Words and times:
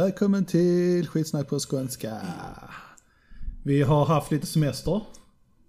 Välkommen 0.00 0.44
till 0.44 1.08
skitsnack 1.08 1.48
på 1.48 1.58
skånska. 1.58 2.20
Vi 3.64 3.82
har 3.82 4.04
haft 4.04 4.30
lite 4.30 4.46
semester. 4.46 5.00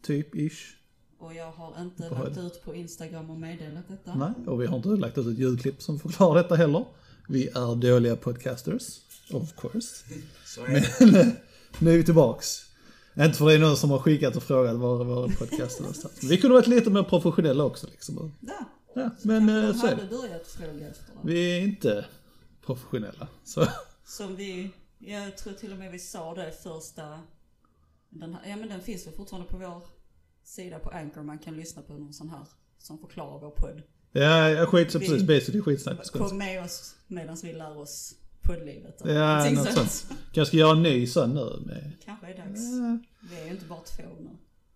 Typ, 0.05 0.35
ish. 0.35 0.75
Och 1.19 1.33
jag 1.33 1.51
har 1.51 1.81
inte 1.81 2.09
Vad 2.09 2.19
lagt 2.19 2.37
ut 2.37 2.63
på 2.65 2.75
Instagram 2.75 3.29
och 3.29 3.39
meddelat 3.39 3.87
detta. 3.87 4.15
Nej, 4.15 4.47
och 4.47 4.61
vi 4.61 4.65
har 4.65 4.77
inte 4.77 4.89
lagt 4.89 5.17
ut 5.17 5.27
ett 5.27 5.37
ljudklipp 5.37 5.81
som 5.81 5.99
förklarar 5.99 6.43
detta 6.43 6.55
heller. 6.55 6.85
Vi 7.27 7.47
är 7.47 7.75
dåliga 7.75 8.15
podcasters, 8.15 8.99
of 9.31 9.55
course. 9.55 10.03
Så. 10.45 10.61
Men 10.61 10.75
eh, 11.15 11.27
nu 11.79 11.93
är 11.93 11.97
vi 11.97 12.03
tillbaks. 12.03 12.65
Inte 13.17 13.37
för 13.37 13.45
det 13.45 13.53
är 13.53 13.59
någon 13.59 13.77
som 13.77 13.91
har 13.91 13.99
skickat 13.99 14.35
och 14.35 14.43
frågat 14.43 14.75
var 14.75 15.03
våra 15.03 15.27
podcaster 15.27 15.81
någonstans. 15.81 16.23
Vi 16.23 16.37
kunde 16.37 16.55
varit 16.55 16.67
lite 16.67 16.89
mer 16.89 17.03
professionella 17.03 17.63
också 17.63 17.87
liksom. 17.87 18.33
Där. 18.39 18.53
Ja, 18.95 19.09
men 19.21 19.47
Kanske 19.47 19.69
eh, 19.69 19.81
så 19.81 19.87
är 19.87 19.95
det. 19.95 20.15
börjat 20.15 20.47
fråga 20.47 20.89
efter 20.89 21.13
det. 21.13 21.19
Vi 21.23 21.57
är 21.57 21.61
inte 21.61 22.05
professionella. 22.65 23.27
Så 23.43 23.67
Som 24.05 24.35
vi, 24.35 24.71
jag 24.99 25.37
tror 25.37 25.53
till 25.53 25.71
och 25.71 25.77
med 25.77 25.91
vi 25.91 25.99
sa 25.99 26.35
det 26.35 26.51
första, 26.63 27.19
den 28.09 28.33
här, 28.33 28.49
ja 28.49 28.55
men 28.57 28.69
den 28.69 28.81
finns 28.81 29.07
väl 29.07 29.13
fortfarande 29.13 29.49
på 29.49 29.57
vår 29.57 29.83
sida 30.43 30.79
på 30.79 30.89
Anchor. 30.89 31.23
Man 31.23 31.39
kan 31.39 31.55
lyssna 31.55 31.81
på 31.81 31.93
någon 31.93 32.13
sån 32.13 32.29
här 32.29 32.45
som 32.77 32.97
förklarar 32.97 33.39
vår 33.39 33.49
podd. 33.51 33.81
ja, 34.11 34.49
jag 34.49 34.69
skit 34.69 34.91
så 34.91 34.99
Vi- 34.99 35.07
precis. 35.09 35.27
Basically 35.27 35.61
skitsnack. 35.61 36.11
Kom 36.11 36.37
med 36.37 36.63
oss 36.63 36.95
medan 37.07 37.37
vi 37.43 37.53
lär 37.53 37.77
oss 37.77 38.15
poddlivet. 38.41 39.01
Ja, 39.05 39.49
något 39.49 39.73
sånt. 39.73 39.91
sånt. 39.91 40.19
Kanske 40.33 40.57
göra 40.57 40.71
en 40.71 40.83
ny 40.83 41.07
sån 41.07 41.33
nu 41.33 41.63
med... 41.65 41.91
Kanske 42.05 42.27
är 42.27 42.37
dags. 42.37 42.59
Vi 43.29 43.39
är 43.41 43.45
ju 43.45 43.51
inte 43.51 43.65
bara 43.65 43.79
två 43.81 44.03
nu. 44.19 44.29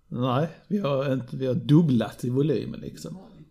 Nej, 0.07 0.47
vi 0.67 0.77
har, 0.79 1.13
inte, 1.13 1.35
vi 1.37 1.45
har 1.45 1.53
dubblat 1.53 2.23
i 2.23 2.29
volymen 2.29 2.79
liksom. 2.79 3.17
Vi. 3.37 3.45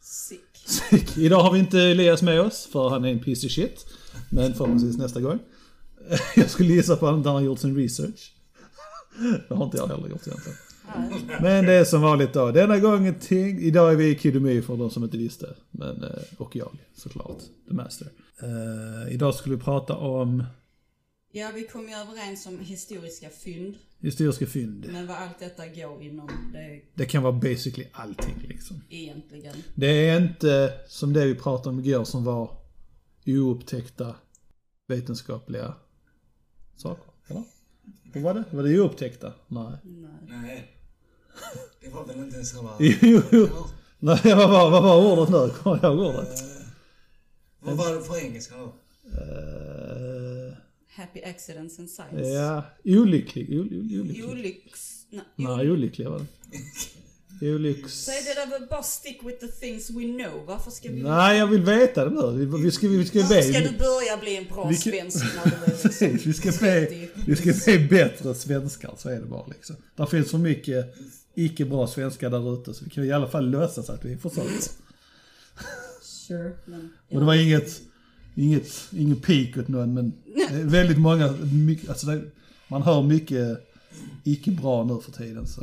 Sick. 0.00 1.16
Idag 1.18 1.42
har 1.42 1.52
vi 1.52 1.58
inte 1.58 1.78
Elias 1.80 2.22
med 2.22 2.40
oss 2.40 2.66
för 2.72 2.88
han 2.88 3.04
är 3.04 3.08
en 3.08 3.20
piece 3.20 3.46
of 3.46 3.52
shit. 3.52 3.86
Men 4.30 4.54
förhoppningsvis 4.54 4.96
nästa 4.98 5.20
gång. 5.20 5.38
Jag 6.36 6.50
skulle 6.50 6.74
gissa 6.74 6.96
på 6.96 7.06
att 7.06 7.14
han 7.14 7.26
har 7.26 7.40
gjort 7.40 7.58
sin 7.58 7.76
research. 7.76 8.32
Det 9.48 9.54
har 9.54 9.64
inte 9.64 9.76
jag 9.76 9.86
heller 9.86 10.08
gjort 10.08 10.26
egentligen. 10.26 10.58
Men 11.40 11.64
det 11.64 11.72
är 11.72 11.84
som 11.84 12.02
vanligt 12.02 12.32
då. 12.32 12.50
Denna 12.50 12.78
gången 12.78 13.14
ting, 13.14 13.58
idag 13.58 13.92
är 13.92 13.96
vi 13.96 14.14
Kid 14.14 14.36
och 14.36 14.42
My 14.42 14.62
för 14.62 14.76
de 14.76 14.90
som 14.90 15.04
inte 15.04 15.16
visste. 15.16 15.54
Men, 15.70 16.04
eh, 16.04 16.10
och 16.38 16.56
jag 16.56 16.78
såklart, 16.96 17.38
the 17.68 17.74
master. 17.74 18.08
Eh, 18.42 19.14
idag 19.14 19.34
skulle 19.34 19.56
vi 19.56 19.62
prata 19.62 19.96
om 19.96 20.44
Ja, 21.34 21.50
vi 21.54 21.62
kom 21.66 21.88
ju 21.88 21.94
överens 21.94 22.46
om 22.46 22.58
historiska 22.58 23.28
fynd. 23.44 23.74
historiska 24.00 24.46
fynd. 24.46 24.86
Men 24.92 25.06
vad 25.06 25.16
allt 25.16 25.38
detta 25.38 25.66
går 25.66 26.02
inom, 26.02 26.28
det 26.52 26.80
Det 26.94 27.06
kan 27.06 27.22
vara 27.22 27.32
basically 27.32 27.86
allting 27.92 28.34
liksom. 28.48 28.82
egentligen. 28.88 29.54
Det 29.74 30.08
är 30.08 30.20
inte 30.20 30.72
som 30.88 31.12
det 31.12 31.24
vi 31.26 31.34
pratade 31.34 31.68
om 31.68 31.84
igår 31.84 32.04
som 32.04 32.24
var 32.24 32.50
oupptäckta 33.26 34.14
vetenskapliga 34.88 35.74
saker. 36.76 37.04
Eller? 37.28 37.42
Vad 38.14 38.22
var 38.22 38.34
det? 38.34 38.44
Var 38.56 38.62
det 38.62 38.80
oupptäckta? 38.80 39.32
Nej. 39.48 39.76
Nej. 40.28 40.76
Det 41.80 41.88
var 41.88 42.06
väl 42.06 42.18
inte 42.18 42.34
ens 42.36 42.50
samma... 42.50 42.70
Jo, 42.78 43.20
jo. 43.32 43.48
Nej, 43.98 44.20
vad 44.24 44.50
var, 44.50 44.70
vad 44.70 44.82
var 44.82 45.12
ordet 45.12 45.28
nu? 45.30 45.50
Kommer 45.62 45.78
jag 45.82 45.94
ihåg 45.94 46.06
ordet? 46.14 46.40
Eh, 46.42 46.46
Vad 47.60 47.76
var 47.76 47.94
det 47.94 48.02
för 48.02 48.24
engelska 48.24 48.56
då? 48.56 48.64
Eh, 49.04 50.54
Happy 50.88 51.22
accidents 51.22 51.78
and 51.78 51.90
science. 51.90 52.28
ja, 52.28 52.64
olycklig. 52.84 53.60
Olycks... 54.30 55.06
Nej, 55.10 55.24
Nej, 55.36 55.70
olycklig 55.70 56.08
var 56.08 56.18
det. 56.18 56.26
Olycks... 57.42 57.92
Säg 57.92 58.14
det 58.24 58.34
där 58.34 58.66
bara 58.66 58.82
stick 58.82 59.20
with 59.24 59.38
the 59.38 59.46
things 59.48 59.90
we 59.90 60.02
know. 60.02 60.46
Varför 60.46 60.70
ska 60.70 60.88
vi... 60.88 61.02
Nej, 61.02 61.38
jag 61.38 61.46
vill 61.46 61.62
veta 61.62 62.04
det 62.04 62.10
nu. 62.10 62.46
Vi- 62.46 62.70
ska, 62.70 62.88
vi 62.88 63.04
ska 63.04 63.18
Varför 63.20 63.42
ska 63.42 63.52
be... 63.52 63.68
du 63.68 63.78
börja 63.78 64.16
bli 64.20 64.36
en 64.36 64.44
bra 64.44 64.68
Vi 64.68 64.76
svensk 64.76 65.24
när 65.24 65.44
du 65.44 65.72
är 66.06 66.12
liksom 66.12 66.30
vi 66.30 66.32
ska 66.32 66.52
30? 66.52 67.08
vi 67.26 67.36
ska 67.36 67.72
be 67.72 67.78
bättre 67.78 68.34
svenskar, 68.34 68.94
så 68.98 69.08
är 69.08 69.20
det 69.20 69.26
bara 69.26 69.46
liksom. 69.46 69.76
Det 69.96 70.06
finns 70.06 70.30
för 70.30 70.38
mycket 70.38 70.94
icke 71.34 71.64
bra 71.64 71.86
svenskar 71.86 72.30
där 72.30 72.54
ute, 72.54 72.74
så 72.74 72.84
vi 72.84 72.90
kan 72.90 73.04
i 73.04 73.12
alla 73.12 73.28
fall 73.28 73.50
låtsas 73.50 73.90
att 73.90 74.04
vi 74.04 74.16
försöker. 74.16 74.50
Sure, 76.02 76.52
men... 76.64 76.90
Och 77.10 77.20
det 77.20 77.26
var 77.26 77.34
inget, 77.34 77.80
inget, 78.34 78.88
ingen 78.92 79.16
peak 79.20 79.56
åt 79.56 79.68
någon, 79.68 79.94
men 79.94 80.12
väldigt 80.70 80.98
många, 80.98 81.32
mycket, 81.66 81.88
alltså 81.88 82.06
det, 82.06 82.22
man 82.68 82.82
hör 82.82 83.02
mycket 83.02 83.58
icke 84.24 84.50
bra 84.50 84.84
nu 84.84 85.00
för 85.00 85.12
tiden, 85.12 85.46
så 85.46 85.60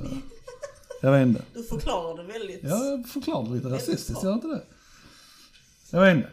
jag 1.01 1.11
vet 1.11 1.27
inte. 1.27 1.43
Du 1.53 1.63
förklarar 1.63 2.23
det 2.23 2.33
väldigt... 2.33 2.63
Jag 2.63 3.07
förklarade 3.09 3.49
lite 3.55 3.67
Väldigt 3.67 3.89
rasistiskt, 3.89 4.23
gör 4.23 4.33
inte 4.33 4.47
det? 4.47 4.61
Jag 5.91 6.01
vet 6.01 6.15
inte. 6.15 6.29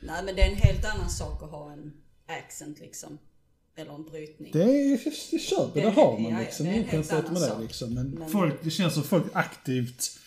Nej, 0.00 0.24
men 0.24 0.36
det 0.36 0.42
är 0.42 0.50
en 0.50 0.56
helt 0.56 0.84
annan 0.84 1.10
sak 1.10 1.42
att 1.42 1.50
ha 1.50 1.72
en 1.72 1.92
accent 2.26 2.78
liksom. 2.80 3.18
Eller 3.76 3.94
en 3.94 4.04
brytning. 4.04 4.50
Det 4.52 4.62
är, 4.62 5.00
jag 5.30 5.40
köper, 5.40 5.80
det, 5.80 5.86
Det 5.86 5.90
har 5.90 6.12
man 6.12 6.24
ja, 6.32 6.38
ja, 6.38 6.44
liksom. 6.44 6.66
det 6.66 6.72
är 6.72 6.76
en 6.76 6.84
helt 6.84 7.10
med 7.10 7.18
annan 7.20 7.34
det 7.34 7.40
sak. 7.40 7.60
liksom. 7.62 7.94
Men, 7.94 8.10
Men- 8.10 8.30
folk, 8.30 8.54
det 8.62 8.70
känns 8.70 8.94
som 8.94 9.02
folk 9.02 9.24
aktivt 9.32 10.18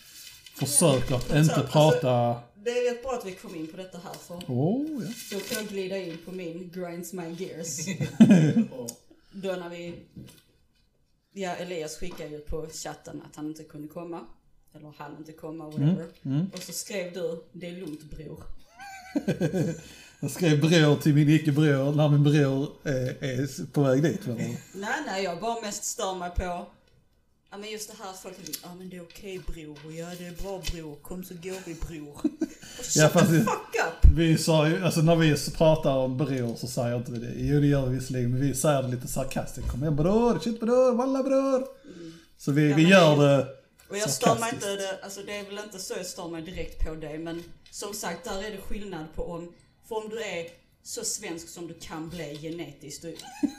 försöker 0.54 1.14
att 1.14 1.28
men 1.28 1.38
inte 1.42 1.54
så- 1.54 1.60
alltså- 1.60 1.72
prata... 1.72 2.40
Det 2.64 2.70
är 2.70 2.94
rätt 2.94 3.02
bra 3.02 3.12
att 3.12 3.26
vi 3.26 3.32
kom 3.34 3.54
in 3.54 3.66
på 3.66 3.76
detta 3.76 3.98
här 4.04 4.12
för 4.14 4.42
Åh, 4.48 4.86
ja. 4.88 5.12
då 5.32 5.40
kan 5.40 5.58
jag 5.62 5.66
glida 5.68 5.98
in 5.98 6.18
på 6.24 6.32
min 6.32 6.70
grinds 6.74 7.12
my 7.12 7.30
gears. 7.38 7.86
Då 9.32 9.52
när 9.52 9.68
vi... 9.68 9.94
Ja, 11.32 11.50
Elias 11.56 11.96
skickade 11.96 12.30
ju 12.30 12.38
på 12.38 12.66
chatten 12.72 13.22
att 13.30 13.36
han 13.36 13.46
inte 13.46 13.64
kunde 13.64 13.88
komma. 13.88 14.20
Eller 14.74 14.94
han 14.98 15.16
inte 15.18 15.32
komma, 15.32 15.64
whatever. 15.64 16.06
Mm, 16.24 16.46
Och 16.52 16.58
så 16.58 16.72
skrev 16.72 17.12
du, 17.12 17.44
det 17.52 17.66
är 17.66 17.72
lugnt 17.72 18.02
bror. 18.02 18.42
Jag 20.20 20.30
skrev 20.30 20.60
bror 20.60 20.96
till 20.96 21.14
min 21.14 21.28
icke-bror 21.28 21.92
när 21.92 22.08
min 22.08 22.24
bror 22.24 22.68
är, 22.82 23.24
är 23.24 23.66
på 23.72 23.82
väg 23.82 24.02
dit. 24.02 24.20
Nej, 24.26 24.56
nej, 25.06 25.24
jag 25.24 25.40
bara 25.40 25.60
mest 25.60 25.84
stör 25.84 26.14
mig 26.14 26.30
på... 26.30 26.66
Ja 27.52 27.58
men 27.58 27.70
just 27.70 27.90
det 27.90 27.96
här 28.04 28.12
folk 28.12 28.36
säger, 28.36 28.58
ja 28.62 28.74
men 28.78 28.88
det 28.90 28.96
är 28.96 29.02
okej 29.02 29.38
bror, 29.46 29.78
ja 29.92 30.06
det 30.18 30.26
är 30.26 30.42
bra 30.42 30.62
bror, 30.72 30.96
kom 31.02 31.24
så 31.24 31.34
går 31.34 31.56
vi 31.66 31.74
bror. 31.74 32.20
Ja, 32.94 33.08
fast 33.08 33.30
the 33.30 33.38
fuck 33.38 33.74
up! 33.86 34.10
Vi 34.16 34.38
sa 34.38 34.68
ju, 34.68 34.84
alltså 34.84 35.00
när 35.02 35.16
vi 35.16 35.36
pratar 35.56 35.96
om 35.96 36.16
bror 36.18 36.56
så 36.56 36.66
säger 36.66 36.96
inte 36.96 37.12
vi 37.12 37.18
det. 37.18 37.32
Jo 37.36 37.60
det 37.60 37.66
gör 37.66 37.86
vi 37.86 37.94
visserligen, 37.98 38.30
men 38.30 38.40
vi 38.40 38.54
säger 38.54 38.82
det 38.82 38.88
lite 38.88 39.08
sarkastiskt. 39.08 39.68
Kom 39.70 39.80
igen 39.82 39.96
bror, 39.96 40.38
shit 40.38 40.60
bror, 40.60 40.94
walla 40.94 41.22
bror. 41.22 41.66
Så 42.38 42.52
vi, 42.52 42.70
Ja, 42.70 42.76
vi 42.76 42.88
gör 42.88 43.16
det- 43.16 43.36
det 43.36 43.46
Och 43.90 43.96
jag 43.98 44.10
stör 44.10 44.38
mig 44.38 44.50
inte, 44.54 44.66
det, 44.76 44.98
alltså 45.02 45.20
det 45.26 45.36
är 45.36 45.44
väl 45.44 45.58
inte 45.58 45.78
så 45.78 45.94
jag 45.96 46.06
stör 46.06 46.28
mig 46.28 46.42
direkt 46.42 46.84
på 46.86 46.94
dig 46.94 47.18
men 47.18 47.42
som 47.70 47.94
sagt 47.94 48.24
där 48.24 48.42
är 48.44 48.50
det 48.50 48.58
skillnad 48.60 49.04
på 49.14 49.22
om, 49.24 49.52
för 49.88 49.96
om 49.96 50.08
du 50.08 50.22
är 50.22 50.46
så 50.82 51.04
svensk 51.04 51.48
som 51.48 51.66
du 51.66 51.74
kan 51.74 52.08
bli 52.08 52.38
genetiskt 52.42 53.04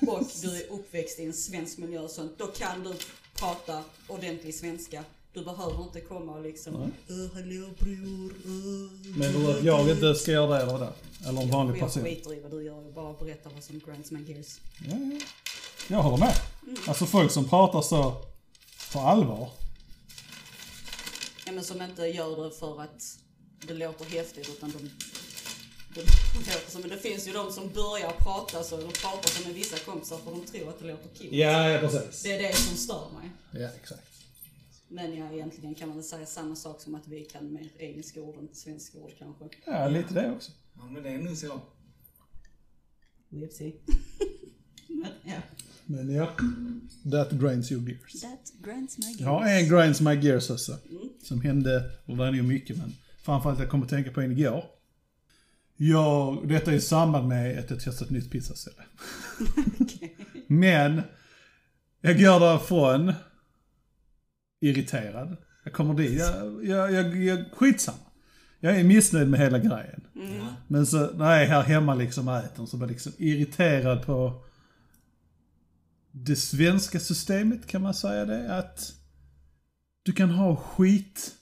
och 0.08 0.24
du 0.42 0.56
är 0.58 0.72
uppväxt 0.72 1.20
i 1.20 1.26
en 1.26 1.34
svensk 1.34 1.78
miljö 1.78 2.00
och 2.00 2.10
sånt, 2.10 2.32
då 2.38 2.48
kan 2.48 2.84
du 2.84 2.94
prata 3.34 3.84
ordentlig 4.08 4.56
svenska. 4.56 5.04
Du 5.34 5.44
behöver 5.44 5.84
inte 5.84 6.02
komma 6.02 6.32
och 6.32 6.42
liksom, 6.44 6.76
"Äh, 6.76 7.34
hallå 7.34 7.70
bror, 7.80 8.32
äh." 8.46 9.18
Men 9.18 9.34
du 9.34 9.52
att 9.52 9.64
jag 9.64 9.90
inte 9.90 10.16
ska 10.16 10.32
göra 10.32 10.48
det 10.58 10.62
eller 10.62 10.74
vad 10.74 10.94
Eller 11.28 11.42
en 11.42 11.50
vanlig 11.50 11.74
Och 11.74 11.80
jag 11.82 11.88
person. 11.88 12.04
skiter 12.04 12.34
i 12.34 12.40
vad 12.42 12.52
du 12.52 12.64
gör, 12.64 12.82
jag 12.84 12.94
bara 12.94 13.14
berättar 13.14 13.50
vad 13.50 13.64
som 13.64 13.80
grinds 13.80 14.12
my 14.12 14.24
gears. 14.24 14.60
Ja, 14.90 14.96
ja. 15.12 15.20
Jag 15.88 16.04
håller 16.04 16.18
med. 16.18 16.36
Alltså 16.88 17.06
folk 17.06 17.32
som 17.32 17.50
pratar 17.50 17.82
så 17.82 18.16
på 18.94 19.00
allvar. 19.00 19.50
Ja 21.46 21.52
men 21.52 21.64
som 21.64 21.82
inte 21.82 22.02
gör 22.02 22.44
det 22.44 22.52
för 22.52 22.82
att 22.82 23.18
det 23.68 23.74
låter 23.74 24.06
häftigt 24.06 24.50
utan 24.50 24.72
de... 24.72 24.90
Det, 25.96 26.80
men 26.80 26.90
det 26.90 26.98
finns 26.98 27.28
ju 27.28 27.32
de 27.32 27.52
som 27.52 27.70
börjar 27.70 28.12
prata 28.12 28.64
så, 28.64 28.78
eller 28.78 28.88
pratar 28.88 29.30
som 29.30 29.44
med 29.44 29.54
vissa 29.54 29.78
kompisar 29.78 30.18
för 30.18 30.32
de 30.32 30.46
tror 30.46 30.70
att 30.70 30.80
det 30.80 30.88
låter 30.88 31.10
kul. 31.18 31.28
Ja, 31.32 31.70
ja 31.70 31.80
precis. 31.80 32.24
Det 32.24 32.34
är 32.34 32.48
det 32.48 32.56
som 32.56 32.78
stör 32.78 33.08
mig. 33.20 33.30
Ja, 33.52 33.70
exakt. 33.82 34.04
Men 34.88 35.18
ja, 35.18 35.32
egentligen 35.34 35.76
kan 35.76 35.88
man 35.88 35.98
väl 35.98 36.06
säga 36.06 36.26
samma 36.26 36.56
sak 36.56 36.82
som 36.82 36.96
att 36.96 37.08
vi 37.08 37.26
kan 37.26 37.54
mer 37.54 37.70
engelska 37.78 38.22
ord 38.22 38.38
än 38.38 38.50
svenska 38.54 38.98
ord 38.98 39.12
kanske. 39.20 39.46
Ja, 39.66 39.88
lite 39.88 40.14
det 40.14 40.32
också. 40.32 40.52
Ja, 40.74 40.86
men 40.86 41.04
det 41.04 41.10
är 41.10 41.18
nog 41.18 41.38
så. 41.38 41.62
See. 43.52 43.74
men 44.88 45.12
ja, 45.24 45.42
Men 45.86 46.10
ja, 46.10 46.36
that 47.12 47.32
grinds 47.32 47.72
your 47.72 47.90
gears. 47.90 48.22
that 48.22 48.54
grinds 48.64 48.98
my 48.98 49.06
gears. 49.06 49.20
Jag 49.20 49.28
har 49.28 49.48
en 49.48 49.70
grinds 49.70 50.02
my 50.02 50.14
gears 50.14 50.50
också. 50.50 50.78
Som 51.24 51.42
hände, 51.42 51.92
och 52.06 52.18
det 52.18 52.24
är 52.24 52.32
nog 52.32 52.46
mycket 52.46 52.78
men 52.78 52.96
framförallt 53.24 53.60
jag 53.60 53.70
kommer 53.70 53.84
att 53.84 53.90
tänka 53.90 54.12
på 54.12 54.22
en 54.22 54.32
igår. 54.32 54.64
Jag, 55.90 56.48
detta 56.48 56.72
är 56.72 56.76
i 56.76 56.82
samband 56.82 57.28
med 57.28 57.60
att 57.60 57.70
jag 57.70 57.80
testat 57.80 58.08
ett 58.08 58.14
nytt 58.14 58.32
pizzaställe. 58.32 58.84
Men, 60.48 61.02
jag 62.02 62.20
går 62.20 62.40
därifrån 62.40 63.14
irriterad. 64.62 65.38
Jag 65.64 65.74
kommer 65.74 65.94
dit, 65.94 66.20
jag, 66.20 66.66
jag, 66.66 66.92
jag, 66.92 67.24
jag 67.24 67.52
skitsamma. 67.52 67.98
Jag 68.60 68.80
är 68.80 68.84
missnöjd 68.84 69.30
med 69.30 69.40
hela 69.40 69.60
grejen. 69.60 70.08
Ja. 70.14 70.56
Men 70.68 70.86
så 70.86 71.14
när 71.14 71.32
jag 71.32 71.44
är 71.44 71.48
här 71.48 71.62
hemma 71.62 71.96
liksom 71.96 72.28
och 72.28 72.38
äter 72.38 72.66
så 72.66 72.78
blir 72.78 72.88
jag 72.88 72.92
liksom 72.92 73.12
irriterad 73.18 74.06
på 74.06 74.46
det 76.12 76.36
svenska 76.36 77.00
systemet, 77.00 77.68
kan 77.68 77.82
man 77.82 77.94
säga 77.94 78.26
det? 78.26 78.58
Att 78.58 78.94
du 80.04 80.12
kan 80.12 80.30
ha 80.30 80.56
skitprodukt, 80.56 81.34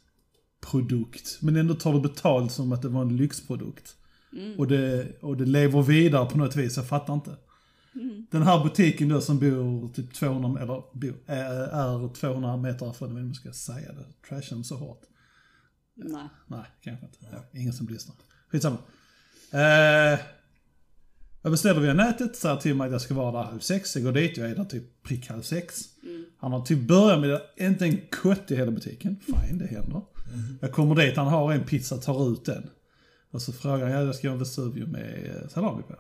men 1.42 1.56
ändå 1.56 1.74
tar 1.74 1.94
du 1.94 2.02
betalt 2.02 2.52
som 2.52 2.72
att 2.72 2.82
det 2.82 2.90
var 2.90 3.02
en 3.02 3.18
lyxprodukt. 3.18 3.96
Och, 4.58 4.68
det, 4.68 5.08
och 5.22 5.38
det 5.38 5.46
lever 5.46 5.82
vidare 5.82 6.26
på 6.26 6.38
något 6.38 6.56
vis, 6.56 6.78
jag 6.78 6.88
fattar 6.88 7.14
inte. 7.14 7.36
Den 8.32 8.42
här 8.42 8.64
butiken 8.64 9.10
då 9.10 9.22
som 9.22 9.40
bor 9.40 9.88
typ 9.94 10.14
200, 10.14 10.62
eller 10.62 10.84
bor, 10.94 11.16
är, 11.26 11.52
är 11.54 12.14
200 12.14 12.58
meter 12.58 12.86
härifrån, 12.86 13.10
jag 13.10 13.16
vet 13.16 13.22
inte 13.22 13.22
om 13.22 13.28
jag 13.28 13.36
ska 13.36 13.54
säga 13.54 13.92
det, 13.92 14.28
trasha 14.28 14.56
dem 14.56 14.64
så 14.64 14.76
hårt. 14.76 15.02
Nej. 15.96 16.28
Nej, 16.48 16.66
kanske 16.82 17.06
inte. 17.06 17.18
Ja, 17.32 17.60
ingen 17.60 17.74
som 17.74 17.88
lyssnar. 17.88 18.16
Skitsamma. 18.52 18.78
Eh, 19.52 20.20
jag 21.42 21.52
beställer 21.52 21.82
via 21.82 21.94
nätet, 21.94 22.36
säger 22.36 22.56
till 22.56 22.76
mig 22.76 22.86
att 22.86 22.92
jag 22.92 23.02
ska 23.02 23.14
vara 23.14 23.32
där 23.32 23.50
halv 23.50 23.60
sex. 23.60 23.96
Jag 23.96 24.04
går 24.04 24.12
dit, 24.12 24.38
jag 24.38 24.50
är 24.50 24.56
där 24.56 24.66
typ 24.66 25.04
prick 25.04 25.30
halv 25.30 25.42
sex. 25.42 25.84
Han 26.38 26.52
har 26.52 26.66
typ 26.66 26.88
börjat 26.88 27.20
med 27.22 27.42
inte 27.58 27.86
en 27.86 27.98
kott 28.22 28.52
i 28.52 28.56
hela 28.56 28.72
butiken. 28.72 29.18
Fine, 29.26 29.58
det 29.58 29.68
händer. 29.68 30.02
Jag 30.62 30.72
kommer 30.72 30.96
dit, 30.96 31.18
han 31.18 31.28
har 31.28 31.54
en 31.54 31.64
pizza, 31.64 31.98
tar 31.98 32.32
ut 32.34 32.46
den. 32.46 32.70
Och 33.32 33.42
så 33.42 33.54
frågar 33.54 33.86
han, 33.86 33.92
ja 33.92 34.02
jag 34.02 34.16
ska 34.16 34.28
göra 34.28 34.34
en 34.34 34.40
Vesuvio 34.40 34.88
med 34.88 35.36
eh, 35.36 35.50
salami 35.50 35.84
på. 35.84 35.96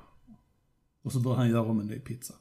Och 1.03 1.11
så 1.11 1.19
börjar 1.19 1.37
han 1.37 1.49
göra 1.49 1.61
om 1.61 1.79
en 1.79 1.87
ny 1.87 1.99
pizza. 1.99 2.33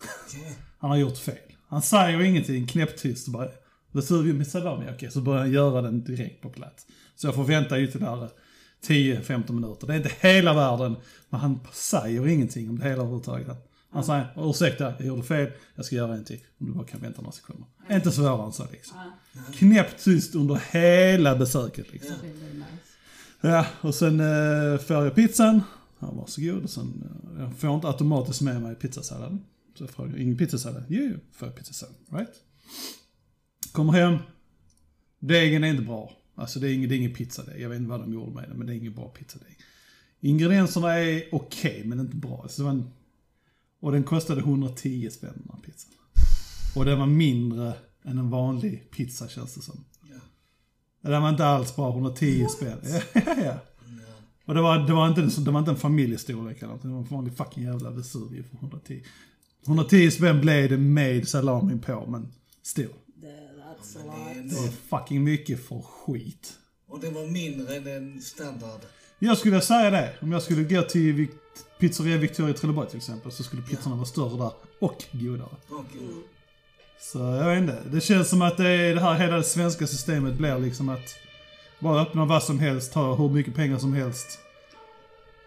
Han 0.78 0.90
har 0.90 0.96
gjort 0.96 1.18
fel. 1.18 1.52
Han 1.68 1.82
säger 1.82 2.20
ingenting, 2.22 2.66
knäpptyst 2.66 3.26
och 3.26 3.32
bara 3.32 3.48
Vesuvio 3.92 4.34
med 4.34 4.46
salami, 4.46 4.86
okej. 4.94 5.10
Så 5.10 5.20
börjar 5.20 5.40
han 5.40 5.52
göra 5.52 5.82
den 5.82 6.04
direkt 6.04 6.42
på 6.42 6.50
plats. 6.50 6.86
Så 7.16 7.26
jag 7.26 7.34
får 7.34 7.44
vänta 7.44 7.80
ytterligare 7.80 8.28
10-15 8.86 9.52
minuter. 9.52 9.86
Det 9.86 9.92
är 9.92 9.96
inte 9.96 10.12
hela 10.20 10.54
världen, 10.54 10.96
men 11.28 11.40
han 11.40 11.60
säger 11.72 12.28
ingenting 12.28 12.70
om 12.70 12.78
det 12.78 12.84
hela 12.84 12.94
överhuvudtaget. 12.94 13.72
Han 13.90 14.04
säger, 14.04 14.50
ursäkta, 14.50 14.94
jag 14.98 15.06
gjorde 15.06 15.22
fel, 15.22 15.50
jag 15.74 15.84
ska 15.84 15.96
göra 15.96 16.14
en 16.14 16.24
till. 16.24 16.40
Om 16.58 16.66
du 16.66 16.72
bara 16.72 16.86
kan 16.86 17.00
vänta 17.00 17.20
några 17.20 17.32
sekunder. 17.32 17.66
Inte 17.90 18.12
svårare 18.12 18.46
än 18.46 18.52
så 18.52 18.66
liksom. 18.72 18.96
Knäpptyst 19.54 20.34
under 20.34 20.60
hela 20.72 21.36
besöket 21.36 21.92
liksom. 21.92 22.14
Nice. 22.22 22.91
Ja, 23.44 23.66
och 23.80 23.94
sen 23.94 24.20
eh, 24.20 24.78
får 24.78 24.96
jag 24.96 25.14
pizzan. 25.14 25.62
Ja, 25.98 26.10
varsågod. 26.10 26.62
Och 26.62 26.70
sen, 26.70 27.10
eh, 27.36 27.42
jag 27.42 27.58
får 27.58 27.74
inte 27.74 27.86
automatiskt 27.86 28.40
med 28.40 28.62
mig 28.62 28.74
pizzasalladen. 28.74 29.44
Så 29.74 29.82
jag 29.84 29.90
frågar, 29.90 30.18
ingen 30.18 30.36
pizzasallad? 30.36 30.84
Jo, 30.88 31.02
jo, 31.12 31.18
får 31.32 31.48
jag 31.48 31.56
pizzasallad. 31.56 31.96
Right? 32.10 32.34
Kommer 33.72 33.92
hem. 33.92 34.18
Degen 35.18 35.64
är 35.64 35.68
inte 35.68 35.82
bra. 35.82 36.12
Alltså 36.34 36.60
det 36.60 36.68
är 36.68 36.74
ingen, 36.74 36.88
det 36.88 36.94
är 36.94 36.96
ingen 36.96 37.14
pizzadeg. 37.14 37.60
Jag 37.60 37.68
vet 37.68 37.76
inte 37.76 37.90
vad 37.90 38.00
de 38.00 38.12
gjorde 38.12 38.34
med 38.34 38.48
den, 38.48 38.58
men 38.58 38.66
det 38.66 38.72
är 38.72 38.76
ingen 38.76 38.94
bra 38.94 39.08
pizzadeg. 39.08 39.58
Ingredienserna 40.20 40.98
är 40.98 41.28
okej, 41.32 41.82
men 41.84 42.00
inte 42.00 42.16
bra. 42.16 42.40
Alltså, 42.42 42.62
det 42.62 42.64
var 42.64 42.70
en, 42.70 42.90
och 43.80 43.92
den 43.92 44.04
kostade 44.04 44.40
110 44.40 45.10
spänn 45.10 45.32
den 45.34 45.50
här 45.54 45.62
pizzan. 45.62 45.92
Och 46.76 46.84
den 46.84 46.98
var 46.98 47.06
mindre 47.06 47.74
än 48.02 48.18
en 48.18 48.30
vanlig 48.30 48.90
pizza 48.90 49.28
känns 49.28 49.54
det 49.54 49.62
som. 49.62 49.84
Den 51.02 51.22
var 51.22 51.28
inte 51.28 51.46
alls 51.46 51.76
bra, 51.76 51.90
110 51.90 52.46
spänn. 52.48 52.78
Ja, 52.84 53.00
ja, 53.26 53.34
ja. 53.44 53.54
Och 54.44 54.54
det 54.54 54.62
var, 54.62 54.78
det 54.78 54.92
var, 54.92 55.08
inte, 55.08 55.20
en- 55.20 55.44
det 55.44 55.50
var 55.50 55.58
inte 55.58 55.70
en 55.70 55.76
familjestorlek 55.76 56.62
eller 56.62 56.72
något. 56.72 56.82
Det 56.82 56.88
var 56.88 56.98
en 56.98 57.04
vanlig 57.04 57.36
fucking 57.36 57.62
jävla 57.64 57.90
Vesuvio 57.90 58.42
för 58.50 58.56
110. 58.56 59.02
110 59.66 60.10
spänn 60.10 60.40
blev 60.40 60.70
det 60.70 60.76
med 60.78 61.28
salamin 61.28 61.78
på, 61.80 62.06
men 62.08 62.32
still. 62.62 62.88
Det, 63.16 63.26
that's 63.26 63.98
Men 63.98 64.10
a 64.10 64.14
det 64.34 64.40
är 64.40 64.42
lot. 64.44 64.50
Det 64.52 64.58
är 64.68 64.98
fucking 64.98 65.24
mycket 65.24 65.66
för 65.66 65.80
skit. 65.82 66.52
Och 66.88 67.00
det 67.00 67.10
var 67.10 67.26
mindre 67.26 67.76
än 67.76 67.86
en 67.86 68.20
standard. 68.22 68.80
Jag 69.18 69.38
skulle 69.38 69.60
säga 69.60 69.90
det. 69.90 70.12
Om 70.20 70.32
jag 70.32 70.42
skulle 70.42 70.64
gå 70.64 70.82
till 70.82 71.14
Vic- 71.14 71.30
pizzeria 71.80 72.16
Victoria 72.16 72.54
i 72.54 72.58
Trelleborg 72.58 72.88
till 72.88 72.96
exempel, 72.96 73.32
så 73.32 73.42
skulle 73.42 73.62
pizzorna 73.62 73.96
vara 73.96 74.06
större 74.06 74.36
där 74.36 74.52
och 74.80 75.04
godare. 75.12 75.48
Och, 75.68 75.84
Så 77.02 77.18
jag 77.18 77.48
vet 77.48 77.58
inte. 77.58 77.78
Det 77.90 78.00
känns 78.00 78.28
som 78.28 78.42
att 78.42 78.56
det, 78.56 78.68
är 78.68 78.94
det 78.94 79.00
här 79.00 79.14
hela 79.14 79.36
det 79.36 79.42
svenska 79.42 79.86
systemet 79.86 80.34
blir 80.34 80.58
liksom 80.58 80.88
att 80.88 81.16
bara 81.78 82.02
öppna 82.02 82.24
vad 82.24 82.42
som 82.42 82.58
helst, 82.58 82.92
ta 82.92 83.14
hur 83.14 83.28
mycket 83.28 83.54
pengar 83.54 83.78
som 83.78 83.92
helst. 83.92 84.38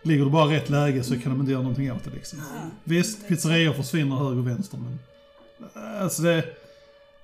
Ligger 0.04 0.24
du 0.24 0.32
bara 0.32 0.54
i 0.54 0.58
rätt 0.58 0.70
läge 0.70 1.04
så 1.04 1.20
kan 1.20 1.32
de 1.32 1.40
inte 1.40 1.52
göra 1.52 1.62
någonting 1.62 1.92
åt 1.92 2.04
det 2.04 2.12
liksom. 2.12 2.40
Visst, 2.84 3.28
pizzerior 3.28 3.74
försvinner 3.74 4.16
höger 4.16 4.38
och 4.38 4.48
vänster 4.48 4.78
men... 4.78 5.00
Alltså 6.02 6.22
det... 6.22 6.46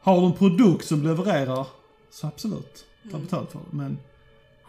Har 0.02 0.22
du 0.22 0.26
en 0.26 0.34
produkt 0.34 0.86
som 0.86 1.04
levererar, 1.04 1.68
så 2.12 2.28
absolut. 2.28 2.86
Ta 3.12 3.20
betalt 3.20 3.52
för 3.52 3.60
det. 3.60 3.78
Men 3.78 3.98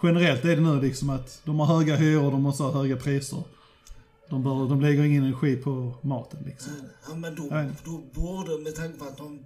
generellt 0.03 0.45
är 0.45 0.57
det 0.57 0.63
nu 0.63 0.81
liksom 0.81 1.11
att 1.11 1.41
de 1.45 1.61
har 1.61 1.67
höga 1.67 1.97
hyror, 1.97 2.31
de 2.31 2.43
måste 2.43 2.63
ha 2.63 2.73
höga 2.73 2.97
priser. 2.97 3.43
De, 4.33 4.43
bör, 4.43 4.69
de 4.69 4.81
lägger 4.81 5.03
ingen 5.05 5.25
energi 5.25 5.57
på 5.57 5.95
maten 6.03 6.41
liksom. 6.47 6.73
ja, 7.09 7.15
men 7.15 7.35
då, 7.35 7.43
då 7.85 8.03
borde, 8.21 8.59
med 8.65 8.75
tanke 8.75 8.99
på 8.99 9.05
att 9.05 9.17
de 9.17 9.39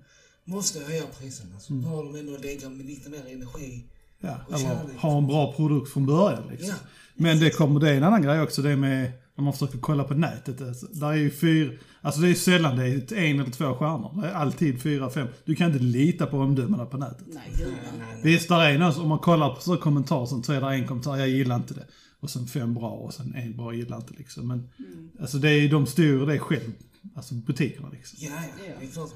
måste 0.44 0.80
höja 0.84 1.02
priserna, 1.20 1.58
så 1.60 1.72
Mm. 1.72 1.84
bör 1.90 2.04
de 2.04 2.14
ändå 2.16 2.32
lägga 2.42 2.68
lite 2.68 3.10
mer 3.10 3.22
energi. 3.32 3.84
Ja, 4.20 4.36
Och 4.48 4.54
eller 4.54 4.64
kärlek. 4.64 4.96
ha 4.98 5.18
en 5.18 5.26
bra 5.26 5.52
produkt 5.52 5.92
från 5.92 6.06
början 6.06 6.42
liksom. 6.50 6.68
Ja. 6.68 6.74
Men 7.14 7.38
det 7.40 7.50
kommer, 7.50 7.80
det 7.80 7.90
är 7.90 7.94
en 7.96 8.02
annan 8.04 8.22
grej 8.22 8.40
också, 8.40 8.62
det 8.62 8.76
med, 8.76 9.12
när 9.34 9.44
man 9.44 9.52
försöker 9.52 9.78
kolla 9.78 10.04
på 10.04 10.14
nätet. 10.14 10.60
Alltså, 10.60 10.86
där 10.86 11.06
är 11.08 11.14
ju 11.14 11.30
fyra, 11.30 11.72
alltså 12.02 12.20
det 12.20 12.28
är 12.30 12.34
sällan 12.34 12.76
det 12.76 12.86
är 13.12 13.14
en 13.18 13.40
eller 13.40 13.50
två 13.50 13.74
stjärnor. 13.74 14.20
Det 14.22 14.28
är 14.28 14.32
alltid 14.32 14.82
fyra, 14.82 15.10
fem. 15.10 15.28
Du 15.44 15.54
kan 15.54 15.66
inte 15.72 15.84
lita 15.84 16.26
på 16.26 16.38
omdömena 16.38 16.86
på 16.86 16.96
nätet. 16.96 17.26
Nej, 17.26 17.42
gud 17.58 17.66
Nej, 17.66 17.76
nej. 17.82 17.92
nej, 17.98 18.08
nej. 18.14 18.20
Visst, 18.32 18.48
där 18.48 18.60
är 18.60 18.78
någon, 18.78 19.00
om 19.00 19.08
man 19.08 19.18
kollar 19.18 19.54
på 19.54 19.60
så 19.60 19.76
kommentarer 19.76 20.42
så 20.42 20.52
är 20.52 20.60
det 20.60 20.66
en 20.74 20.86
kommentar, 20.86 21.16
jag 21.16 21.28
gillar 21.28 21.56
inte 21.56 21.74
det. 21.74 21.86
Och 22.26 22.30
sen 22.30 22.46
fem 22.46 22.74
bra 22.74 22.90
och 22.90 23.14
sen 23.14 23.34
en 23.34 23.56
bra, 23.56 23.74
gillar 23.74 23.96
inte 23.96 24.14
liksom. 24.14 24.48
Men 24.48 24.68
alltså 25.20 25.38
det 25.38 25.50
är, 25.50 25.68
de 25.68 25.86
styr 25.86 26.26
det 26.26 26.38
själv, 26.38 26.72
alltså 27.14 27.34
butikerna 27.34 27.88
liksom. 27.88 28.18
Ja, 28.22 28.30
ja, 28.66 28.74
det 28.80 28.86
är 28.86 28.90
klart. 28.90 29.10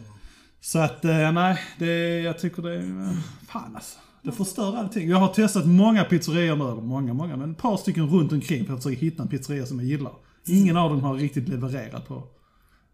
Så 0.60 0.78
att, 0.78 1.04
eh, 1.04 1.32
nej, 1.32 1.58
det, 1.78 2.20
jag 2.20 2.38
tycker 2.38 2.62
det 2.62 2.74
är, 2.74 3.02
eh, 3.02 3.12
fan 3.48 3.76
alltså. 3.76 3.98
Det 4.22 4.32
förstör 4.32 4.76
allting. 4.76 5.08
Jag 5.08 5.16
har 5.16 5.28
testat 5.34 5.66
många 5.66 6.04
pizzerior 6.04 6.56
nu, 6.56 6.64
eller 6.64 6.82
många, 6.82 7.14
många, 7.14 7.36
men 7.36 7.50
ett 7.52 7.58
par 7.58 7.76
stycken 7.76 8.06
runt 8.08 8.32
omkring 8.32 8.66
för 8.66 8.74
att 8.74 8.82
försöka 8.82 9.00
hitta 9.00 9.22
en 9.22 9.28
pizzeria 9.28 9.66
som 9.66 9.80
jag 9.80 9.88
gillar. 9.88 10.12
Ingen 10.46 10.76
av 10.76 10.90
dem 10.90 11.00
har 11.02 11.14
riktigt 11.14 11.48
levererat 11.48 12.08
på. 12.08 12.28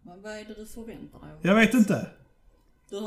Men 0.02 0.22
vad 0.22 0.32
är 0.32 0.44
det 0.44 0.54
du 0.54 0.66
förväntar 0.66 1.19
dig? 1.19 1.28
Jag 1.42 1.54
vet 1.54 1.74
inte. 1.74 2.06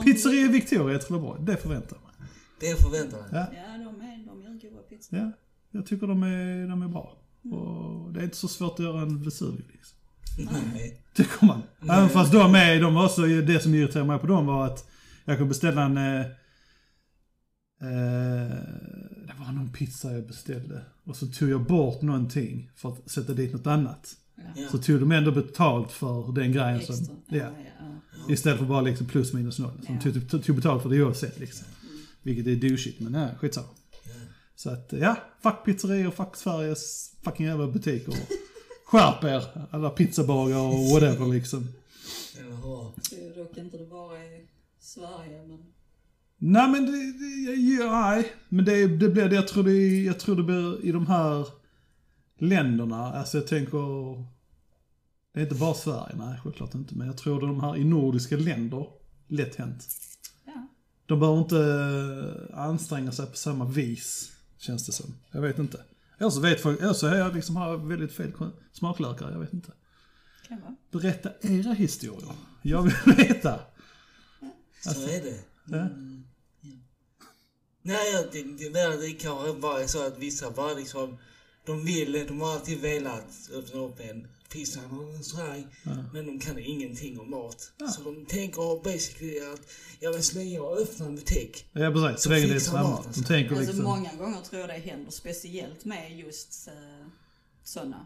Pizzeria 0.05 0.47
Victoria 0.51 0.97
i 0.97 0.99
Trelleborg, 0.99 1.41
det 1.45 1.57
förväntar 1.57 1.97
jag 2.01 2.19
mig. 2.19 2.29
Det 2.59 2.81
förväntar 2.81 3.17
jag. 3.17 3.27
Ja, 3.41 3.47
Ja, 3.53 3.77
de, 3.77 4.01
är, 4.01 4.25
de 4.27 4.41
gör 4.41 4.69
goda 4.69 4.81
pizzor. 4.81 5.19
ja. 5.19 5.31
Jag 5.71 5.85
tycker 5.85 6.07
de 6.07 6.23
är, 6.23 6.67
de 6.67 6.81
är 6.81 6.87
bra. 6.87 7.17
Och 7.51 8.13
det 8.13 8.19
är 8.19 8.23
inte 8.23 8.37
så 8.37 8.47
svårt 8.47 8.73
att 8.73 8.85
göra 8.85 9.01
en 9.01 9.23
Vesuvio 9.23 9.63
liksom. 9.71 9.97
Nej. 10.73 11.01
Tycker 11.15 11.45
man. 11.45 11.61
Även 11.89 12.09
fast 12.09 12.31
de 12.31 12.55
är, 12.55 12.81
de 12.81 12.93
var 12.93 13.05
också, 13.05 13.21
det 13.21 13.63
som 13.63 13.73
irriterade 13.75 14.07
mig 14.07 14.19
på 14.19 14.27
dem 14.27 14.45
var 14.45 14.65
att 14.65 14.89
jag 15.25 15.37
kunde 15.37 15.49
beställa 15.49 15.83
en... 15.83 15.97
Eh, 15.97 16.19
eh, 17.81 18.49
det 19.27 19.33
var 19.39 19.51
någon 19.51 19.71
pizza 19.71 20.11
jag 20.13 20.27
beställde. 20.27 20.81
Och 21.03 21.15
så 21.15 21.27
tog 21.27 21.49
jag 21.49 21.65
bort 21.65 22.01
någonting 22.01 22.71
för 22.75 22.89
att 22.89 23.11
sätta 23.11 23.33
dit 23.33 23.53
något 23.53 23.67
annat. 23.67 24.15
Ja. 24.55 24.67
Så 24.71 24.77
tog 24.77 24.99
de 24.99 25.11
ändå 25.11 25.31
betalt 25.31 25.91
för 25.91 26.31
den 26.31 26.51
grejen 26.51 26.77
Extra. 26.77 26.95
som... 26.95 27.15
Ja, 27.27 27.45
Ja. 28.27 28.33
Istället 28.33 28.59
för 28.59 28.65
bara 28.65 28.81
liksom 28.81 29.07
plus 29.07 29.33
minus 29.33 29.59
noll. 29.59 29.71
Så 29.85 29.91
Ja. 30.03 30.11
de 30.11 30.19
tog, 30.29 30.43
tog, 30.45 30.55
betalt 30.55 30.83
för 30.83 30.89
det 30.89 31.03
oavsett 31.03 31.39
liksom. 31.39 31.67
Vilket 32.23 32.47
är 32.47 32.55
douchigt, 32.69 32.99
men 32.99 33.13
ja, 33.13 33.29
skitsamma. 33.39 33.67
Så 34.59 34.69
att, 34.69 34.93
ja, 34.93 35.15
fuck 35.43 35.65
pizzerior, 35.65 36.11
fuck 36.11 36.35
Sveriges 36.35 37.11
fucking 37.21 37.45
jävla 37.45 37.67
butiker. 37.67 38.13
Skärp 38.85 39.23
er, 39.23 39.67
alla 39.71 39.89
pizzabagare 39.89 40.61
och 40.61 40.89
whatever 40.89 41.33
liksom. 41.33 41.67
Hur? 42.37 42.91
Det 43.09 43.35
dock 43.35 43.57
inte 43.57 43.77
det 43.77 43.85
bara 43.85 44.25
i 44.25 44.47
Sverige, 44.79 45.47
men... 45.47 45.65
Nej 46.37 46.69
men 46.69 46.85
det, 46.85 46.91
det 46.91 47.53
ja, 47.55 48.01
nej. 48.01 48.33
Men 48.49 48.65
det, 48.65 48.87
det 48.87 49.09
blir 49.09 49.29
det, 49.29 49.35
jag 49.35 49.47
tror 49.47 49.63
det, 49.63 50.03
jag 50.03 50.19
tror 50.19 50.35
det 50.35 50.43
blir 50.43 50.85
i 50.85 50.91
de 50.91 51.07
här 51.07 51.47
länderna, 52.37 53.13
alltså 53.13 53.37
jag 53.37 53.47
tänker, 53.47 54.15
det 55.33 55.39
är 55.39 55.43
inte 55.43 55.55
bara 55.55 55.73
Sverige, 55.73 56.15
nej 56.17 56.39
självklart 56.43 56.73
inte, 56.73 56.95
men 56.95 57.07
jag 57.07 57.17
tror 57.17 57.39
det 57.39 57.45
är 57.45 57.47
de 57.47 57.61
här 57.61 57.77
i 57.77 57.83
nordiska 57.83 58.37
länder, 58.37 58.87
lätt 59.27 59.55
hänt. 59.55 59.87
Ja. 60.45 60.67
De 61.05 61.19
behöver 61.19 61.39
inte 61.39 62.49
anstränga 62.53 63.11
sig 63.11 63.25
på 63.25 63.35
samma 63.35 63.65
vis, 63.65 64.31
känns 64.59 64.85
det 64.85 64.91
som. 64.91 65.15
Jag 65.31 65.41
vet 65.41 65.59
inte. 65.59 65.83
Eller 66.17 66.29
så 66.29 66.39
vet 66.39 66.61
folk, 66.61 66.79
eller 66.81 66.93
så 66.93 67.07
är 67.07 67.15
jag 67.19 67.35
liksom 67.35 67.55
har 67.55 67.77
väldigt 67.77 68.11
fel 68.11 68.31
smaklökare, 68.73 69.31
jag 69.31 69.39
vet 69.39 69.53
inte. 69.53 69.71
Kan 70.47 70.61
vara. 70.61 70.75
Berätta 70.91 71.31
era 71.41 71.73
historier. 71.73 72.31
Jag 72.61 72.81
vill 72.83 72.93
veta. 73.17 73.59
Så 74.81 74.89
Alltså, 74.89 75.09
är 75.09 75.23
det. 75.23 75.39
Ja. 75.65 75.87
Nej, 77.81 78.11
jag- 78.13 78.25
det, 78.31 78.43
det, 78.43 78.69
det, 78.69 78.97
det 79.01 79.11
kanske 79.11 79.53
bara 79.53 79.81
är 79.83 79.87
så 79.87 80.07
att 80.07 80.17
vissa 80.17 80.51
bara 80.51 80.73
liksom, 80.73 81.17
de 81.65 81.85
vill, 81.85 82.25
de 82.27 82.41
har 82.41 82.53
alltid 82.53 82.81
velat 82.81 83.49
öppna 83.53 83.79
upp 83.79 83.99
en 83.99 84.27
pizza 84.49 84.79
eller 84.79 85.03
en 85.03 85.17
restaurang, 85.17 85.67
men 86.13 86.25
de 86.25 86.39
kan 86.39 86.59
ingenting 86.59 87.19
om 87.19 87.29
mat. 87.29 87.71
Så 87.95 88.01
de 88.01 88.25
tänker 88.25 88.83
basically 88.83 89.39
att, 89.39 89.61
jag 89.99 90.13
vill 90.13 90.23
slänga 90.23 90.61
och 90.61 90.77
öppna 90.77 91.05
en 91.05 91.15
butik. 91.15 91.65
Ja 91.73 91.91
precis, 91.91 92.23
så 92.23 92.29
länge 92.29 92.47
det 92.47 92.55
är 92.55 92.59
samma. 92.59 92.89
mat, 92.89 93.13
De 93.15 93.23
tänker 93.23 93.55
Alltså 93.55 93.71
liksom... 93.71 93.83
många 93.85 94.09
gånger 94.17 94.41
tror 94.41 94.61
jag 94.61 94.69
det 94.69 94.91
händer, 94.91 95.11
speciellt 95.11 95.85
med 95.85 96.19
just 96.19 96.67
uh, 96.67 97.07
sådana. 97.63 98.05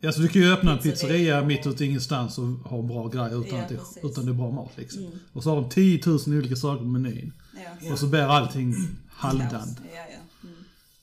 Ja, 0.00 0.12
så 0.12 0.20
du 0.20 0.28
kan 0.28 0.42
ju 0.42 0.52
öppna 0.52 0.72
en 0.72 0.78
Pizzeria 0.78 1.40
och- 1.40 1.46
mitt 1.46 1.66
ute 1.66 1.84
i 1.84 1.86
ingenstans 1.86 2.38
och 2.38 2.44
ha 2.44 2.82
bra 2.82 3.08
grejer 3.08 3.40
utan, 3.46 3.58
Ja, 3.58 3.64
att 3.64 3.68
det, 3.68 4.06
utan 4.08 4.24
det 4.24 4.30
är 4.30 4.34
bra 4.34 4.50
mat 4.50 4.72
liksom. 4.76 5.02
Mm. 5.02 5.18
Och 5.32 5.42
så 5.42 5.50
har 5.50 5.56
de 5.60 5.70
10 5.70 6.00
000 6.06 6.18
olika 6.26 6.56
saker 6.56 6.78
på 6.82 6.88
menyn. 6.88 7.32
Ja. 7.54 7.60
Ja. 7.80 7.92
Och 7.92 7.98
så 7.98 8.06
blir 8.06 8.20
allting 8.20 8.74
halvdant. 9.10 9.78
Ja, 9.78 9.90
ja. 9.94 10.14
Mm. 10.14 10.27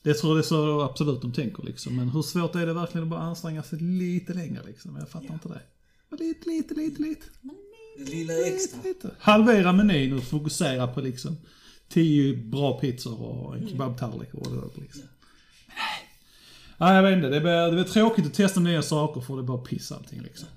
Det 0.06 0.14
tror 0.14 0.32
jag 0.32 0.40
det 0.40 0.48
så 0.48 0.82
absolut 0.82 1.22
de 1.22 1.32
tänker 1.34 1.64
liksom. 1.64 1.96
Men 1.96 2.10
hur 2.10 2.22
svårt 2.22 2.56
är 2.56 2.66
det 2.66 2.74
verkligen 2.74 3.04
att 3.04 3.10
bara 3.10 3.22
anstränga 3.22 3.64
sig 3.64 3.80
lite 3.80 4.34
längre 4.34 4.62
liksom? 4.66 4.96
Jag 5.00 5.10
fattar 5.10 5.34
inte 5.34 5.48
det. 5.48 5.62
Men 6.10 6.20
Lite, 6.20 6.50
lite, 6.50 6.74
lite, 6.74 7.02
lite. 7.02 7.26
Det 7.98 8.04
lilla 8.04 8.34
extra. 8.34 8.78
lite, 8.78 8.88
lite. 8.88 9.12
Halvera 9.20 9.74
menyn 9.74 10.18
och 10.18 10.24
fokusera 10.24 10.88
på 10.88 11.02
liksom 11.02 11.38
tio 11.90 12.38
bra 12.38 12.80
pizzor 12.80 13.22
och 13.22 13.58
en 13.58 13.68
kebabtallrik 13.68 14.34
och 14.34 14.52
det 14.52 14.58
är 14.58 14.82
liksom. 14.82 15.02
Men 15.02 15.76
nej. 15.76 16.10
Nej, 16.78 16.96
jag 16.96 17.04
vet 17.04 17.16
inte. 17.18 17.30
Det 17.30 17.42
blir, 17.42 17.66
det 17.66 17.72
blir 17.72 17.84
tråkigt 17.84 18.26
att 18.26 18.34
testa 18.34 18.60
nya 18.60 18.82
saker 18.82 19.22
för 19.22 19.38
det 19.38 19.44
bara 19.44 19.58
piss 19.58 19.92
allting 19.92 20.22
liksom. 20.22 20.48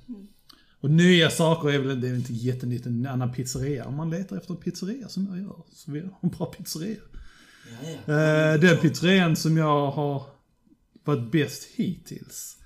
Och 0.80 0.90
nya 0.90 1.30
saker 1.30 1.70
är 1.70 1.78
väl 1.78 2.00
det 2.00 2.06
är 2.06 2.10
väl 2.10 2.20
inte 2.20 2.32
jättenytt 2.32 2.86
en 2.86 3.06
annan 3.06 3.32
pizzeria. 3.32 3.84
Om 3.84 3.94
man 3.96 4.10
letar 4.10 4.36
efter 4.36 4.54
en 4.54 4.60
pizzeria 4.60 5.08
som 5.08 5.26
jag 5.26 5.38
gör, 5.38 5.62
så 5.72 5.92
vill 5.92 6.02
jag 6.02 6.10
ha 6.10 6.18
en 6.22 6.28
bra 6.28 6.46
pizzeria. 6.46 7.00
Ja, 7.82 7.88
ja. 8.06 8.52
Eh, 8.54 8.60
den 8.60 8.76
pizzerian 8.78 9.37
som 9.37 9.56
jag 9.56 9.90
har 9.90 10.22
varit 11.04 11.32
bäst 11.32 11.64
hittills. 11.75 12.56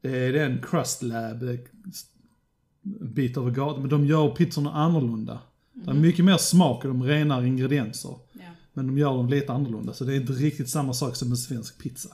Det 0.00 0.16
är 0.18 0.32
den 0.32 0.62
Crust 0.62 1.02
Lab, 1.02 1.42
eh, 1.42 1.50
en 1.50 3.14
bit 3.14 3.36
över 3.36 3.50
gatan. 3.50 3.80
Men 3.80 3.90
de 3.90 4.06
gör 4.06 4.28
pizzorna 4.34 4.72
annorlunda. 4.72 5.40
Det 5.72 5.90
är 5.90 5.94
mycket 5.94 6.24
mer 6.24 6.36
smak 6.36 6.84
och 6.84 6.88
de 6.90 7.02
renare 7.02 7.46
ingredienser. 7.46 8.10
Ja, 8.32 8.40
Men 8.72 8.86
de 8.86 8.98
gör 8.98 9.10
dem 9.16 9.28
lite 9.28 9.52
annorlunda. 9.52 9.92
Så 9.92 10.04
det 10.04 10.12
är 10.12 10.16
inte 10.16 10.32
riktigt 10.32 10.68
samma 10.68 10.94
sak 10.94 11.16
som 11.16 11.30
en 11.30 11.36
svensk 11.36 11.78
pizza. 11.78 12.08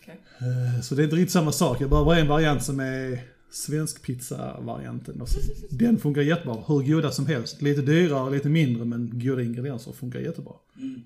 okej. 0.00 0.20
Eh, 0.38 0.80
Så 0.82 0.94
det 0.94 1.02
är 1.02 1.04
inte 1.04 1.16
riktigt 1.16 1.32
samma 1.32 1.52
sak. 1.52 1.80
Jag 1.80 1.90
behöver 1.90 2.14
en 2.14 2.28
variant 2.28 2.62
som 2.62 2.80
är 2.80 3.22
svensk 3.54 4.02
pizza-varianten. 4.02 5.20
Och 5.20 5.28
så- 5.28 5.38
Den 5.70 5.98
funkar 5.98 6.22
jättebra. 6.22 6.54
Hur 6.68 6.82
goda 6.94 7.12
som 7.12 7.26
helst. 7.26 7.62
Lite 7.62 7.82
dyrare, 7.82 8.30
lite 8.30 8.48
mindre 8.48 8.84
men 8.84 9.18
goda 9.20 9.42
ingredienser 9.42 9.92
funkar 9.92 10.20
jättebebra. 10.20 10.54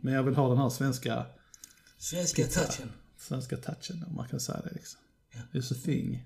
Men 0.01 0.15
jag 0.15 0.23
vill 0.23 0.35
ha 0.35 0.49
den 0.49 0.59
här 0.59 0.69
svenska, 0.71 1.27
Svenska 1.99 2.43
Pizza. 2.43 2.61
touchen. 2.61 2.89
svenska 3.19 3.57
touchen 3.57 4.05
om 4.09 4.15
man 4.15 4.29
kan 4.29 4.41
säga 4.41 4.61
det 4.65 4.71
liksom. 4.75 5.01
Ja. 5.35 5.61
It's 5.61 5.73
a 5.73 5.77
thing. 5.85 6.25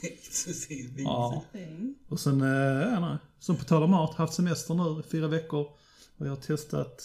Precis. 0.00 0.90
Ja. 0.96 1.44
Fin. 1.52 1.94
Och 2.08 2.20
sen, 2.20 2.40
eh, 2.40 2.48
ja 2.92 3.00
nej. 3.00 3.18
Som 3.38 3.56
på 3.56 3.64
tal 3.64 3.82
om 3.82 3.90
mat, 3.90 4.14
haft 4.14 4.34
semester 4.34 4.74
nu 4.74 5.00
i 5.00 5.02
fyra 5.02 5.28
veckor. 5.28 5.66
Och 6.18 6.26
jag 6.26 6.30
har 6.30 6.36
testat 6.36 7.02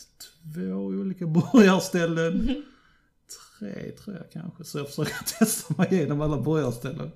två 0.54 0.62
olika 0.76 1.26
burgarställen. 1.54 2.64
Tre 3.60 3.92
tror 3.92 4.16
jag 4.16 4.32
kanske. 4.32 4.64
Så 4.64 4.78
jag 4.78 4.88
försöker 4.90 5.16
testa 5.40 5.74
mig 5.78 5.88
igenom 5.92 6.22
alla 6.22 6.42
burgarställen. 6.42 7.12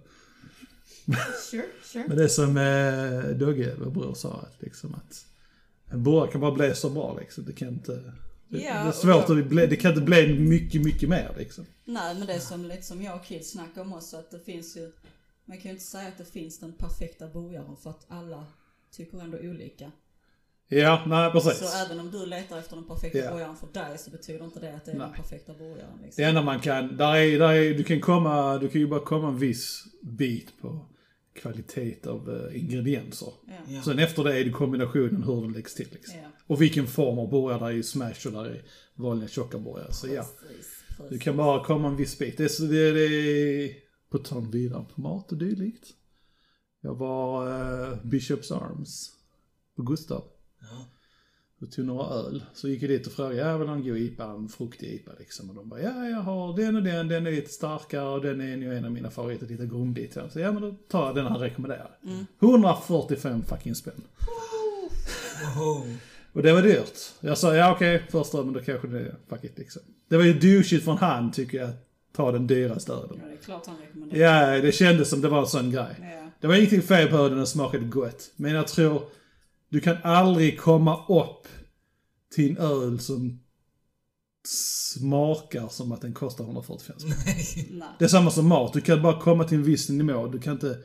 Sure, 1.51 1.65
sure. 1.83 2.07
Men 2.07 2.17
det 2.17 2.29
som 2.29 2.57
eh, 2.57 3.37
Dogge, 3.37 3.75
vår 3.79 3.91
bror, 3.91 4.13
sa 4.13 4.33
att 4.33 4.61
liksom 4.61 4.95
att 4.95 5.25
en 5.91 6.03
burgare 6.03 6.31
kan 6.31 6.41
bara 6.41 6.51
bli 6.51 6.75
så 6.75 6.89
bra 6.89 7.17
liksom. 7.19 7.45
Det 7.45 7.53
kan 7.53 7.67
inte... 7.67 7.91
Det, 8.47 8.57
Ja, 8.57 8.73
det 8.73 8.79
är 8.79 8.87
och 8.87 8.95
svårt 8.95 9.29
att 9.29 9.45
bli, 9.45 9.67
det 9.67 9.75
kan 9.75 9.91
inte 9.91 10.03
bli 10.03 10.39
mycket, 10.39 10.81
mycket 10.81 11.09
mer 11.09 11.35
liksom. 11.37 11.65
Nej, 11.85 12.15
men 12.15 12.27
det 12.27 12.33
är 12.33 12.39
som, 12.39 12.65
lite 12.65 12.83
som 12.83 13.01
jag 13.01 13.15
och 13.15 13.25
Kid 13.25 13.45
snackar 13.45 13.81
om 13.81 13.93
också, 13.93 14.17
att 14.17 14.31
det 14.31 14.39
finns 14.39 14.77
ju, 14.77 14.91
man 15.45 15.57
kan 15.57 15.63
ju 15.63 15.71
inte 15.71 15.83
säga 15.83 16.07
att 16.07 16.17
det 16.17 16.25
finns 16.25 16.59
den 16.59 16.73
perfekta 16.73 17.27
burgaren 17.27 17.77
för 17.77 17.89
att 17.89 18.05
alla 18.07 18.45
tycker 18.91 19.21
ändå 19.21 19.37
olika. 19.37 19.91
Ja, 20.67 21.03
nej 21.07 21.31
precis. 21.31 21.57
Så 21.60 21.86
även 21.86 22.00
om 22.00 22.12
du 22.12 22.25
letar 22.25 22.60
efter 22.60 22.75
den 22.75 22.88
perfekta 22.88 23.17
Ja. 23.17 23.31
burgaren 23.31 23.55
för 23.55 23.67
dig 23.74 23.98
så 23.98 24.12
betyder 24.12 24.45
inte 24.45 24.60
det 24.60 24.75
att 24.75 24.86
det 24.86 24.91
är 24.91 24.98
den 24.98 25.07
Nej. 25.10 25.17
perfekta 25.22 25.53
burgaren. 25.53 26.00
Liksom. 26.01 26.24
Det 26.24 26.29
enda 26.29 26.41
man 26.41 26.60
kan, 26.60 26.98
där 26.98 27.15
är, 27.15 27.39
där 27.39 27.53
är, 27.53 27.74
du 27.74 27.84
kan 27.84 28.01
komma, 28.01 28.57
du 28.57 28.67
kan 28.69 28.81
ju 28.81 28.88
bara 28.88 29.00
komma 29.00 29.27
en 29.27 29.38
viss 29.38 29.84
bit 30.01 30.62
på 30.62 30.86
kvalitet 31.36 32.07
av 32.07 32.29
eh, 32.51 32.60
ingredienser. 32.63 33.29
Ja. 33.67 33.81
Sen 33.81 34.00
efter 34.00 34.24
det 34.24 34.39
är 34.39 34.43
det 34.45 34.51
kombinationen 34.51 35.24
hur 35.24 35.41
den 35.41 35.51
läggs 35.53 35.74
till 35.74 35.88
liksom. 35.91 36.19
Ja. 36.19 36.27
Och 36.48 36.62
vilken 36.62 36.88
form 36.88 37.19
av 37.19 37.29
burgare, 37.29 37.60
där 37.60 37.65
är 37.65 37.72
ju 37.72 37.84
smash 37.84 38.25
och 38.27 38.31
där 38.31 38.45
är 38.45 38.62
vanliga 38.95 39.27
tjocka 39.29 39.57
burgare. 39.57 39.93
Så 39.93 40.07
ja, 40.07 40.25
Precis, 40.39 41.10
du 41.10 41.19
kan 41.19 41.38
bara 41.38 41.63
komma 41.63 41.88
en 41.88 41.95
viss 41.95 42.19
bit. 42.19 42.38
Det 42.38 42.43
är, 42.43 42.48
så 42.48 42.63
det, 42.63 42.91
det 42.91 43.05
är 43.05 43.72
på 44.10 44.17
tal 44.17 44.51
vidare 44.51 44.86
på 44.95 45.01
mat 45.01 45.31
och 45.31 45.38
dylikt. 45.38 45.88
Jag 46.81 46.95
var 46.95 47.48
eh, 47.91 47.98
Bishops 48.03 48.51
Arms 48.51 49.12
på 49.75 49.84
Gustav. 49.84 50.24
Ja. 50.72 50.86
och 51.62 51.72
tog 51.72 51.86
några 51.86 52.07
öl. 52.07 52.43
Så 52.53 52.67
gick 52.69 52.84
jag 52.84 52.89
dit 52.89 53.07
och 53.07 53.13
frågade, 53.13 53.36
jag 53.36 53.60
vill 53.60 53.67
ha 53.67 53.75
en 53.75 53.84
god 53.84 53.98
IPA, 53.98 54.24
en 54.24 54.50
fruktig 54.50 54.88
IPA 54.88 55.12
liksom. 55.19 55.50
Och 55.50 55.55
de 55.55 55.69
bara, 55.69 55.81
ja 55.81 56.05
jag 56.05 56.17
har 56.17 56.57
den 56.57 56.75
och 56.75 56.84
den, 56.84 57.07
den 57.07 57.27
är 57.27 57.31
lite 57.31 57.51
starkare 57.51 58.07
och 58.07 58.22
den 58.22 58.41
är 58.41 58.57
nog 58.57 58.74
en 58.74 58.86
av 58.86 58.91
mina 58.91 59.10
favoriter, 59.10 59.48
lite 59.48 59.65
grundlig. 59.65 60.13
Så 60.13 60.39
ja 60.39 60.51
men 60.51 60.62
då 60.62 60.72
tar 60.72 61.05
jag 61.05 61.15
den 61.15 61.25
han 61.25 61.39
rekommenderar. 61.39 61.98
145 62.41 63.43
fucking 63.43 63.75
spänn. 63.75 64.01
Och 66.34 66.43
det 66.43 66.53
var 66.53 66.62
dyrt. 66.62 67.00
Jag 67.19 67.38
sa, 67.38 67.55
ja 67.55 67.72
okej, 67.75 68.03
första 68.10 68.43
men 68.43 68.53
då 68.53 68.60
kanske 68.60 68.88
det 68.88 69.00
är, 69.00 69.15
fuck 69.29 69.43
it 69.43 69.57
liksom. 69.57 69.81
Det 70.10 70.17
var 70.17 70.24
ju 70.24 70.34
douchigt 70.34 70.84
från 70.84 70.98
han 70.98 71.31
tycker 71.31 71.57
jag, 71.57 71.69
att 71.69 71.88
ta 72.15 72.31
den 72.31 72.48
dyraste 72.48 72.93
ölen. 72.93 73.19
Ja, 73.22 73.27
det 73.27 73.34
är 73.34 73.38
klart 73.38 73.65
han 73.65 73.77
rekommenderar. 73.77 74.53
Ja, 74.53 74.62
det 74.62 74.72
kändes 74.72 75.10
som 75.10 75.22
det 75.22 75.29
var 75.29 75.39
en 75.39 75.48
sån 75.48 75.72
grej. 75.72 75.95
Ja. 76.00 76.29
Det 76.39 76.48
var 76.48 76.55
ingenting 76.55 76.81
fel 76.81 77.07
på 77.07 77.17
den, 77.17 77.38
den 77.38 77.48
smakade 77.48 77.86
gott. 77.86 78.31
Men 78.36 78.51
jag 78.51 78.67
tror, 78.67 79.01
du 79.75 79.82
kan 79.82 79.98
aldrig 80.03 80.60
komma 80.60 81.05
upp 81.08 81.48
till 82.36 82.51
en 82.51 82.58
öl 82.58 83.00
som 83.00 83.39
smakar 84.48 85.67
som 85.67 85.91
att 85.91 86.01
den 86.01 86.13
kostar 86.13 86.44
145 86.44 87.00
spänn. 87.00 87.84
Det 88.00 88.05
är 88.05 88.10
samma 88.10 88.32
som 88.32 88.48
mat, 88.48 88.74
du 88.74 88.82
kan 88.82 89.01
bara 89.01 89.22
komma 89.22 89.44
till 89.44 89.58
en 89.58 89.63
viss 89.63 89.89
nivå. 89.89 90.27
Du 90.27 90.39
kan 90.39 90.53
inte, 90.53 90.77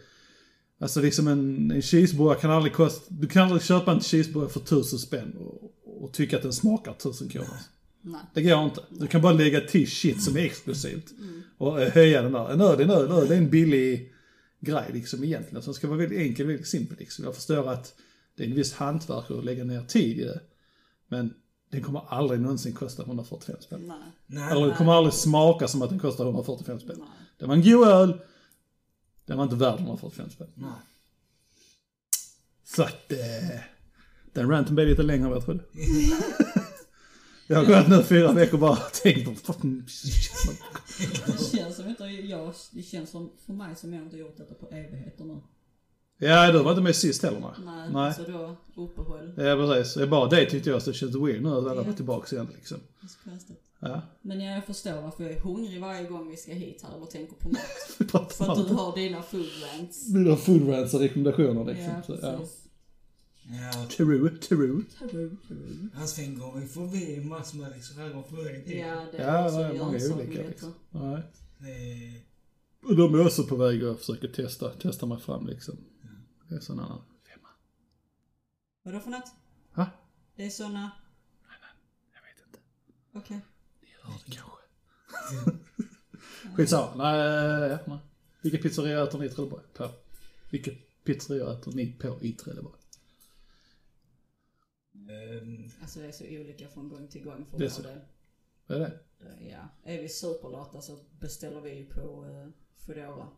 alltså 0.81 1.01
liksom 1.01 1.29
en, 1.29 1.71
en 1.71 1.83
cheeseburgare 1.83 2.41
kan 2.41 2.51
aldrig 2.51 2.73
kosta, 2.73 3.07
du 3.09 3.29
kan 3.29 3.43
aldrig 3.43 3.63
köpa 3.63 3.93
en 3.93 4.01
cheeseburgare 4.01 4.51
för 4.51 4.61
1000 4.61 4.99
spänn 4.99 5.37
och, 5.37 5.75
och 6.03 6.13
tycka 6.13 6.37
att 6.37 6.43
den 6.43 6.53
smakar 6.53 6.93
1000 6.93 7.29
kronor. 7.29 7.49
Nej. 8.03 8.21
Det 8.35 8.43
går 8.43 8.65
inte. 8.65 8.81
Du 8.91 9.07
kan 9.07 9.23
bara 9.23 9.33
lägga 9.33 9.61
till 9.61 9.91
shit 9.91 10.23
som 10.23 10.37
är 10.37 10.41
exklusivt. 10.41 11.07
Och 11.59 11.83
eh, 11.83 11.93
höja 11.93 12.23
den 12.23 12.33
där. 12.33 12.51
En 12.53 12.61
öl 12.61 12.81
är 12.81 12.85
en 12.85 12.91
öl, 12.91 13.07
en 13.07 13.13
öl 13.13 13.29
det 13.29 13.35
är 13.35 13.39
en 13.39 13.51
billig 13.51 14.13
grej 14.61 14.91
liksom 14.93 15.25
egentligen. 15.25 15.63
Så 15.63 15.67
den 15.67 15.75
ska 15.75 15.87
vara 15.87 15.99
väldigt 15.99 16.19
enkel, 16.19 16.47
väldigt 16.47 16.67
simpel 16.67 16.97
liksom. 16.99 17.25
Jag 17.25 17.35
förstår 17.35 17.69
att 17.73 17.95
det 18.41 18.47
är 18.47 18.49
en 18.49 18.57
viss 18.57 18.73
hantverk 18.73 19.31
att 19.31 19.45
lägga 19.45 19.65
ner 19.65 19.83
tid 19.83 20.19
i 20.19 20.25
det. 20.25 20.41
Men 21.09 21.35
den 21.71 21.83
kommer 21.83 22.03
aldrig 22.09 22.41
någonsin 22.41 22.73
kosta 22.73 23.03
145 23.03 23.57
spänn. 23.61 23.87
Nej. 23.87 23.97
Nej. 24.27 24.51
Eller 24.53 24.67
den 24.67 24.77
kommer 24.77 24.93
aldrig 24.93 25.15
smaka 25.15 25.69
som 25.69 25.83
att 25.83 25.91
den 25.91 25.99
kostar 25.99 26.25
145 26.25 26.81
spänn. 26.81 26.97
Nej. 26.99 27.09
Det 27.39 27.47
var 27.47 27.55
en 27.55 27.63
god 27.63 27.89
öl. 27.89 28.21
Den 29.27 29.37
var 29.37 29.45
inte 29.45 29.57
värd 29.57 29.81
145 29.81 30.31
spänn. 30.31 30.49
Nej. 30.55 30.71
Så 32.65 32.83
att, 32.83 33.13
eh, 33.13 33.61
den 34.33 34.51
ranten 34.51 34.75
blev 34.75 34.89
lite 34.89 35.03
längre 35.03 35.25
än 35.25 35.29
vad 35.29 35.37
jag 35.37 35.45
trodde. 35.45 35.65
jag 37.47 37.57
har 37.57 37.67
gått 37.67 37.89
nu 37.89 38.03
fyra 38.03 38.33
veckor 38.33 38.55
och 38.55 38.61
bara 38.61 38.77
tänkt 38.77 39.25
på 39.25 39.53
fucking 39.53 39.83
Det 41.27 41.57
känns 41.57 41.77
som 41.77 41.89
inte 41.89 42.05
jag, 42.05 42.55
det 42.71 42.83
känns 42.83 43.11
som 43.11 43.33
för 43.47 43.53
mig 43.53 43.77
som 43.77 43.95
jag 43.95 44.03
inte 44.03 44.17
gjort 44.17 44.37
detta 44.37 44.55
på 44.55 44.69
evigheter 44.71 45.25
nu. 45.25 45.41
Ja, 46.23 46.53
du 46.53 46.63
var 46.63 46.71
inte 46.71 46.83
med 46.83 46.97
sist 46.97 47.23
heller 47.23 47.41
nej. 47.41 47.51
Nej, 47.65 47.91
Nej. 47.93 48.15
så 48.15 48.23
då 48.23 48.57
uppehåll. 48.83 49.33
Ja, 49.37 49.57
precis. 49.57 49.95
Det 49.95 50.03
är 50.03 50.07
bara 50.07 50.29
det 50.29 50.51
tyckte 50.51 50.71
jag 50.71 50.83
så 50.83 50.91
det 50.91 50.97
känns 50.97 51.15
weird 51.17 51.43
nu 51.43 51.49
att 51.49 51.67
alla 51.67 51.85
Ja. 51.87 51.93
tillbaka 51.93 52.37
igen 52.37 52.49
liksom. 52.55 52.79
Det 53.01 53.07
är 53.07 53.09
så 53.09 53.31
konstigt. 53.31 53.63
Ja. 53.79 54.03
Men 54.23 54.41
jag 54.41 54.65
förstår 54.67 55.03
varför 55.03 55.25
jag 55.25 55.33
är 55.33 55.41
hungrig 55.41 55.81
varje 55.81 56.09
gång 56.09 56.31
vi 56.31 56.37
ska 56.37 56.53
hit 56.53 56.85
här 56.89 57.03
och 57.03 57.11
tänker 57.11 57.35
på 57.35 57.49
mat. 57.49 58.33
För 58.33 58.53
att 58.53 58.69
du 58.69 58.75
har 58.75 58.97
dina 58.97 59.23
food 59.23 59.47
rants. 59.63 60.09
Mina 60.09 60.37
food 60.37 60.69
rants 60.69 60.95
och 60.95 61.01
rekommendationer 61.01 61.65
liksom. 61.65 61.93
Ja, 61.97 62.03
Så, 62.07 62.19
ja. 62.23 62.39
precis. 62.39 62.57
Ja. 63.73 63.87
True, 63.97 64.31
true. 64.31 64.83
Taru, 64.99 65.37
taru. 65.49 65.89
Han 65.95 66.09
Sven 66.09 66.39
går 66.39 66.53
vi 66.61 66.67
förbi 66.67 67.21
massor 67.25 67.59
med 67.59 67.73
restauranger 67.73 68.23
på 68.23 68.37
väg 68.37 68.67
dit. 68.67 68.79
Ja, 68.79 69.05
det 69.13 69.19
Ja, 69.19 69.23
är 69.25 69.43
det 69.43 69.47
också 69.47 69.59
är 69.59 69.79
många 69.79 70.25
olika 70.25 70.49
liksom. 70.49 70.75
Nej. 70.91 71.23
Och 72.85 72.97
de 72.97 73.15
är 73.15 73.27
också 73.27 73.45
på 73.45 73.57
väg 73.57 73.85
att 73.85 73.99
försöka 73.99 74.29
testa, 74.29 74.69
testa 74.69 75.07
mig 75.07 75.19
fram 75.21 75.47
liksom. 75.47 75.77
Det 76.51 76.57
är 76.57 76.61
sån 76.61 76.81
annan 76.81 77.03
femma. 77.23 77.49
Vadå 78.83 79.01
för 79.01 79.11
något? 79.11 79.33
Va? 79.75 79.91
Det 80.37 80.47
är 80.47 80.51
såna... 80.51 80.91
Jag 82.15 82.23
vet 82.23 82.47
inte. 82.47 82.59
Okej. 83.13 83.41
Ni 83.83 83.89
hör 84.03 84.13
det 84.27 84.33
kanske. 84.33 85.57
Skitsamma. 86.57 86.95
Nej, 87.13 87.71
ja, 87.71 87.79
nej. 87.87 87.99
Vilka 88.43 88.59
pizzerior 88.59 89.03
äter 89.09 89.19
ni 89.19 89.27
i 89.27 89.29
Trelleborg? 89.29 89.65
På? 89.75 89.91
Vilka 90.51 90.71
pizzerior 91.05 91.53
äter 91.53 91.73
ni 91.73 91.93
på 91.93 92.19
i 92.23 92.33
Trelleborg? 92.33 92.81
Ehm, 94.95 95.71
Alltså 95.83 96.01
det 96.01 96.07
är 96.07 96.13
så 96.13 96.25
olika 96.25 96.69
från 96.69 96.89
gång 96.89 97.09
till 97.09 97.25
gång 97.25 97.47
för 97.51 97.59
Det 97.59 97.65
är 97.65 97.69
så. 97.69 97.83
Vad 98.67 98.77
är 98.77 98.81
det? 98.81 98.87
Det- 99.19 99.49
Ja. 99.51 99.69
Är 99.85 100.03
vi 100.03 100.09
superlata 100.09 100.81
så 100.83 100.99
beställer 101.21 101.61
vi 101.61 101.85
på 101.85 102.25
uh, 102.25 102.49
Foodora. 102.77 103.29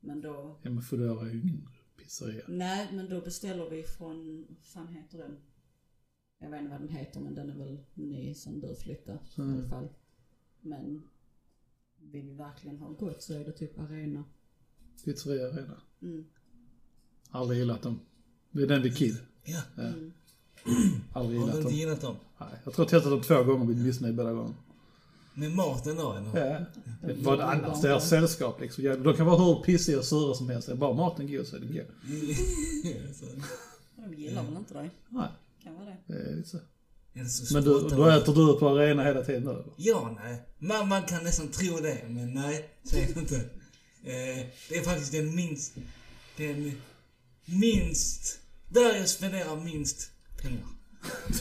Men 0.00 0.20
då... 0.20 0.58
Ja 0.62 0.70
men 0.70 0.82
Foodora 0.82 1.26
är 1.28 1.32
ju 1.32 1.40
ingen 1.40 1.68
pizzeria. 1.96 2.44
Nej, 2.48 2.88
men 2.92 3.08
då 3.08 3.20
beställer 3.20 3.70
vi 3.70 3.82
från... 3.82 4.46
Vad 4.48 4.56
fan 4.66 4.88
heter 4.88 5.18
den? 5.18 5.36
Jag 6.38 6.50
vet 6.50 6.60
inte 6.60 6.70
vad 6.72 6.80
den 6.80 6.88
heter 6.88 7.20
men 7.20 7.34
den 7.34 7.50
är 7.50 7.54
väl 7.54 7.78
ny 7.94 8.34
sen 8.34 8.60
du 8.60 8.74
flyttade 8.74 9.18
i 9.36 9.40
Mm. 9.40 9.58
alla 9.58 9.68
fall. 9.68 9.88
Men 10.60 11.02
vill 12.00 12.26
vi 12.28 12.34
verkligen 12.34 12.78
ha 12.78 12.88
gott 12.88 13.22
så 13.22 13.34
är 13.34 13.44
det 13.44 13.52
typ 13.52 13.78
Arena. 13.78 14.24
Pizzeria 15.04 15.46
Arena. 15.48 15.80
Mm. 16.02 16.24
Aldrig 17.30 17.58
gillat 17.58 17.82
dem. 17.82 18.00
Det 18.50 18.62
är 18.62 18.66
den 18.66 18.82
vid 18.82 18.96
Kid. 18.96 19.16
ja. 19.44 19.60
Ja. 19.76 19.82
Mm. 19.82 20.12
Aldrig 21.12 21.40
Har 21.40 21.46
gillat 21.46 21.52
du 21.52 21.58
inte 21.60 21.70
dem. 21.70 21.78
gillat 21.78 22.00
dem? 22.00 22.16
Nej, 22.40 22.48
jag 22.64 22.74
tror 22.74 22.86
jag 22.90 22.94
har 22.94 23.00
testat 23.00 23.12
dem 23.12 23.22
två 23.22 23.44
gånger 23.44 23.60
och 23.60 23.66
blivit 23.66 23.84
missnöjd 23.86 24.14
båda 24.14 24.32
gångerna. 24.32 24.54
Med 25.34 25.50
maten 25.52 25.96
då 25.96 26.12
eller? 26.12 26.46
Ja. 26.48 26.58
Vad 27.22 27.40
annars? 27.40 27.80
Deras 27.80 28.08
sällskap 28.08 28.60
liksom. 28.60 28.84
Ja, 28.84 28.96
de 28.96 29.14
kan 29.16 29.26
vara 29.26 29.38
hur 29.44 29.62
pissiga 29.62 29.98
och 29.98 30.04
sura 30.04 30.34
som 30.34 30.50
helst. 30.50 30.66
Det 30.68 30.72
är 30.72 30.76
bara 30.76 30.94
maten 30.94 31.32
god 31.32 31.46
så 31.46 31.56
är 31.56 31.60
den 31.60 31.72
god. 31.72 31.86
Så, 33.16 33.24
De 33.96 34.14
gillar 34.14 34.42
väl 34.42 34.56
inte 34.56 34.74
dig? 34.74 34.90
Nej, 35.08 35.28
Kan 35.62 35.74
vara 35.74 35.84
det. 35.84 35.96
det 36.06 36.30
är 36.30 36.36
lite 36.36 36.48
så. 36.48 36.58
Men 37.54 37.64
du, 37.64 37.88
då 37.88 38.06
äter 38.08 38.34
du 38.34 38.58
på 38.58 38.68
arena 38.68 39.04
hela 39.04 39.22
tiden 39.24 39.44
då? 39.44 39.64
Ja, 39.76 40.18
nej. 40.24 40.42
Man, 40.58 40.88
man 40.88 41.02
kan 41.02 41.24
nästan 41.24 41.48
tro 41.48 41.76
det, 41.76 41.98
men 42.08 42.34
nej, 42.34 42.68
så 42.84 42.96
är 42.96 43.06
det 43.14 43.20
inte. 43.20 43.36
Eh, 44.04 44.46
det 44.68 44.76
är 44.78 44.82
faktiskt 44.84 45.12
den 45.12 45.34
minst... 45.34 45.72
Den 46.36 46.72
minst... 47.44 48.38
Där 48.68 48.96
jag 48.96 49.08
spenderar 49.08 49.56
minst 49.56 50.10
pengar. 50.42 50.64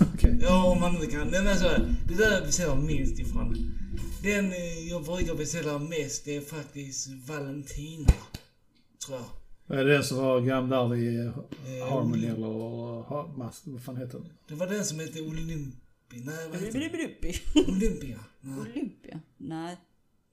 Okej. 0.14 0.40
Ja, 0.42 0.66
om 0.72 0.80
man 0.80 0.96
inte 0.96 1.08
kan. 1.08 1.28
Nej, 1.28 1.44
men 1.44 1.58
så 1.58 1.64
här, 1.68 1.96
det 2.08 2.14
där 2.16 2.32
jag 2.32 2.44
beställer 2.44 2.76
minst 2.76 3.20
ifrån. 3.20 3.74
Den 4.24 4.52
eh, 4.52 4.90
jag 4.90 5.04
brukar 5.04 5.36
beställa 5.36 5.80
mest, 5.80 6.26
det 6.26 6.36
är 6.36 6.42
faktiskt 6.42 7.08
Valentina. 7.28 8.14
Tror 9.06 9.20
jag. 9.68 9.80
Är 9.80 9.86
det 9.86 9.94
den 9.94 10.04
som 10.04 10.18
var 10.18 10.42
gammal 10.42 10.90
där 10.90 10.96
vid 10.96 11.20
eh, 11.20 11.34
Harmony 11.90 12.28
eller 12.28 13.38
mask, 13.38 13.64
vad 13.66 13.84
fan 13.84 13.98
heter 13.98 14.20
den? 14.20 14.30
Det 14.48 14.56
var 14.56 14.68
den 14.68 14.86
som 14.86 15.00
hette 15.00 15.22
Olympi. 15.22 15.78
Nej, 16.12 16.50
vad 16.52 16.60
heter 16.62 16.80
den? 16.80 17.74
Olympia. 17.76 18.20
Nej. 18.42 18.60
Olympia? 18.60 19.20
Nej. 19.38 19.78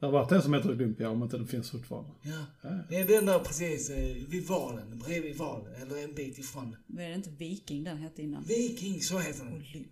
Det 0.00 0.06
har 0.06 0.12
varit 0.12 0.32
en 0.32 0.42
som 0.42 0.54
heter 0.54 0.70
Olympia 0.70 1.11
om 1.11 1.23
inte 1.23 1.37
den 1.37 1.47
finns 1.47 1.70
fortfarande. 1.70 2.11
Ja. 2.23 2.44
Ja. 2.62 2.70
Det 2.88 2.97
är 2.97 3.06
den 3.06 3.26
där 3.26 3.38
precis 3.38 3.90
eh, 3.90 4.16
vid 4.28 4.47
valen, 4.47 4.99
bredvid 4.99 5.37
valen, 5.37 5.75
eller 5.82 6.04
en 6.04 6.14
bit 6.14 6.38
ifrån. 6.38 6.76
Var 6.87 7.02
det 7.02 7.14
inte 7.14 7.30
Viking 7.30 7.85
den 7.85 7.97
hette 7.97 8.23
innan? 8.23 8.44
Viking, 8.44 9.00
så 9.00 9.18
heter 9.18 9.44
den. 9.44 9.54
Olympia. 9.54 9.82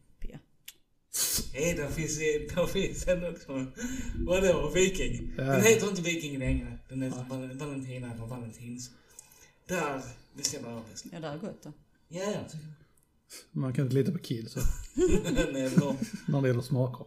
Nej, 1.55 1.75
där 1.75 1.89
finns, 1.89 2.19
där 2.55 2.67
finns 2.67 3.09
en 3.09 3.25
också. 3.35 3.67
Vadå, 4.27 4.71
Viking? 4.75 5.33
Ja. 5.37 5.43
Den 5.45 5.63
heter 5.63 5.89
inte 5.89 6.03
Viking 6.03 6.39
längre. 6.39 6.79
Den 6.89 7.03
heter 7.03 7.25
Val- 7.29 7.53
Valentina 7.59 8.13
eller 8.13 8.27
Valentins. 8.27 8.91
Där 9.69 10.01
bestämmer 10.37 10.71
jag 10.71 10.83
bäst. 10.91 11.05
Ja, 11.13 11.21
det 11.21 11.27
är 11.27 11.39
gott 11.39 11.63
då. 11.63 11.73
Ja, 12.09 12.21
ja. 12.33 12.59
Man 13.53 13.73
kan 13.73 13.85
inte 13.85 13.97
lita 13.97 14.13
på 14.13 14.19
kill 14.19 14.49
så, 14.49 14.61
Nej, 15.53 15.71
bra. 15.77 15.97
när 16.27 16.43
det 16.43 16.49
gäller 16.49 16.63
smaker. 16.63 17.07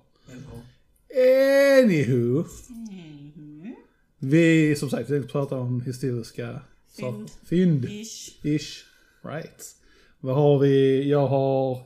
Anywho. 1.83 2.43
Mhm. 2.69 3.75
Vi, 4.19 4.75
som 4.75 4.89
sagt, 4.89 5.09
vi 5.09 5.13
tänkte 5.13 5.31
prata 5.31 5.55
om 5.57 5.81
historiska 5.81 6.61
Fynd. 6.97 7.29
saker. 7.29 7.45
Fynd. 7.45 7.85
Ish. 7.85 8.45
Ish. 8.45 8.83
Right. 9.23 9.75
Vad 10.19 10.35
har 10.35 10.59
vi? 10.59 11.09
Jag 11.09 11.27
har 11.27 11.83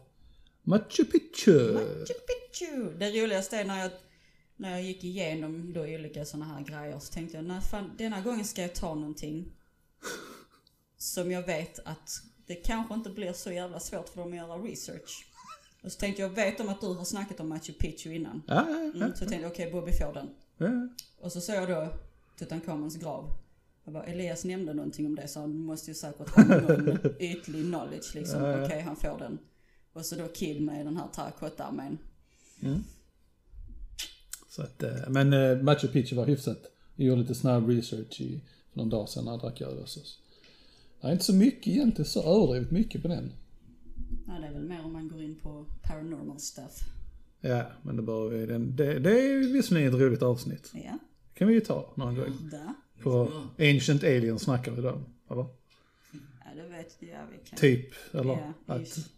Machu 0.66 1.06
Picchu. 1.06 1.74
Machu 1.74 2.14
Picchu. 2.28 2.94
Det 3.00 3.10
roligaste 3.24 3.58
är 3.58 3.66
när 3.66 3.80
jag, 3.82 3.92
när 4.56 4.72
jag 4.72 4.82
gick 4.82 5.04
igenom 5.04 5.74
då 5.74 5.82
olika 5.82 6.26
sådana 6.26 6.46
här 6.46 6.64
grejer 6.64 7.00
så 7.00 7.14
tänkte 7.14 7.38
jag, 7.38 7.46
nej 7.46 7.62
fan, 7.62 7.92
denna 7.98 8.22
gången 8.22 8.46
ska 8.46 8.62
jag 8.62 8.76
ta 8.76 8.96
någonting 8.96 9.52
som 10.98 11.32
jag 11.32 11.46
vet 11.46 11.80
att 11.86 12.10
det 12.48 12.56
kanske 12.56 12.94
inte 12.94 13.10
blir 13.10 13.34
så 13.34 13.52
jävla 13.52 13.80
svårt 13.80 14.10
för 14.10 14.18
dem 14.22 14.30
att 14.32 14.38
göra 14.38 14.56
research. 14.58 15.26
Och 15.84 15.92
så 15.92 16.00
tänkte 16.00 16.22
jag, 16.22 16.30
vet 16.30 16.60
om 16.60 16.70
att 16.70 16.82
du 16.82 16.88
har 16.88 17.06
snackat 17.06 17.40
om 17.40 17.50
Machu 17.50 17.74
Picchu 17.74 18.14
innan. 18.14 18.42
Ja, 18.48 18.66
ja, 18.70 18.76
Mm, 19.02 19.16
så 19.16 19.24
jag 19.24 19.30
tänkte 19.30 19.48
okej, 19.48 19.72
Bobby 19.72 19.92
får 19.92 20.14
den. 20.14 20.30
ja. 20.58 20.90
Och 21.20 21.32
så 21.32 21.42
såg 21.42 21.56
jag 21.56 21.70
då 21.70 21.88
Tutankhamons 22.40 22.96
grav. 22.96 23.32
Jag 23.84 23.94
bara, 23.94 24.04
Elias 24.04 24.44
nämnde 24.46 24.74
någonting 24.74 25.06
om 25.06 25.16
det 25.16 25.28
så 25.28 25.40
han 25.40 25.58
måste 25.58 25.92
ju 25.92 25.96
säkert 25.96 26.30
ha 26.30 26.44
någon 26.44 27.00
ytlig 27.20 27.66
knowledge 27.66 28.16
liksom. 28.16 28.44
Ja, 28.44 28.58
ja. 28.58 28.66
Okej, 28.66 28.82
han 28.82 28.96
får 28.96 29.20
den. 29.20 29.40
Och 29.96 30.06
så 30.06 30.16
då 30.16 30.28
Kid 30.28 30.62
med 30.62 30.86
den 30.86 30.98
här 30.98 31.08
terrakottaarmén. 31.08 31.98
Så 34.50 34.62
att, 34.62 34.84
eh, 34.84 35.10
men 35.10 35.34
eh, 35.34 35.62
Machu 35.62 35.88
Picchu 35.88 36.16
var 36.16 36.26
hyfsat. 36.26 36.58
Jag 36.96 37.08
gjorde 37.08 37.22
lite 37.22 37.36
snabb 37.36 37.70
research 37.70 38.22
i, 38.22 38.42
för 38.72 38.78
någon 38.78 38.90
dag 38.90 39.10
sedan 39.10 39.26
när 39.26 39.32
jag 39.32 39.40
drack 39.40 39.62
öl. 39.62 39.86
Det 41.02 41.08
är 41.08 41.12
inte 41.12 41.24
så 41.24 41.34
mycket 41.34 41.68
egentligen, 41.68 42.06
så 42.06 42.22
överdrivet 42.22 42.72
mycket 42.72 43.02
på 43.02 43.08
den. 43.08 43.32
Ja, 44.28 44.34
det 44.40 44.48
är 44.48 44.54
väl 44.54 44.64
mer 44.64 44.86
om 44.86 44.94
man 44.94 45.08
går 45.08 45.22
in 45.22 45.40
på 45.40 45.66
paranormal 45.82 46.40
stuff. 46.40 46.80
Ja, 47.42 47.66
men 47.82 47.96
det, 47.96 48.02
bör 48.02 48.30
vi, 48.30 48.46
den, 48.46 48.76
det, 48.76 49.00
det 49.00 49.12
är 49.12 49.54
visserligen 49.54 49.94
ett 49.94 50.00
roligt 50.00 50.22
avsnitt. 50.22 50.72
Ja, 50.74 51.00
kan 51.34 51.48
vi 51.48 51.54
ju 51.54 51.62
ta 51.62 51.94
någon 51.96 52.16
gång. 52.16 52.50
där. 52.52 52.74
På 53.04 53.32
Ancient 53.60 54.04
Aliens 54.04 54.42
snackar 54.42 54.72
vi 54.72 54.82
då. 54.82 55.02
Eller? 55.32 55.46
Ja, 56.46 56.56
det 56.56 56.68
vet 56.68 56.98
jag. 57.00 57.28
Vi 57.32 57.50
kan. 57.50 57.60
Typ, 57.60 57.94
eller? 58.12 58.54
Ja, 58.66 58.74
att. 58.76 59.10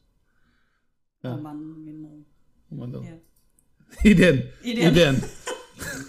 Ja. 1.21 1.33
Om 1.33 1.43
man 1.43 1.85
nu. 2.01 2.23
om 2.69 2.77
man 2.77 2.91
då, 2.91 3.05
Ja. 3.05 3.17
I 4.09 4.13
den, 4.13 4.37
I 4.63 4.71
i 4.71 4.75
den. 4.81 4.93
den. 4.93 5.15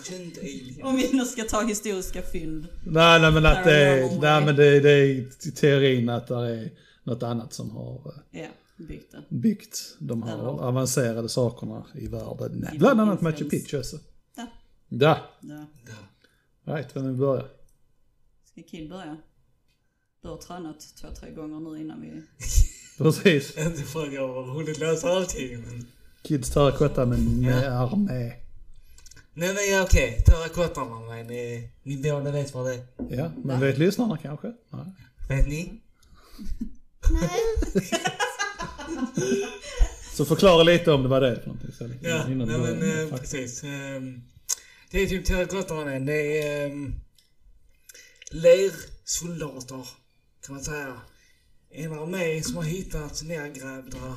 Känd 0.04 0.38
alien. 0.42 0.82
Om 0.86 0.96
vi 0.96 1.12
nu 1.12 1.24
ska 1.24 1.42
ta 1.44 1.62
historiska 1.62 2.22
fynd. 2.22 2.66
Nej, 2.86 3.20
nej 3.20 3.32
men 3.32 3.46
att 3.46 3.64
det 3.64 3.76
är, 3.88 4.20
nej, 4.20 4.44
men 4.44 4.56
det, 4.56 4.80
det 4.80 4.90
är 4.90 5.04
i 5.48 5.50
teorin 5.56 6.08
att 6.08 6.26
det 6.26 6.34
är 6.34 6.70
något 7.04 7.22
annat 7.22 7.52
som 7.52 7.70
har 7.70 8.14
eh, 8.32 8.40
Ja, 8.40 8.48
byggt 8.76 9.12
det. 9.12 9.22
byggt 9.36 9.96
de 9.98 10.22
här 10.22 10.34
Eller- 10.38 10.48
avancerade 10.62 11.28
sakerna 11.28 11.86
i 11.94 12.06
världen. 12.06 12.52
Given 12.58 12.78
Bland 12.78 13.00
annat 13.00 13.20
Machu. 13.20 13.50
Picchu 13.50 13.76
alltså. 13.76 13.96
Ja. 14.36 14.46
Ja, 14.88 15.18
Ja. 15.40 15.66
Där. 16.64 16.74
right, 16.76 16.96
vem 16.96 17.06
vill 17.06 17.16
börja? 17.16 17.44
Ska 18.44 18.62
Kid 18.62 18.88
börja? 18.90 19.16
Du 20.22 20.28
har 20.28 20.36
tränat 20.36 20.80
två, 21.00 21.08
tre 21.20 21.30
gånger 21.34 21.60
nu 21.70 21.80
innan 21.80 22.00
vi... 22.00 22.08
Precis. 22.98 23.56
Inte 23.58 23.82
för 23.82 24.06
att 24.06 24.12
jag 24.12 24.28
har 24.28 24.42
hunnit 24.42 24.78
läsa 24.78 25.08
allting, 25.08 25.60
men... 25.60 25.86
Kids 26.22 26.50
terrakotta 26.50 27.06
med, 27.06 27.18
med 27.20 27.80
armé. 27.82 28.32
Nej, 29.34 29.54
men 29.54 29.70
ja, 29.70 29.82
okej. 29.82 30.22
Terrakottarna, 30.26 31.00
men 31.00 31.30
eh, 31.30 31.62
ni 31.82 31.96
båda 32.02 32.30
vet 32.30 32.54
vad 32.54 32.66
det 32.66 32.74
är. 32.74 32.80
Ja, 33.10 33.32
men 33.44 33.60
vet 33.60 33.78
lyssnarna 33.78 34.18
kanske? 34.18 34.52
Nej. 34.70 34.84
Vet 35.28 35.48
ni? 35.48 35.80
Så 40.14 40.24
förklara 40.24 40.62
lite 40.62 40.92
om 40.92 41.02
det 41.02 41.08
var 41.08 41.20
det 41.20 41.36
för 41.36 41.46
någonting. 41.46 41.72
Så 41.72 41.88
Ja, 42.02 42.30
innan 42.30 42.48
nej 42.48 42.58
men 42.58 43.12
eh, 43.12 43.18
precis. 43.18 43.64
Ehm, 43.64 44.22
det 44.90 45.02
är 45.02 45.06
typ 45.06 45.24
terrakottarna, 45.24 45.98
det 45.98 46.42
är 46.42 46.66
um, 46.70 46.94
lersoldater, 48.30 49.88
kan 50.46 50.54
man 50.54 50.64
säga. 50.64 51.00
En 51.70 51.92
armé 51.92 52.42
som 52.42 52.56
har 52.56 52.62
hittats 52.62 53.22
nergrävda 53.22 54.16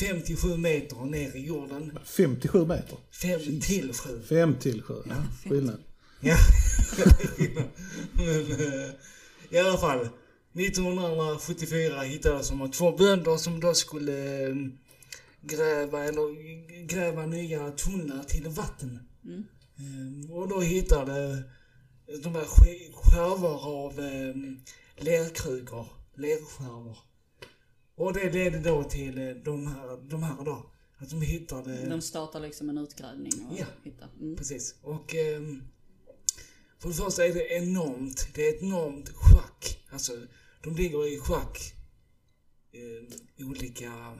57 0.00 0.56
meter 0.56 0.96
ner 1.04 1.36
i 1.36 1.46
jorden. 1.46 1.98
57 2.04 2.66
meter. 2.66 2.96
5 3.22 3.60
till 3.60 3.92
7. 3.92 4.22
5 4.28 4.54
till 4.58 4.82
7. 4.82 4.94
Ja, 5.06 5.14
skillnad. 5.48 5.80
Ja. 6.20 6.36
Men 8.12 8.50
eh, 8.52 8.90
i 9.50 9.58
alla 9.58 9.78
fall. 9.78 10.08
1974 10.56 12.00
hittades 12.02 12.48
de 12.48 12.70
två 12.70 12.92
bönder 12.96 13.36
som 13.36 13.60
då 13.60 13.74
skulle 13.74 14.48
eh, 14.48 14.54
gräva, 15.42 16.04
eller 16.04 16.86
gräva 16.86 17.26
nya 17.26 17.70
tunnlar 17.70 18.24
till 18.24 18.48
vatten. 18.48 18.98
Mm. 19.24 19.44
Eh, 19.78 20.30
Och 20.36 20.48
då 20.48 20.60
hittade 20.60 21.42
de 22.22 22.34
här 22.34 22.44
sk- 22.44 22.92
skärvor 22.94 23.66
av 23.66 23.92
lerkrukor, 24.96 25.86
lerskärvor. 26.16 26.98
Och 27.96 28.12
det 28.12 28.32
ledde 28.32 28.58
då 28.58 28.84
till 28.84 29.18
eh, 29.18 29.34
de 29.34 29.66
här, 29.66 29.96
de 30.10 30.22
här 30.22 30.44
då. 30.44 30.70
Att 30.98 31.10
de 31.10 31.20
hittade... 31.22 31.86
De 31.88 32.00
startar 32.00 32.40
liksom 32.40 32.68
en 32.68 32.78
utgrävning 32.78 33.32
och 33.50 33.58
Ja. 33.58 33.66
hittar. 33.84 34.08
Mm. 34.20 34.36
Precis. 34.36 34.74
Och 34.82 35.14
ehm, 35.14 35.62
för 36.78 36.88
det 36.88 36.94
första 36.94 37.26
är 37.26 37.34
det 37.34 37.48
enormt. 37.54 38.28
Det 38.34 38.48
är 38.48 38.54
ett 38.54 38.62
enormt 38.62 39.08
schack. 39.08 39.84
Alltså, 39.90 40.12
de 40.62 40.76
ligger 40.76 41.06
i 41.14 41.18
schack. 41.18 41.74
Eh, 42.72 43.16
i 43.36 43.44
olika, 43.44 44.18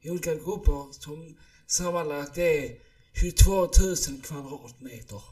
i 0.00 0.10
olika 0.10 0.34
grupper 0.34 0.92
som 0.92 1.36
sammanlagt 1.66 2.38
är 2.38 2.78
22 3.12 3.52
000 3.54 3.68
kvadratmeter. 4.22 5.22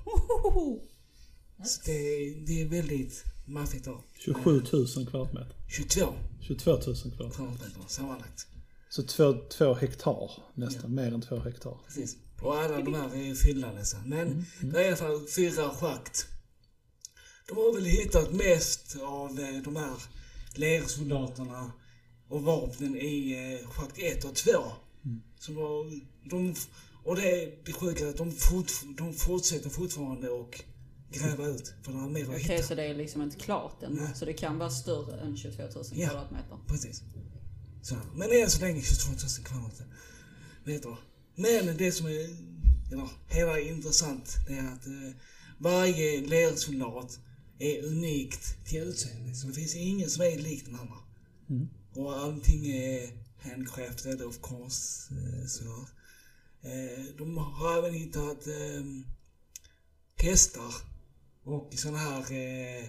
Så 1.65 1.81
det, 1.85 1.93
är- 1.93 2.47
det 2.47 2.63
är 2.63 2.67
väldigt 2.67 3.25
maffigt 3.47 3.85
då. 3.85 4.05
27 4.19 4.63
000 4.73 4.87
kvadratmeter. 5.11 5.57
22 5.69 6.15
22 6.41 6.71
000 6.71 6.81
kvadratmeter. 6.81 7.31
kvadratmeter 7.31 7.81
sammanlagt. 7.89 8.47
Så 8.91 9.03
två, 9.03 9.35
två 9.51 9.75
hektar 9.75 10.31
nästan. 10.55 10.95
Mer 10.95 11.15
än 11.15 11.21
två 11.23 11.37
hektar. 11.39 11.79
Precis. 11.87 12.17
Och 12.43 12.57
alla 12.59 12.81
de 12.81 12.95
här 12.95 13.17
är 13.17 13.35
fyllda 13.35 13.73
Men 14.07 14.47
det 14.61 14.79
är 14.81 14.85
i 14.85 14.87
alla 14.89 14.97
fall 14.97 15.27
fyra 15.37 15.71
schakt. 15.71 16.27
De 17.49 17.57
har 17.57 17.75
väl 17.75 17.85
hittat 17.85 18.33
mest 18.33 18.97
av 19.03 19.41
eh, 19.41 19.63
de 19.65 19.77
här 19.77 19.95
lersoldaterna 20.55 21.73
och 22.29 22.43
vapnen 22.43 22.97
i 22.97 23.33
eh, 23.63 23.69
schakt 23.71 23.99
1 23.99 24.25
och 24.25 24.35
2. 24.35 24.51
Så 25.41 25.53
de, 25.53 26.01
de, 26.31 26.55
och 27.05 27.17
det 27.17 27.43
är 27.43 27.65
det 27.65 27.73
sjuka 27.73 28.09
att 28.09 28.17
de, 28.17 28.33
fort, 28.33 28.71
de 28.99 29.15
fortsätter 29.15 29.71
fortfarande 29.71 30.29
och 30.31 30.61
gräva 31.19 31.47
ut. 31.47 31.75
För 31.83 31.93
de 31.93 32.01
har 32.01 32.09
mer 32.09 32.23
att 32.23 32.29
Okej, 32.29 32.41
hitta. 32.43 32.63
så 32.63 32.75
det 32.75 32.83
är 32.85 32.95
liksom 32.95 33.23
inte 33.23 33.37
klart 33.37 33.83
än. 33.83 33.93
Nej. 33.93 34.09
Så 34.15 34.25
det 34.25 34.33
kan 34.33 34.59
vara 34.59 34.71
större 34.71 35.21
än 35.21 35.37
22 35.37 35.63
000 35.63 35.71
Ja. 35.93 36.09
kvadratmeter. 36.09 36.59
Precis. 36.67 37.03
Så, 37.83 37.97
men 38.15 38.43
än 38.43 38.51
så 38.51 38.61
länge 38.61 38.83
22 38.83 39.11
000 39.11 39.19
kvadratmeter. 39.45 40.97
Men 41.35 41.77
det 41.77 41.93
som 41.93 42.07
är 42.07 42.53
eller 42.93 43.09
hela 43.29 43.61
intressant, 43.61 44.37
det 44.49 44.55
är 44.55 44.73
att 44.73 44.87
eh, 44.87 45.17
varje 45.59 46.21
lersoldat 46.27 47.19
är 47.59 47.85
unikt 47.85 48.67
till 48.67 48.83
utseende. 48.83 49.35
Så 49.35 49.47
det 49.47 49.53
finns 49.53 49.75
ingen 49.77 50.11
som 50.11 50.23
är 50.25 50.39
lik 50.39 50.65
den 50.65 50.75
andra. 50.77 50.95
Mm. 51.51 51.69
Och 51.95 52.19
allting 52.19 52.67
är 52.67 53.11
handcrafted 53.39 54.23
of 54.23 54.39
course. 54.43 55.15
Eh, 55.15 55.47
så. 55.47 55.65
Eh, 56.69 57.05
de 57.19 57.37
har 57.39 57.79
även 57.79 57.95
hittat 57.95 58.47
eh, 58.47 58.85
hästar 60.17 60.75
och 61.45 61.75
såna 61.75 61.99
här 61.99 62.21
eh, 62.33 62.85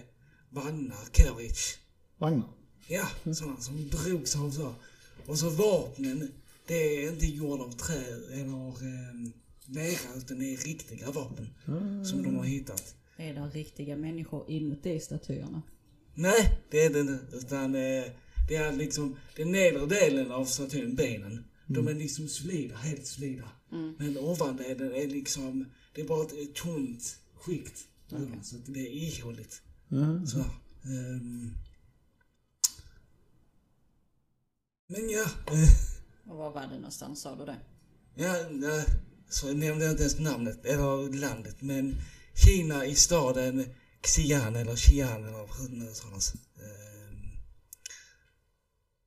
vagnar, 0.50 1.04
carriage. 1.12 1.78
Vagnar. 2.18 2.48
Ja, 2.88 3.08
sådana 3.34 3.60
som 3.60 3.88
drogs 3.88 4.36
av 4.36 4.50
så. 4.50 4.74
Och 5.26 5.38
så 5.38 5.50
vapnen, 5.50 6.32
det 6.66 6.74
är 6.74 7.12
inte 7.12 7.26
gjort 7.26 7.60
av 7.60 7.72
trä 7.72 8.04
eller 8.32 8.68
eh, 8.68 9.30
lera 9.66 10.14
utan 10.16 10.38
det 10.38 10.54
är 10.54 10.56
riktiga 10.56 11.10
vapen 11.10 11.48
som 12.04 12.22
de 12.22 12.36
har 12.36 12.44
hittat. 12.44 12.94
Är 13.16 13.34
det 13.34 13.40
riktiga 13.40 13.96
människor 13.96 14.50
inuti 14.50 15.00
statyerna? 15.00 15.62
Nej, 16.14 16.58
det 16.70 16.84
är 16.84 16.90
det 16.90 17.00
inte. 17.00 17.36
Utan 17.36 17.74
eh, 17.74 18.04
det 18.48 18.56
är 18.56 18.72
liksom 18.72 19.16
den 19.36 19.52
nedre 19.52 19.86
delen 19.86 20.32
av 20.32 20.44
statyn, 20.44 20.94
benen. 20.94 21.44
De 21.66 21.88
är 21.88 21.94
liksom 21.94 22.28
solida, 22.28 22.76
helt 22.76 23.06
solida. 23.06 23.48
Men 23.98 24.18
ovandelen 24.18 24.94
är 24.94 25.08
liksom, 25.08 25.66
det 25.94 26.00
är 26.00 26.06
bara 26.06 26.22
ett, 26.22 26.54
tunt 26.54 27.18
skikt. 28.18 28.46
Så 28.46 28.56
att 28.56 28.66
det 28.66 28.80
är 28.80 29.18
ihåligt. 29.18 29.62
Mm. 29.90 30.26
Så. 30.26 30.38
ehm. 30.84 31.54
Men 34.86 35.10
ja. 35.10 35.22
eh, 35.22 35.68
Och 36.30 36.36
var 36.36 36.50
var 36.50 36.62
det 36.62 36.76
någonstans 36.76 37.20
sa 37.20 37.36
du 37.36 37.44
det? 37.44 37.56
Ja, 38.14 38.36
så 39.28 39.46
nämnde 39.46 39.84
jag 39.84 39.92
inte 39.92 40.02
ens 40.02 40.18
namnet, 40.18 40.64
eller 40.64 41.12
landet, 41.12 41.56
men 41.60 41.96
Kina 42.34 42.86
i 42.86 42.94
staden 42.94 43.64
Xi'an 44.02 44.56
eller 44.56 44.76
Xi'an 44.76 45.28
eller 45.28 45.58
hur 45.58 45.68
det 45.68 45.76
nu 45.76 45.84
uttalas. 45.90 46.34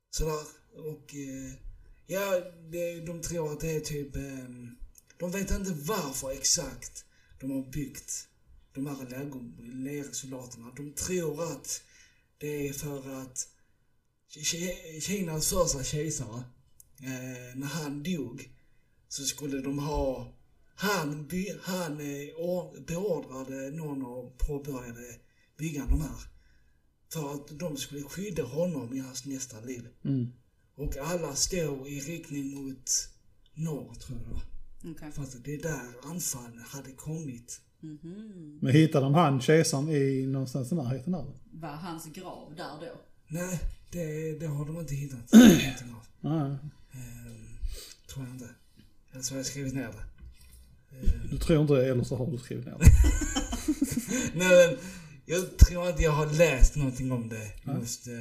Sådär, 0.10 0.40
och 0.76 1.16
eh, 1.16 1.54
ja, 2.08 2.42
de 3.06 3.22
tror 3.22 3.54
att 3.54 3.60
det 3.60 3.76
är 3.76 3.80
typ, 3.80 4.16
ehm, 4.16 4.78
de 5.18 5.32
vet 5.32 5.52
inte 5.52 5.72
varför 5.74 6.32
exakt 6.32 7.06
de 7.40 7.52
har 7.52 7.72
byggt 7.72 8.27
de 8.78 8.88
här 8.88 9.06
lersoldaterna. 9.84 10.72
De 10.76 10.94
tror 10.94 11.44
att 11.52 11.82
det 12.38 12.68
är 12.68 12.74
för 12.74 13.22
att 13.22 13.48
Ki- 14.30 15.00
Kinas 15.00 15.50
första 15.50 15.84
kejsare, 15.84 16.44
eh, 17.02 17.56
när 17.56 17.68
han 17.68 18.04
dog, 18.04 18.50
så 19.08 19.24
skulle 19.24 19.62
de 19.62 19.80
ha... 19.80 20.34
Han, 20.76 21.28
by, 21.28 21.58
han 21.62 21.92
eh, 22.00 22.36
or, 22.38 22.80
beordrade 22.88 23.72
någon 23.72 24.06
och 24.06 24.38
påbörjade 24.38 25.20
bygga 25.58 25.86
de 25.86 26.02
här. 26.02 26.20
För 27.14 27.34
att 27.34 27.60
de 27.60 27.78
skulle 27.78 28.04
skydda 28.04 28.44
honom 28.44 28.94
i 28.94 29.00
hans 29.00 29.26
nästa 29.26 29.60
liv. 29.60 29.88
Mm. 30.06 30.28
Och 30.76 30.98
alla 30.98 31.36
står 31.36 31.88
i 31.88 32.00
riktning 32.00 32.56
mot 32.56 32.90
norr, 33.54 33.96
tror 33.96 34.20
jag. 34.32 34.42
Okej. 34.92 35.12
För 35.12 35.24
att 35.24 35.44
det 35.44 35.54
är 35.54 35.62
där 35.62 35.94
anfallen 36.04 36.64
hade 36.68 36.92
kommit. 36.92 37.62
Mhm. 37.80 38.60
Men 38.62 38.74
hittade 38.74 39.06
de 39.06 39.14
han, 39.14 39.42
kejsaren, 39.42 39.90
i 39.90 40.26
någonstans 40.26 40.72
i 40.72 40.76
närheten 40.76 41.12
där? 41.14 41.26
Var 41.52 41.70
hans 41.70 42.06
grav 42.06 42.54
där 42.58 42.88
då? 42.88 43.02
Nej, 43.28 43.60
det, 43.92 44.40
det 44.40 44.48
har 44.48 44.66
de 44.66 44.80
inte 44.80 44.96
hittat 44.96 45.34
någonting 45.34 45.96
av. 46.22 46.32
Ehm, 46.32 46.58
tror 48.14 48.26
jag 48.26 48.36
inte. 48.36 48.50
Eller 49.12 49.22
så 49.22 49.34
har 49.34 49.40
jag 49.40 49.46
skrivit 49.46 49.74
ner 49.74 49.88
det. 49.88 50.04
du 51.32 51.38
tror 51.38 51.62
inte 51.62 51.74
det, 51.74 51.90
eller 51.90 52.04
så 52.04 52.16
har 52.16 52.32
du 52.32 52.38
skrivit 52.38 52.66
ner 52.66 52.78
det. 52.80 52.86
Nej 54.34 54.68
men, 54.68 54.78
jag 55.26 55.58
tror 55.58 55.90
inte 55.90 56.04
jag 56.04 56.12
har 56.12 56.26
läst 56.26 56.76
någonting 56.76 57.12
om 57.12 57.30
det 57.30 57.52
just. 57.80 58.08
Eh, 58.08 58.14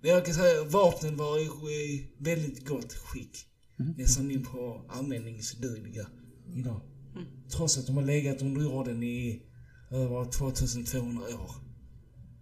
men 0.00 0.10
jag 0.10 0.24
kan 0.24 0.34
säga 0.34 0.60
att 0.62 0.72
vapnen 0.72 1.16
var 1.16 1.38
i, 1.38 1.72
i 1.72 2.06
väldigt 2.18 2.68
gott 2.68 2.92
skick. 2.92 3.46
Nästan 3.76 4.30
in 4.30 4.44
på 4.44 4.84
användningsdugliga 4.88 6.06
idag. 6.54 6.80
Trots 7.50 7.78
att 7.78 7.86
de 7.86 7.96
har 7.96 8.04
legat 8.04 8.42
under 8.42 8.60
jorden 8.62 9.02
i 9.02 9.42
över 9.90 10.24
2200 10.24 11.22
år. 11.24 11.50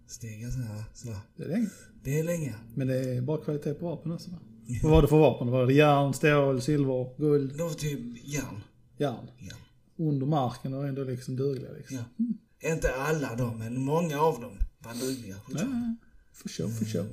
Så 0.06 0.20
det 0.20 0.34
är 0.34 0.40
ganska 0.40 0.60
sådär. 0.94 1.16
Det 1.36 1.44
är 1.44 1.48
länge. 1.48 1.68
Det 2.04 2.18
är 2.18 2.24
länge. 2.24 2.54
Men 2.74 2.86
det 2.86 2.98
är 3.16 3.20
bra 3.20 3.36
kvalitet 3.36 3.74
på 3.74 3.84
vapen 3.86 4.12
också 4.12 4.30
va? 4.30 4.38
Vad 4.82 4.92
var 4.92 5.02
det 5.02 5.08
för 5.08 5.18
vapen? 5.18 5.50
Var 5.50 5.66
det 5.66 5.72
järn, 5.74 6.14
stål, 6.14 6.62
silver, 6.62 7.18
guld, 7.18 7.56
Det 7.56 7.62
var 7.62 7.70
typ 7.70 8.00
järn. 8.24 8.60
järn? 8.98 9.26
järn. 9.38 9.56
Under 10.08 10.26
marken 10.26 10.74
och 10.74 10.86
ändå 10.88 11.04
liksom 11.04 11.36
dugliga 11.36 11.72
liksom. 11.72 11.96
Ja. 12.60 12.70
Inte 12.72 12.94
alla 12.94 13.34
då, 13.36 13.54
men 13.58 13.80
många 13.84 14.20
av 14.20 14.40
dem 14.40 14.52
var 14.78 14.94
dugliga. 14.94 15.36
Ja, 15.54 15.58
ja. 15.60 15.96
För 16.32 16.48
show, 16.48 16.68
för 16.68 16.84
show. 16.84 17.06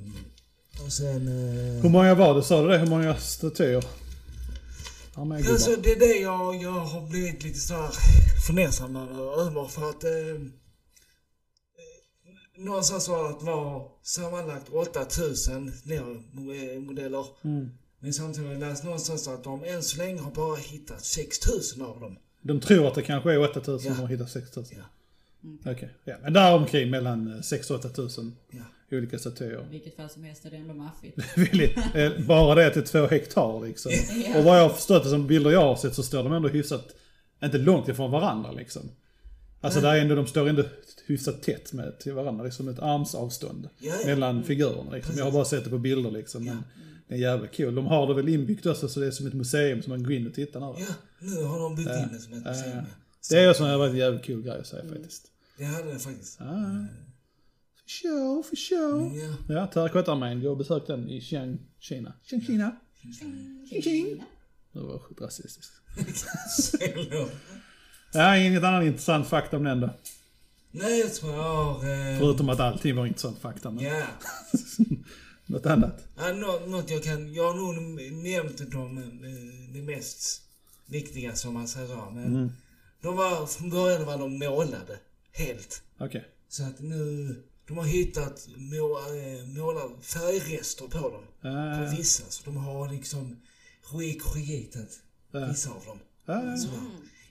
Och 0.86 0.92
sen... 0.92 1.28
Eh, 1.28 1.82
Hur 1.82 1.88
många 1.88 2.14
var 2.14 2.34
det? 2.34 2.42
Sa 2.42 2.62
du 2.62 2.68
det? 2.68 2.78
Hur 2.78 2.86
många 2.86 3.16
statyer? 3.16 3.84
Armégubbar? 5.14 5.52
Alltså 5.52 5.76
det 5.76 5.92
är 5.92 5.98
det 5.98 6.20
jag, 6.20 6.62
jag 6.62 6.70
har 6.70 7.06
blivit 7.08 7.42
lite 7.42 7.58
så 7.58 7.74
här 7.74 7.90
fundersam 8.46 8.96
över 8.96 9.64
för 9.68 9.90
att 9.90 10.04
eh, 10.04 10.10
någonstans 12.56 13.08
var 13.08 13.22
det 13.22 13.28
att 13.28 13.42
var 13.42 13.88
sammanlagt 14.02 14.68
8000 14.68 15.72
modeller. 16.86 17.26
Mm. 17.44 17.68
Men 18.00 18.12
samtidigt 18.12 18.46
har 18.46 18.52
jag 18.52 18.60
läst 18.60 18.84
någonstans 18.84 19.28
att 19.28 19.44
de 19.44 19.64
än 19.64 19.82
så 19.82 19.98
länge 19.98 20.20
har 20.20 20.30
bara 20.30 20.56
hittat 20.56 21.04
6000 21.04 21.82
av 21.82 22.00
dem. 22.00 22.18
De 22.42 22.60
tror 22.60 22.86
att 22.86 22.94
det 22.94 23.02
kanske 23.02 23.32
är 23.32 23.50
8000 23.50 23.92
Ja. 23.92 23.96
de 23.96 24.00
har 24.02 24.08
hittat 24.08 24.30
6000. 24.30 24.78
Ja. 24.78 24.84
Okej, 25.72 25.94
ja. 26.04 26.16
Men 26.22 26.32
där 26.32 26.54
omkring 26.54 26.90
mellan 26.90 27.42
6 27.42 27.70
och 27.70 27.78
8000 27.84 28.36
Ja. 28.50 28.62
Olika 28.92 29.18
statyer. 29.18 29.66
I 29.68 29.72
vilket 29.72 29.96
fall 29.96 30.08
som 30.10 30.24
helst 30.24 30.44
är 30.44 30.50
det 30.50 30.56
ändå 30.56 30.74
maffigt. 30.74 31.18
Eh, 31.94 32.26
Bara 32.26 32.54
det 32.54 32.70
till 32.70 32.82
två 32.84 33.06
hektar 33.06 33.66
liksom. 33.66 33.92
Ja. 34.26 34.38
Och 34.38 34.44
vad 34.44 34.58
jag 34.58 34.62
har 34.62 34.68
förstått 34.74 35.02
det 35.04 35.10
som 35.10 35.26
bilder 35.26 35.50
jag 35.50 35.60
har 35.60 35.76
sett 35.76 35.94
så 35.94 36.02
står 36.02 36.22
de 36.22 36.32
ändå 36.32 36.48
hyfsat, 36.48 36.88
inte 37.44 37.58
långt 37.58 37.88
ifrån 37.88 38.10
varandra 38.10 38.52
liksom. 38.52 38.82
Alltså 39.60 39.80
där 39.80 39.94
är 39.94 40.00
ändå, 40.00 40.14
de 40.14 40.26
står 40.26 40.48
ändå 40.48 40.64
hyfsat 41.06 41.42
tätt 41.42 41.72
med 41.72 41.98
till 41.98 42.12
varandra, 42.12 42.44
liksom 42.44 42.68
ett 42.68 42.78
armsavstånd 42.78 43.68
Ja, 43.78 43.94
ja. 44.00 44.06
mellan 44.06 44.42
figurerna 44.42 44.90
liksom. 44.90 45.14
Jag 45.16 45.24
har 45.24 45.32
bara 45.32 45.44
sett 45.44 45.64
det 45.64 45.70
på 45.70 45.78
bilder 45.78 46.10
liksom. 46.10 46.44
Men 46.44 46.62
det 47.08 47.14
är 47.14 47.18
jävligt 47.18 47.56
cool. 47.56 47.74
De 47.74 47.86
har 47.86 48.06
det 48.06 48.14
väl 48.14 48.28
inbyggt 48.28 48.66
också 48.66 48.88
så 48.88 49.00
det 49.00 49.06
är 49.06 49.10
som 49.10 49.26
ett 49.26 49.34
museum 49.34 49.82
som 49.82 49.90
man 49.90 50.02
går 50.02 50.12
in 50.12 50.26
och 50.26 50.34
tittar 50.34 50.60
där. 50.60 50.74
Ja, 50.78 50.86
nu 51.18 51.44
har 51.44 51.60
de 51.60 51.76
byggt 51.76 51.88
in 51.90 52.08
det 52.12 52.18
som 52.18 52.32
ett 52.32 52.44
museum. 52.44 52.84
Det 53.30 53.38
är 53.38 53.50
också 53.50 53.64
en 53.64 53.96
jävligt, 53.96 54.26
cool 54.26 54.42
grej 54.42 54.58
att 54.60 54.66
säga 54.66 54.82
faktiskt. 54.88 55.26
Det 55.58 55.64
hade 55.64 55.92
det 55.92 55.98
faktiskt. 55.98 56.36
Ja. 56.40 56.86
För 57.90 58.08
show, 58.08 58.42
för 58.42 58.56
show. 58.56 59.18
Ja. 59.48 59.54
Ja, 59.54 59.66
terrakottararmén, 59.66 60.40
gå 60.42 60.50
och 60.50 60.56
besök 60.56 60.86
den 60.86 61.08
i 61.08 61.20
Xiang, 61.20 61.58
Kina. 61.78 62.12
Xiang, 62.24 62.40
Kina. 62.42 62.76
Xing, 63.00 63.82
xing. 63.82 64.24
Det 64.72 64.80
var 64.80 64.98
sjukt 64.98 65.20
rasistiskt. 65.20 65.72
Ja, 68.12 68.36
inget 68.36 68.64
annat 68.64 68.84
intressant 68.84 69.28
fakta 69.28 69.56
om 69.56 69.64
den 69.64 69.80
då. 69.80 69.90
Nej, 70.70 71.00
jag 71.00 71.14
tror 71.14 71.32
jag 71.32 71.42
har... 71.42 71.74
Eh, 71.74 72.18
Förutom 72.18 72.48
att 72.48 72.60
allting 72.60 72.96
var 72.96 73.06
intressant 73.06 73.38
fakta. 73.38 73.70
Men 73.70 73.84
ja. 73.84 74.02
något 75.46 75.66
annat. 75.66 76.04
Ja, 76.16 76.32
nå- 76.32 76.60
något 76.66 76.90
jag 76.90 77.04
kan... 77.04 77.34
Jag 77.34 77.52
har 77.52 77.54
nog 77.54 77.74
nämnt 78.24 78.72
de, 78.72 78.98
eh, 78.98 79.74
det 79.74 79.82
mest 79.82 80.42
viktiga 80.86 81.34
som 81.34 81.54
man 81.54 81.68
säger 81.68 81.88
så. 81.88 82.10
Men 82.10 82.24
Mm. 82.24 82.52
de 83.02 83.16
var, 83.16 83.46
från 83.46 83.70
början 83.70 84.06
var 84.06 84.18
de 84.18 84.38
målade. 84.38 84.98
Helt. 85.32 85.82
Okej. 85.98 86.28
Så 86.48 86.62
att 86.64 86.80
nu... 86.80 87.36
De 87.70 87.78
har 87.78 87.84
hittat 87.84 88.48
må, 88.56 88.98
eh, 88.98 89.46
målar, 89.46 90.00
färgrester 90.02 90.86
på 90.88 91.10
dem. 91.10 91.24
Ja, 91.40 91.78
På 91.90 91.96
vissa. 91.96 92.24
Så 92.30 92.44
de 92.44 92.56
har 92.56 92.88
liksom 92.92 93.36
recreatat 93.92 95.00
Ja. 95.32 95.46
vissa 95.46 95.70
av 95.70 95.84
dem. 95.84 95.98
ja, 96.26 96.56
Så, 96.56 96.68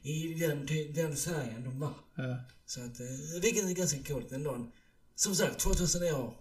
I 0.02 0.34
den, 0.34 0.66
den 0.94 1.16
färgen 1.16 1.64
de 1.64 1.80
var. 1.80 1.94
ja. 2.16 2.38
Så 2.66 2.80
att, 2.82 3.00
eh, 3.00 3.42
vilket 3.42 3.66
är 3.66 3.74
ganska 3.74 4.04
coolt 4.04 4.32
ändå. 4.32 4.68
Som 5.16 5.36
sagt, 5.36 5.60
2000 5.60 6.04
år 6.16 6.34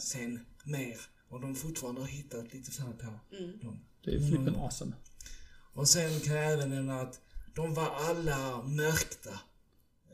sen 0.00 0.40
mer. 0.64 0.96
Och 1.28 1.40
de 1.40 1.54
fortfarande 1.56 2.00
har 2.00 2.08
hittat 2.08 2.52
lite 2.54 2.70
färg 2.70 2.92
på 2.98 3.04
dem. 3.62 3.78
Det 4.04 4.10
är 4.14 4.18
flippen 4.28 4.56
awesome. 4.56 4.92
Och 5.74 5.88
sen 5.88 6.20
kan 6.20 6.34
jag 6.34 6.52
även 6.52 6.70
nämna 6.70 7.00
att 7.00 7.20
de 7.54 7.74
var 7.74 7.90
alla 8.10 8.62
märkta 8.62 9.30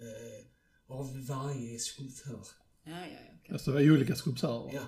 eh, 0.01 0.47
av 0.97 1.27
varje 1.27 1.79
skulptör. 1.79 2.47
Ja, 2.85 3.07
ja. 3.07 3.30
Alltså 3.53 3.71
det 3.71 3.75
var 3.75 3.91
olika 3.91 4.17
skulptörer? 4.17 4.75
Ja. 4.75 4.83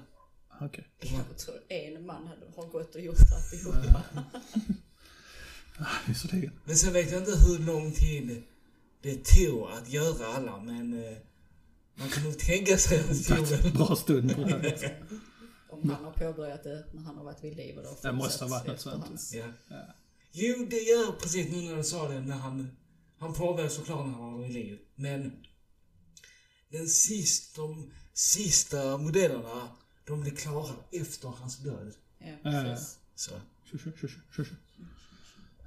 Okej. 0.60 0.88
Jag 1.00 1.38
tror 1.38 1.56
en 1.68 2.06
man 2.06 2.26
hade, 2.26 2.46
har 2.56 2.66
gått 2.66 2.94
och 2.94 3.00
gjort 3.00 3.16
alltihopa. 3.34 4.02
Visserligen. 6.06 6.52
Men 6.64 6.76
sen 6.76 6.92
vet 6.92 7.10
jag 7.12 7.20
inte 7.20 7.32
hur 7.48 7.58
lång 7.58 7.92
tid 7.92 8.42
det 9.02 9.24
tog 9.24 9.70
att 9.70 9.88
göra 9.88 10.26
alla, 10.26 10.60
men 10.60 11.04
eh, 11.04 11.16
man 11.94 12.08
kan 12.08 12.24
nog 12.24 12.38
tänka 12.38 12.78
sig 12.78 13.00
att 13.00 13.08
det 13.08 13.36
tog 13.36 13.52
en 13.52 13.72
Bra 13.72 13.96
stund 13.96 14.34
på 14.36 14.42
det 14.42 14.80
här. 14.80 15.04
Om 15.70 15.90
han 15.90 16.04
har 16.04 16.12
påbörjat 16.12 16.62
det 16.64 16.84
när 16.92 17.02
han 17.02 17.16
har 17.16 17.24
varit 17.24 17.44
vid 17.44 17.56
liv 17.56 17.76
och 17.78 17.84
då 17.84 17.96
Det 18.02 18.12
måste 18.12 18.44
ha 18.44 18.50
varit 18.50 18.66
något 18.66 18.80
sånt. 18.80 19.04
hans. 19.04 19.34
Ja. 19.34 19.44
Jo, 20.32 20.66
det 20.70 20.76
gör 20.76 21.12
precis 21.12 21.52
nu 21.52 21.62
när 21.62 21.76
du 21.76 21.84
sa 21.84 22.08
det, 22.08 22.20
när 22.20 22.36
han 22.36 22.76
Han 23.18 23.34
påbörjade 23.34 23.74
såklart 23.74 24.06
när 24.06 24.14
han 24.14 24.32
var 24.34 24.46
i 24.46 24.52
livet. 24.52 24.80
Men 24.94 25.32
den 26.68 26.88
sista, 26.88 27.62
de 27.62 27.92
sista 28.14 28.98
modellerna, 28.98 29.68
de 30.06 30.20
blev 30.20 30.36
klara 30.36 30.74
efter 30.92 31.28
hans 31.28 31.58
död. 31.58 31.92
Ja. 32.42 32.76
Så. 33.14 33.34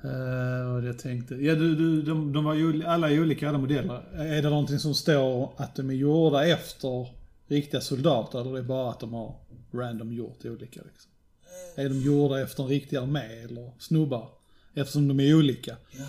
Eh, 0.04 0.74
vad 0.74 0.86
jag 0.86 1.00
tänkte. 1.00 1.36
Ja, 1.36 1.56
du, 1.56 1.76
du, 1.76 2.02
de, 2.02 2.34
de 2.34 2.44
var 2.44 2.54
ju, 2.54 2.86
alla 2.86 3.12
är 3.12 3.22
olika, 3.22 3.50
alla 3.50 3.58
modeller. 3.58 4.22
Är 4.22 4.42
det 4.42 4.50
någonting 4.50 4.80
som 4.80 4.96
står 4.96 5.54
att 5.58 5.76
de 5.76 5.90
är 5.90 5.94
gjorda 5.94 6.46
efter 6.46 7.08
riktiga 7.48 7.82
soldater 7.82 8.42
eller 8.42 8.52
är 8.52 8.56
det 8.56 8.64
bara 8.64 8.90
att 8.90 9.00
de 9.00 9.14
har 9.14 9.36
random 9.74 10.14
gjort 10.14 10.46
olika? 10.46 10.82
Liksom? 10.82 11.12
Är 11.76 11.90
de 11.90 12.02
gjorda 12.02 12.42
efter 12.42 12.64
en 12.64 12.70
riktig 12.70 12.98
armé 12.98 13.44
eller 13.44 13.72
snubbar? 13.80 14.30
Eftersom 14.74 15.08
de 15.08 15.20
är 15.20 15.36
olika. 15.36 15.78
Ja. 15.92 16.06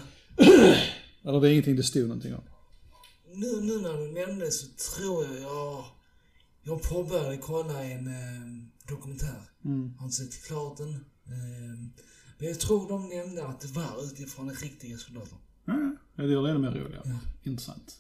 Eller 1.25 1.41
det 1.41 1.49
är 1.49 1.53
ingenting 1.53 1.77
det 1.77 1.83
stod 1.83 2.03
någonting 2.03 2.35
om. 2.35 2.43
Nu, 3.33 3.61
nu 3.61 3.81
när 3.81 3.93
du 3.93 4.27
nämnde 4.27 4.51
så 4.51 4.67
tror 4.97 5.25
jag 5.25 5.41
jag... 5.43 5.85
Jag 6.69 6.83
påbörjade 6.83 7.37
kolla 7.37 7.85
en 7.85 8.07
eh, 8.07 8.63
dokumentär. 8.89 9.43
Mm. 9.65 9.95
Har 9.99 10.07
inte 10.07 10.17
sett 10.17 10.47
klart 10.47 10.77
den. 10.77 10.95
Eh, 10.95 11.79
men 12.39 12.49
jag 12.49 12.61
tror 12.61 12.89
de 12.89 13.09
nämnde 13.09 13.47
att 13.47 13.61
det 13.61 13.69
var 13.69 14.05
utifrån 14.05 14.49
en 14.49 14.55
riktiga 14.55 14.99
soldater. 14.99 15.39
Ja, 15.65 15.97
ja, 16.15 16.23
det 16.23 16.33
gör 16.33 16.43
det 16.43 16.51
ännu 16.51 16.59
mer 16.59 16.71
roligare. 16.71 17.03
Ja. 17.05 17.19
Intressant. 17.51 17.97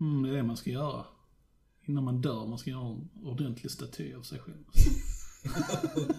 Mm, 0.00 0.22
det 0.22 0.28
är 0.28 0.32
det 0.32 0.42
man 0.42 0.56
ska 0.56 0.70
göra. 0.70 1.04
Innan 1.82 2.04
man 2.04 2.20
dör, 2.20 2.46
man 2.46 2.58
ska 2.58 2.70
göra 2.70 2.88
en 2.88 3.08
ordentlig 3.22 3.70
staty 3.70 4.14
av 4.14 4.22
sig 4.22 4.38
själv. 4.38 4.64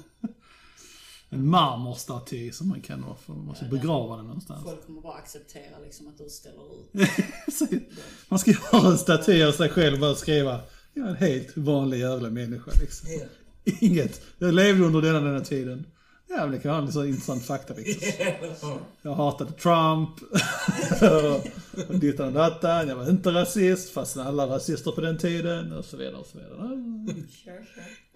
en 1.29 1.49
marmorstaty 1.49 2.51
som 2.51 2.69
man 2.69 2.81
kan, 2.81 2.99
man 3.25 3.45
måste 3.45 3.65
begrava 3.65 4.17
den 4.17 4.25
någonstans. 4.25 4.63
Folk 4.63 4.85
kommer 4.85 5.01
bara 5.01 5.17
acceptera 5.17 5.79
liksom 5.79 6.07
att 6.07 6.17
du 6.17 6.29
ställer 6.29 6.81
ut. 6.81 6.91
man 8.29 8.39
ska 8.39 8.51
göra 8.51 8.91
en 8.91 8.97
staty 8.97 9.43
av 9.43 9.51
sig 9.51 9.69
själv 9.69 9.93
och 9.93 9.99
bara 9.99 10.15
skriva, 10.15 10.61
jag 10.93 11.05
är 11.05 11.09
en 11.09 11.15
helt 11.15 11.57
vanlig 11.57 11.99
jävla 11.99 12.29
människa 12.29 12.71
liksom. 12.81 13.09
Ja. 13.11 13.25
Inget. 13.79 14.21
Jag 14.37 14.53
levde 14.53 14.83
under 14.83 15.01
denna, 15.01 15.19
denna 15.19 15.41
tiden. 15.41 15.85
Ja, 16.29 16.37
men 16.37 16.51
det 16.51 16.59
kan 16.59 16.71
vara 16.71 16.81
en 16.81 16.91
sån 16.91 17.07
intressant 17.07 17.45
fakta 17.45 17.73
liksom. 17.73 18.79
Jag 19.01 19.13
hatade 19.13 19.51
Trump. 19.51 20.09
och 21.89 21.99
dittan 21.99 22.27
och 22.27 22.33
dattan. 22.33 22.87
Jag 22.87 22.95
var 22.95 23.09
inte 23.09 23.31
rasist, 23.31 23.89
fast 23.89 24.17
alla 24.17 24.47
rasister 24.47 24.91
på 24.91 25.01
den 25.01 25.17
tiden. 25.17 25.73
Och 25.73 25.85
så 25.85 25.97
vidare 25.97 26.15
och 26.15 26.25
så 26.25 26.37
vidare. 26.37 26.79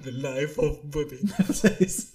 The 0.04 0.12
life 0.12 0.62
of 0.62 0.82
Bobby. 0.82 1.20
Precis. 1.38 2.08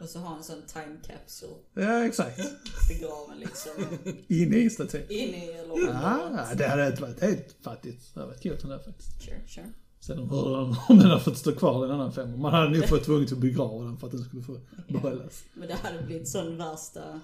Och 0.00 0.08
så 0.08 0.18
ha 0.18 0.36
en 0.36 0.42
sån 0.42 0.62
time 0.66 0.96
capsule 1.06 1.52
Ja, 1.74 2.04
exakt. 2.06 2.40
begraven 2.88 3.38
liksom. 3.38 3.72
Inne 4.28 4.56
i 4.56 4.70
statyn. 4.70 5.02
Inne 5.08 5.46
i 5.46 5.50
eller. 5.50 5.92
Ja, 5.92 6.46
det 6.56 6.66
hade 6.68 6.86
inte 6.86 7.02
varit 7.02 7.20
helt 7.20 7.56
fattigt. 7.62 8.14
Det 8.14 8.20
hade 8.20 8.32
varit 8.32 8.42
coolt 8.42 8.64
ändå 8.64 8.78
faktiskt. 8.78 9.22
Sure, 9.24 9.40
sure. 9.46 9.72
Sen 10.00 10.18
om, 10.18 10.30
hur, 10.30 10.56
om 10.88 10.98
den 10.98 11.10
har 11.10 11.18
fått 11.18 11.38
stå 11.38 11.52
kvar 11.52 11.84
en 11.84 11.90
annan 11.90 12.12
femma. 12.12 12.36
Man 12.36 12.54
hade 12.54 12.70
nog 12.78 12.88
fått 12.88 13.04
tvunget 13.04 13.32
att 13.32 13.38
begrava 13.38 13.84
den 13.84 13.96
för 13.96 14.06
att 14.06 14.12
den 14.12 14.24
skulle 14.24 14.42
få 14.42 14.58
behållas. 14.88 15.44
Men 15.54 15.68
det 15.68 15.74
hade 15.74 16.02
blivit 16.02 16.28
sån 16.28 16.56
värsta, 16.56 17.20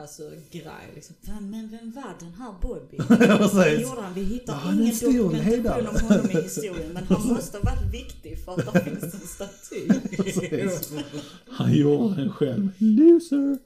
alltså 0.00 0.22
grej 0.50 0.92
liksom. 0.94 1.16
Vem, 1.20 1.50
men 1.50 1.68
vem 1.70 1.90
var 1.92 2.14
den 2.20 2.32
här 2.32 2.54
Bobby? 2.62 2.96
Vad 3.54 3.80
gjorde 3.80 4.00
han? 4.00 4.14
Vi 4.14 4.22
hittar 4.22 4.68
en 4.70 4.80
ingen 4.80 4.94
dokumentation 5.00 5.86
om 5.86 6.08
honom 6.08 6.30
i 6.30 6.42
historien. 6.42 6.92
Men 6.92 7.04
han 7.04 7.26
måste 7.34 7.58
ha 7.58 7.64
varit 7.64 7.94
viktig 7.94 8.44
för 8.44 8.52
att 8.52 8.74
det 8.74 8.80
finns 8.80 9.02
en 9.14 9.20
staty. 9.20 9.88
Han 11.48 11.72
gjorde 11.74 12.14
den 12.16 12.32
själv. 12.32 12.68
Loser. 12.78 13.58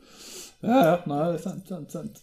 Ja, 0.61 0.87
ja, 0.87 1.03
nej, 1.07 1.33
det 1.33 1.39
är 1.39 1.43
sant, 1.43 1.69
sant, 1.69 1.91
sant. 1.93 2.21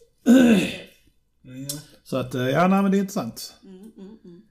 Ja. 1.42 1.80
Så 2.04 2.18
att, 2.18 2.36
eh, 2.36 2.50
ja, 2.50 2.68
nej 2.68 2.82
men 2.82 2.92
det 2.92 2.98
är 2.98 3.00
intressant. 3.00 3.54
Mm, 3.64 3.92
mm, 3.98 4.18
mm. 4.26 4.42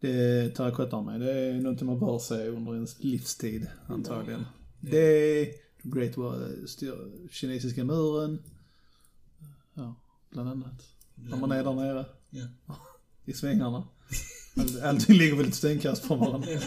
Det 0.00 0.48
terrakottar 0.56 1.02
mig. 1.02 1.18
Det 1.18 1.32
är 1.32 1.54
någonting 1.54 1.86
man 1.86 1.98
bör 2.00 2.18
se 2.18 2.48
under 2.48 2.74
ens 2.74 3.02
livstid, 3.04 3.66
antagligen. 3.88 4.44
Det 4.80 4.98
är 5.40 5.48
Great 5.82 6.16
Wall, 6.16 6.66
styr- 6.66 7.28
kinesiska 7.30 7.84
muren. 7.84 8.42
Ja, 9.76 9.94
bland 10.30 10.48
annat. 10.48 10.82
När 11.14 11.36
man 11.36 11.52
är 11.52 11.64
där 11.64 11.72
nere. 11.72 12.04
Ja. 12.30 12.46
I 13.24 13.32
svängarna. 13.32 13.88
All, 14.56 14.82
allting 14.82 15.16
ligger 15.16 15.36
väl 15.36 15.48
ett 15.48 15.54
stenkast 15.54 16.04
från 16.04 16.18
varandra. 16.18 16.48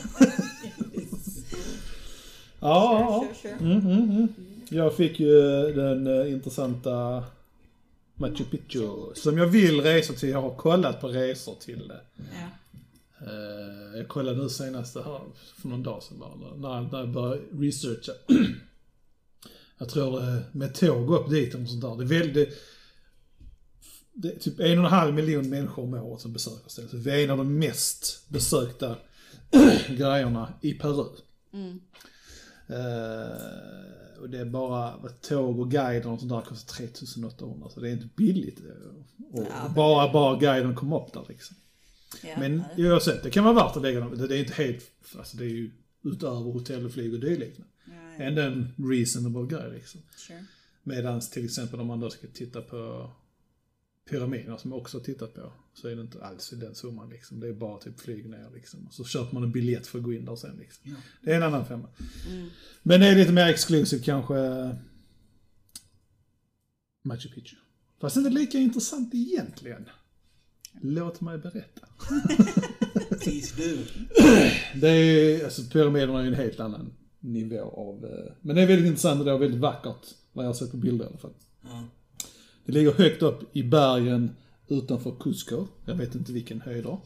Ja, 2.61 2.99
ja, 2.99 3.27
ja. 3.43 3.49
Mm, 3.49 3.79
mm, 3.79 4.09
mm. 4.09 4.27
Jag 4.69 4.95
fick 4.95 5.19
ju 5.19 5.41
den 5.73 6.07
eh, 6.07 6.31
intressanta 6.31 7.23
Machu 8.13 8.43
Picchu 8.43 9.13
som 9.15 9.37
jag 9.37 9.47
vill 9.47 9.81
resa 9.81 10.13
till. 10.13 10.29
Jag 10.29 10.41
har 10.41 10.55
kollat 10.55 11.01
på 11.01 11.07
resor 11.07 11.55
till 11.59 11.87
det. 11.87 12.01
Ja. 12.15 12.49
Eh, 13.27 13.97
jag 13.97 14.07
kollade 14.07 14.37
nu 14.37 14.49
senast 14.49 14.95
här 14.95 15.21
för 15.61 15.69
någon 15.69 15.83
dag 15.83 16.03
sedan 16.03 16.19
bara, 16.19 16.81
när, 16.81 16.99
jag 16.99 17.09
började 17.09 17.41
researcha. 17.51 18.11
jag 19.77 19.89
tror 19.89 20.43
med 20.57 20.75
tåg 20.75 21.11
upp 21.11 21.29
dit 21.29 21.55
och 21.55 21.67
sånt 21.67 21.81
där. 21.81 21.95
Det 21.95 22.03
är 22.03 22.19
väldigt, 22.19 22.57
det 24.13 24.31
är 24.31 24.39
typ 24.39 24.59
en 24.59 24.79
och 24.79 24.85
en 24.85 24.91
halv 24.91 25.13
miljon 25.13 25.49
människor 25.49 25.83
om 25.83 25.93
året 25.93 26.21
som 26.21 26.33
besöker 26.33 26.69
stället. 26.69 26.91
Så 26.91 26.97
vi 26.97 27.11
är 27.11 27.23
en 27.23 27.29
av 27.29 27.37
de 27.37 27.59
mest 27.59 28.29
besökta 28.29 28.97
grejerna 29.89 30.53
i 30.61 30.73
Peru. 30.73 31.05
Mm. 31.53 31.79
Eh, 32.67 34.21
och 34.21 34.29
det 34.29 34.39
är 34.39 34.45
bara 34.45 35.09
tåg 35.21 35.59
och 35.59 35.71
guiden 35.71 36.11
och 36.11 36.19
sånt 36.19 36.31
där 36.31 36.41
kostar 36.41 36.87
3800 36.87 37.69
så 37.69 37.79
det 37.79 37.89
är 37.89 37.93
inte 37.93 38.09
billigt. 38.15 38.59
Och 39.31 39.43
Ja, 39.49 39.63
men 39.63 39.73
bara, 39.73 40.13
bara 40.13 40.39
guiden 40.39 40.75
kom 40.75 40.93
upp 40.93 41.13
där 41.13 41.25
liksom. 41.29 41.57
Ja, 42.23 42.35
Men 42.39 42.63
ja, 42.77 42.99
det 43.23 43.29
kan 43.29 43.43
vara 43.43 43.53
värt 43.53 43.75
att 43.75 43.81
lägga 43.81 43.99
dem. 43.99 44.17
Det 44.17 44.35
är 44.35 44.39
inte 44.39 44.53
helt, 44.53 44.91
alltså 45.17 45.37
det 45.37 45.43
är 45.43 45.49
ju 45.49 45.71
utöver 46.03 46.51
hotell 46.51 46.85
och 46.85 46.91
flyg 46.91 47.13
och 47.13 47.19
dylikt. 47.19 47.59
Ändå 48.17 48.41
en 48.41 48.73
reasonable 48.77 49.57
grej 49.57 49.71
liksom. 49.73 50.01
Sure. 50.17 50.45
Medans 50.83 51.29
till 51.29 51.45
exempel 51.45 51.79
om 51.79 51.87
man 51.87 51.99
då 51.99 52.09
ska 52.09 52.27
titta 52.33 52.61
på 52.61 53.11
pyramiderna 54.09 54.57
som 54.57 54.71
jag 54.71 54.79
också 54.79 54.97
har 54.97 55.03
tittat 55.03 55.33
på. 55.33 55.51
Så 55.73 55.87
är 55.87 55.95
det 55.95 56.01
inte 56.01 56.23
alls 56.25 56.53
i 56.53 56.55
den 56.55 56.75
summan 56.75 57.09
liksom. 57.09 57.39
Det 57.39 57.47
är 57.47 57.53
bara 57.53 57.77
typ 57.77 57.99
flyg 57.99 58.29
ner 58.29 58.49
liksom. 58.53 58.87
Och 58.87 58.93
så 58.93 59.03
köper 59.03 59.33
man 59.33 59.43
en 59.43 59.51
biljett 59.51 59.87
för 59.87 59.97
att 59.97 60.03
gå 60.03 60.13
in 60.13 60.25
där 60.25 60.35
sen 60.35 60.57
liksom. 60.57 60.91
Ja. 60.91 60.95
Det 61.21 61.31
är 61.31 61.35
en 61.35 61.43
annan 61.43 61.65
femma. 61.65 61.87
Mm. 62.29 62.49
Men 62.83 62.99
det 62.99 63.07
är 63.07 63.15
lite 63.15 63.31
mer 63.31 63.47
exklusivt 63.47 64.03
kanske 64.03 64.35
Machu 67.03 67.29
Picchu. 67.29 67.55
Fast 68.01 68.17
inte 68.17 68.29
lika 68.29 68.57
intressant 68.57 69.13
egentligen. 69.13 69.89
Låt 70.81 71.21
mig 71.21 71.37
berätta. 71.37 71.87
Please 73.21 73.55
do. 73.57 73.77
Det 74.75 74.89
är, 74.89 75.45
alltså 75.45 75.63
pyramiderna 75.63 76.19
är 76.19 76.23
ju 76.23 76.27
en 76.27 76.33
helt 76.33 76.59
annan 76.59 76.93
nivå 77.19 77.61
av, 77.61 78.05
eh, 78.05 78.33
men 78.41 78.55
det 78.55 78.61
är 78.61 78.67
väldigt 78.67 78.87
intressant 78.87 79.19
och 79.19 79.25
det 79.25 79.31
är 79.31 79.37
väldigt 79.37 79.59
vackert. 79.59 80.05
Vad 80.33 80.45
jag 80.45 80.49
har 80.49 80.53
sett 80.53 80.71
på 80.71 80.77
bilder 80.77 81.05
i 81.05 81.07
alla 81.07 81.17
fall. 81.17 81.33
Ja. 81.61 81.83
Det 82.69 82.73
ligger 82.73 82.91
högt 82.91 83.21
upp 83.21 83.55
i 83.55 83.63
bergen 83.63 84.35
utanför 84.67 85.15
Cusco. 85.19 85.67
Jag 85.85 85.95
vet 85.95 86.15
inte 86.15 86.31
vilken 86.33 86.61
höjd 86.61 86.83
då. 86.83 87.01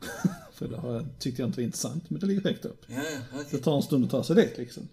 För 0.52 0.68
det 0.68 0.76
har 0.76 0.92
jag, 0.92 1.04
tyckte 1.18 1.42
jag 1.42 1.48
inte 1.48 1.60
var 1.60 1.64
intressant, 1.64 2.10
men 2.10 2.20
det 2.20 2.26
ligger 2.26 2.42
högt 2.42 2.64
upp. 2.64 2.84
Ja, 2.88 3.02
ja, 3.32 3.38
Det 3.50 3.58
tar 3.58 3.76
en 3.76 3.82
stund 3.82 4.04
att 4.04 4.10
ta 4.10 4.24
sig 4.24 4.36
dit 4.36 4.58
liksom. 4.58 4.88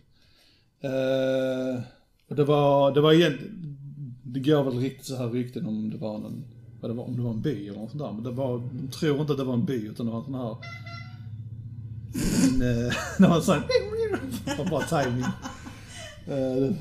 Eh, 0.82 1.82
och 2.28 2.36
det 2.36 2.44
var, 2.44 2.92
det 2.92 3.02
var 3.02 3.14
igen, 3.14 3.38
det 4.24 4.40
går 4.40 4.64
väl 4.64 4.80
riktigt 4.80 5.06
så 5.06 5.16
här 5.16 5.30
rykten 5.30 5.66
om 5.66 5.90
det 5.90 5.98
var 5.98 6.16
en, 6.16 6.44
vad 6.82 6.92
det 6.92 6.96
var, 6.96 7.04
om 7.04 7.18
det 7.18 7.22
var 7.22 7.32
en 7.32 7.42
by 7.42 7.68
eller 7.68 7.80
något 7.80 7.92
sånt 7.92 8.04
där. 8.04 8.12
Men 8.12 8.24
det 8.24 8.32
var, 8.32 8.70
de 8.74 8.88
tror 8.92 9.22
inte 9.22 9.32
att 9.32 9.40
det 9.40 9.44
var 9.44 9.54
en 9.54 9.66
by 9.66 9.88
utan 9.88 10.06
det 10.06 10.12
var 10.12 10.20
en 10.20 10.26
sån 10.26 10.36
här, 10.36 10.58
en, 12.46 12.62
eh, 12.62 12.94
det 13.18 13.28
var 13.28 13.36
en 13.36 13.44
sån, 13.44 13.62
var 14.58 14.70
bara 14.70 15.04
timing. 15.04 15.26
Eh, 16.28 16.76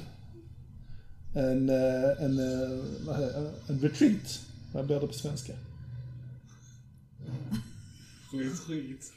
en, 1.32 1.68
eh, 1.68 2.24
en, 2.24 2.38
eh, 2.38 3.50
en 3.66 3.80
retreat. 3.80 4.40
Vad 4.72 4.86
blir 4.86 5.00
det 5.00 5.06
på 5.06 5.12
svenska? 5.12 5.52
Skit. 8.66 9.12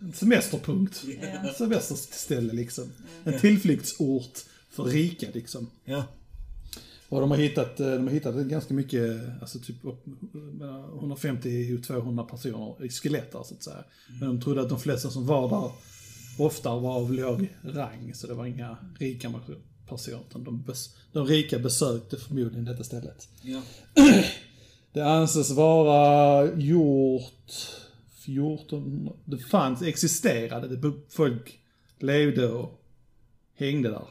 En 0.00 0.12
semesterpunkt. 0.14 1.04
Ja. 1.22 1.52
Semesterställe 1.58 2.52
liksom. 2.52 2.92
En 3.24 3.40
tillflyktsort 3.40 4.38
för 4.70 4.84
rika 4.84 5.26
liksom. 5.32 5.70
Ja. 5.84 6.04
Och 7.08 7.20
de 7.20 7.30
har 7.30 7.38
hittat, 7.38 7.80
eh, 7.80 7.90
de 7.90 8.06
har 8.06 8.14
hittat 8.14 8.34
ganska 8.34 8.74
mycket, 8.74 9.20
alltså 9.40 9.58
typ 9.58 9.84
upp, 9.84 10.06
mellan 10.32 10.90
150-200 10.90 12.22
personer 12.22 12.84
i 12.84 12.88
skelett 12.88 13.32
så 13.32 13.38
att 13.38 13.62
säga. 13.62 13.84
Men 14.20 14.28
de 14.28 14.40
trodde 14.40 14.60
att 14.62 14.68
de 14.68 14.80
flesta 14.80 15.10
som 15.10 15.26
var 15.26 15.48
där 15.48 15.70
ofta 16.38 16.78
var 16.78 16.94
av 16.94 17.12
låg 17.12 17.48
rang, 17.62 18.14
så 18.14 18.26
det 18.26 18.34
var 18.34 18.46
inga 18.46 18.76
rika 18.98 19.28
personer. 19.88 20.20
Utan 20.30 20.44
de, 20.44 20.62
bes, 20.62 20.96
de 21.12 21.26
rika 21.26 21.58
besökte 21.58 22.16
förmodligen 22.16 22.64
detta 22.64 22.84
stället. 22.84 23.28
Ja. 23.42 23.62
Det 24.92 25.02
anses 25.02 25.50
vara 25.50 26.52
gjort 26.54 27.52
14... 28.14 29.08
Det 29.24 29.38
fanns, 29.38 29.82
existerade, 29.82 30.76
det, 30.76 30.92
folk 31.08 31.60
levde 31.98 32.48
och 32.48 32.82
hängde 33.54 33.88
där. 33.88 34.08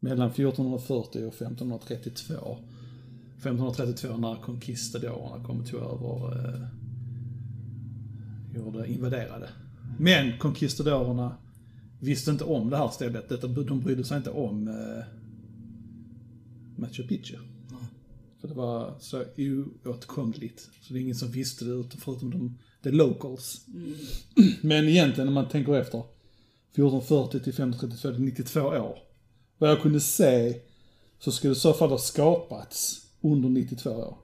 Mellan 0.00 0.28
1440 0.28 1.26
och 1.26 1.34
1532. 1.34 2.58
1532 3.38 4.16
när 4.16 4.36
conquistadorerna 4.36 5.44
kom 5.44 5.60
och 5.60 5.66
tog 5.66 5.80
över, 5.80 6.46
eh, 6.46 6.66
gjorde, 8.56 8.86
invaderade. 8.88 9.48
Men 9.98 10.38
conquistadorerna 10.38 11.36
visste 12.02 12.30
inte 12.30 12.44
om 12.44 12.70
det 12.70 12.76
här 12.76 12.88
stället. 12.88 13.40
De 13.66 13.80
brydde 13.80 14.04
sig 14.04 14.16
inte 14.16 14.30
om 14.30 14.68
eh, 14.68 15.04
Machu 16.76 17.02
Picchu. 17.02 17.36
För 18.40 18.48
det 18.48 18.54
var 18.54 18.94
så 19.00 19.24
oåtkomligt. 19.36 20.68
Så 20.80 20.92
det 20.92 20.98
är 20.98 21.02
ingen 21.02 21.14
som 21.14 21.30
visste 21.30 21.64
det 21.64 21.84
förutom 21.98 22.30
de, 22.30 22.58
the 22.82 22.90
locals. 22.90 23.66
Men 24.60 24.88
egentligen 24.88 25.26
när 25.26 25.34
man 25.34 25.48
tänker 25.48 25.74
efter. 25.74 25.98
1440 25.98 27.30
till 27.30 27.38
1532, 27.52 28.10
det 28.10 28.16
är 28.16 28.18
92 28.18 28.60
år. 28.60 28.98
Vad 29.58 29.70
jag 29.70 29.82
kunde 29.82 30.00
se 30.00 30.60
så 31.18 31.32
skulle 31.32 31.52
det 31.52 31.56
i 31.56 31.60
så 31.60 31.72
fall 31.72 31.90
ha 31.90 31.98
skapats 31.98 33.06
under 33.20 33.48
92 33.48 33.90
år. 33.90 34.18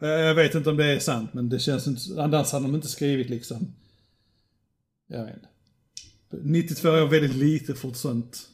Eh, 0.00 0.08
Jag 0.08 0.34
vet 0.34 0.54
inte 0.54 0.70
om 0.70 0.76
det 0.76 0.84
är 0.86 0.98
sant, 0.98 1.34
men 1.34 1.48
det 1.48 1.58
känns 1.58 1.86
inte, 1.86 2.22
annars 2.22 2.52
hade 2.52 2.64
de 2.64 2.74
inte 2.74 2.88
skrivit 2.88 3.30
liksom, 3.30 3.72
jag 5.06 5.24
vet 5.24 5.34
inte. 5.34 5.48
92 6.42 6.88
år 6.88 6.96
är 6.96 7.06
väldigt 7.06 7.34
lite 7.36 7.74
för 7.74 7.88
ett 7.88 7.96
sånt 7.96 8.48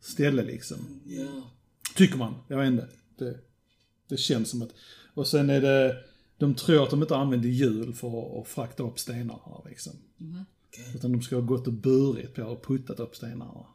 ställe 0.00 0.42
liksom. 0.42 1.00
Ja. 1.04 1.50
Tycker 1.96 2.18
man, 2.18 2.34
jag 2.48 2.58
vet 2.58 2.66
inte. 2.66 2.88
Det, 3.18 3.38
det 4.08 4.16
känns 4.16 4.50
som 4.50 4.62
att, 4.62 4.70
och 5.14 5.26
sen 5.26 5.50
är 5.50 5.60
det, 5.60 5.96
de 6.38 6.54
tror 6.54 6.82
att 6.82 6.90
de 6.90 7.02
inte 7.02 7.16
använder 7.16 7.48
hjul 7.48 7.94
för 7.94 8.40
att 8.40 8.48
frakta 8.48 8.82
upp 8.82 8.98
stenarna 8.98 9.62
liksom. 9.68 9.92
Okej. 10.68 10.92
Utan 10.94 11.12
de 11.12 11.22
ska 11.22 11.36
ha 11.36 11.42
gått 11.42 11.66
och 11.66 11.72
burit 11.72 12.34
på 12.34 12.42
och 12.42 12.66
puttat 12.66 13.00
upp 13.00 13.16
stenarna. 13.16 13.66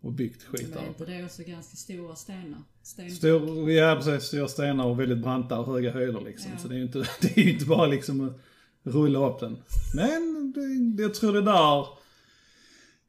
Och 0.00 0.12
byggt 0.12 0.42
skit 0.42 0.68
Men 0.68 0.78
är 0.78 0.82
där. 0.82 0.88
inte 0.88 1.04
det 1.04 1.24
också 1.24 1.42
ganska 1.42 1.76
stora 1.76 2.16
stenar? 2.16 2.62
Sten... 2.82 3.10
Stor, 3.10 3.70
ja 3.70 3.96
precis, 3.96 4.28
stora 4.28 4.48
stenar 4.48 4.84
och 4.84 5.00
väldigt 5.00 5.18
branta 5.18 5.58
och 5.58 5.66
höga 5.66 5.92
höjder 5.92 6.20
liksom. 6.20 6.50
Ja. 6.52 6.58
Så 6.58 6.68
det 6.68 6.74
är 6.74 6.76
ju 6.76 6.84
inte, 6.84 6.98
det 7.20 7.36
är 7.36 7.42
ju 7.42 7.52
inte 7.52 7.64
bara 7.64 7.86
liksom 7.86 8.28
att 8.28 8.36
rulla 8.82 9.30
upp 9.30 9.40
den. 9.40 9.58
Men 9.94 10.52
det, 10.96 11.02
jag 11.02 11.14
tror 11.14 11.32
det 11.32 11.42
där, 11.42 11.86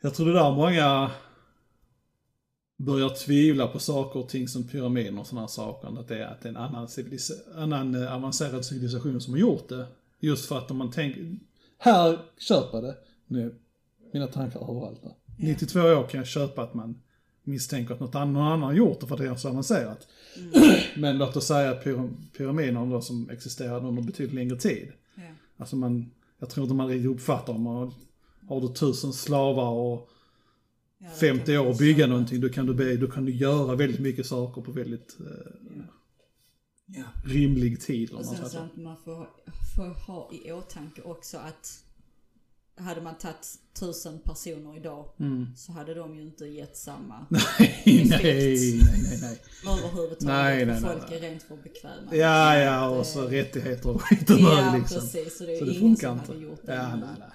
jag 0.04 0.14
tror 0.14 0.26
det 0.28 0.34
där 0.34 0.52
många 0.52 1.12
börjar 2.78 3.10
tvivla 3.10 3.68
på 3.68 3.80
saker 3.80 4.20
och 4.20 4.30
ting 4.30 4.48
som 4.48 4.64
pyramider 4.64 5.20
och 5.20 5.28
sådana 5.28 5.48
saker. 5.48 6.00
Att 6.00 6.08
det 6.08 6.18
är, 6.18 6.26
att 6.26 6.42
det 6.42 6.50
är 6.50 6.54
en 6.54 6.58
annan, 6.58 6.88
annan 7.56 8.04
eh, 8.04 8.16
avancerad 8.16 8.66
civilisation 8.66 9.22
som 9.22 9.34
har 9.34 9.40
gjort 9.40 9.70
det. 9.70 9.86
Just 10.20 10.46
för 10.46 10.58
att 10.58 10.72
om 10.72 10.78
man 10.78 10.92
tänker, 10.92 11.38
här 11.78 12.20
köper 12.38 12.78
jag 12.78 12.84
det. 12.84 12.96
Nu, 13.28 13.56
mina 14.14 14.28
tankar 14.28 14.72
överallt 14.72 15.04
där. 15.04 15.14
92 15.38 15.80
år 15.80 16.08
kan 16.08 16.18
jag 16.18 16.28
köpa 16.28 16.64
att 16.64 16.74
man 16.74 17.02
misstänker 17.44 17.94
att 17.94 18.00
något 18.00 18.16
annan, 18.16 18.34
någon 18.34 18.44
annan 18.44 18.64
har 18.64 18.74
gjort 18.74 19.00
det 19.00 19.08
för 19.08 19.16
att 19.16 19.22
det 19.22 19.28
är 19.28 19.36
så 19.36 19.50
avancerat. 19.50 20.08
Men 20.98 21.18
låt 21.18 21.36
oss 21.36 21.48
säga 21.48 21.82
pyram- 21.82 22.30
pyramiderna 22.38 22.86
då 22.86 23.02
som 23.02 23.30
existerade 23.30 23.88
under 23.88 24.02
betydligt 24.02 24.36
längre 24.36 24.58
tid. 24.58 24.92
Ja. 25.16 25.22
Alltså 25.58 25.76
man, 25.76 26.12
jag 26.40 26.50
tror 26.50 26.64
inte 26.64 26.76
man 26.76 26.88
riktigt 26.88 27.12
uppfattar 27.12 27.54
om 27.54 27.62
man 27.62 27.94
har 28.48 28.62
du 28.62 28.68
tusen 28.74 29.14
slavar 29.14 29.70
och 29.70 30.10
Ja, 30.98 31.10
det 31.10 31.16
50 31.16 31.46
kan 31.46 31.58
år 31.58 31.72
att 31.72 31.78
bygga 31.78 32.08
någonting, 32.08 32.42
då 32.42 32.50
kan 32.50 32.66
du, 32.66 32.74
be, 32.74 32.96
då 32.98 33.08
kan 33.08 33.26
du 33.26 33.32
göra 33.36 33.76
väldigt 33.76 34.00
mycket 34.00 34.26
saker 34.26 34.62
på 34.62 34.72
väldigt 34.72 35.18
eh, 35.20 35.84
Ja. 36.86 37.04
rimlig 37.26 37.82
tid. 37.82 38.12
Och 38.12 38.26
sen 38.26 38.50
så 38.50 38.58
att 38.58 38.76
man 38.76 38.98
får, 39.06 39.28
får 39.76 39.86
ha 40.08 40.32
i 40.46 40.52
åtanke 40.52 41.02
också 41.02 41.38
att 41.38 41.84
hade 42.78 43.02
man 43.02 43.18
tagit 43.18 43.60
tusen 43.80 44.20
personer 44.20 44.78
idag 44.78 45.06
Mm. 45.20 45.48
så 45.56 45.72
hade 45.72 45.94
de 45.94 46.16
ju 46.16 46.22
inte 46.22 46.46
gett 46.46 46.78
samma 46.78 47.26
nej, 47.30 47.42
Effekt. 47.86 48.24
nej, 48.24 48.80
nej, 49.04 49.20
nej. 49.22 49.42
överhuvudtaget. 49.68 50.22
Nej, 50.24 50.66
nej, 50.66 50.82
folk 50.82 51.10
nej. 51.10 51.18
är 51.18 51.22
rent 51.22 51.44
för 51.44 51.56
bekväma. 51.58 52.16
Ja, 52.16 52.58
ja, 52.58 52.90
och 52.90 53.06
så 53.06 53.24
eh, 53.24 53.30
rättigheter 53.30 53.90
och 53.90 54.02
skit 54.02 54.30
och 54.30 54.40
Ja, 54.40 54.76
liksom. 54.80 55.00
precis. 55.02 55.38
Så 55.38 55.46
det 55.46 55.54
är 55.56 55.60
Så 55.60 55.66
ingen 55.66 55.98
som 55.98 56.12
inte. 56.14 56.32
hade 56.32 56.40
gjort 56.44 56.66
det. 56.66 56.74
Ja, 56.76 56.96
nej, 56.96 57.10
nej. 57.20 57.30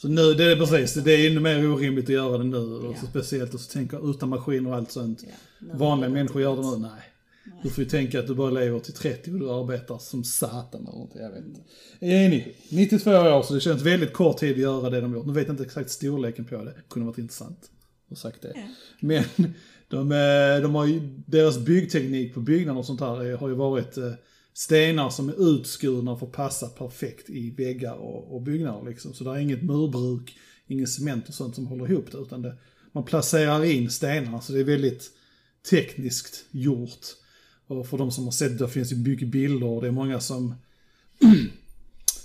Så 0.00 0.08
nu, 0.08 0.34
det 0.34 0.44
är 0.44 0.56
precis, 0.56 0.94
det 0.94 1.12
är 1.12 1.30
ännu 1.30 1.40
mer 1.40 1.72
orimligt 1.72 2.04
att 2.04 2.10
göra 2.10 2.38
det 2.38 2.44
nu. 2.44 2.58
Och 2.58 2.96
så 2.96 3.06
speciellt 3.06 3.54
och 3.54 3.60
så 3.60 3.72
tänker 3.72 4.10
utan 4.10 4.28
maskiner 4.28 4.70
och 4.70 4.76
allt 4.76 4.90
sånt. 4.92 5.24
Vanliga 5.58 6.06
är 6.06 6.10
det 6.10 6.14
människor 6.14 6.42
gör 6.42 6.56
det 6.56 6.62
nu, 6.62 6.76
nej. 6.78 7.02
Du 7.62 7.70
får 7.70 7.84
ju 7.84 7.90
tänka 7.90 8.20
att 8.20 8.26
du 8.26 8.34
bara 8.34 8.50
lever 8.50 8.80
till 8.80 8.94
30 8.94 9.32
och 9.32 9.38
du 9.38 9.50
arbetar 9.50 9.98
som 9.98 10.24
satan 10.24 10.80
eller 10.80 10.98
något, 10.98 11.10
jag 11.14 11.30
vet 11.30 11.44
inte. 11.44 11.60
Enig. 12.00 12.56
92 12.68 13.10
år, 13.10 13.42
så 13.42 13.54
det 13.54 13.60
känns 13.60 13.82
väldigt 13.82 14.12
kort 14.12 14.36
tid 14.36 14.52
att 14.52 14.58
göra 14.58 14.90
det 14.90 15.00
de 15.00 15.14
gjort. 15.14 15.26
Nu 15.26 15.32
vet 15.32 15.46
jag 15.46 15.52
inte 15.52 15.64
exakt 15.64 15.90
storleken 15.90 16.44
på 16.44 16.64
det, 16.64 16.74
kunde 16.88 17.06
varit 17.06 17.18
intressant 17.18 17.70
att 18.10 18.18
sagt 18.18 18.42
det. 18.42 18.52
Ja. 18.54 18.62
Men 19.00 19.24
de, 19.88 20.12
eh, 20.12 20.62
de 20.62 20.74
har 20.74 20.86
ju, 20.86 21.00
deras 21.26 21.58
byggteknik 21.58 22.34
på 22.34 22.40
byggnader 22.40 22.78
och 22.78 22.86
sånt 22.86 23.00
här 23.00 23.36
har 23.36 23.48
ju 23.48 23.54
varit 23.54 23.96
eh, 23.96 24.12
stenar 24.60 25.10
som 25.10 25.28
är 25.28 25.54
utskurna 25.54 26.16
för 26.16 26.26
att 26.26 26.32
passa 26.32 26.68
perfekt 26.68 27.30
i 27.30 27.50
väggar 27.50 27.94
och, 27.94 28.34
och 28.34 28.42
byggnader 28.42 28.90
liksom. 28.90 29.14
Så 29.14 29.24
det 29.24 29.30
är 29.30 29.38
inget 29.38 29.62
murbruk, 29.62 30.38
ingen 30.66 30.86
cement 30.86 31.28
och 31.28 31.34
sånt 31.34 31.54
som 31.54 31.66
håller 31.66 31.90
ihop 31.90 32.12
det, 32.12 32.18
utan 32.18 32.42
det, 32.42 32.56
man 32.92 33.04
placerar 33.04 33.64
in 33.64 33.90
stenarna 33.90 34.40
så 34.40 34.52
det 34.52 34.60
är 34.60 34.64
väldigt 34.64 35.10
tekniskt 35.70 36.44
gjort. 36.50 37.06
Och 37.66 37.86
för 37.86 37.98
de 37.98 38.10
som 38.10 38.24
har 38.24 38.30
sett 38.30 38.58
det 38.58 38.68
finns 38.68 38.92
ju 38.92 38.96
mycket 38.96 39.28
bilder 39.28 39.66
och 39.66 39.82
det 39.82 39.88
är 39.88 39.92
många 39.92 40.20
som 40.20 40.54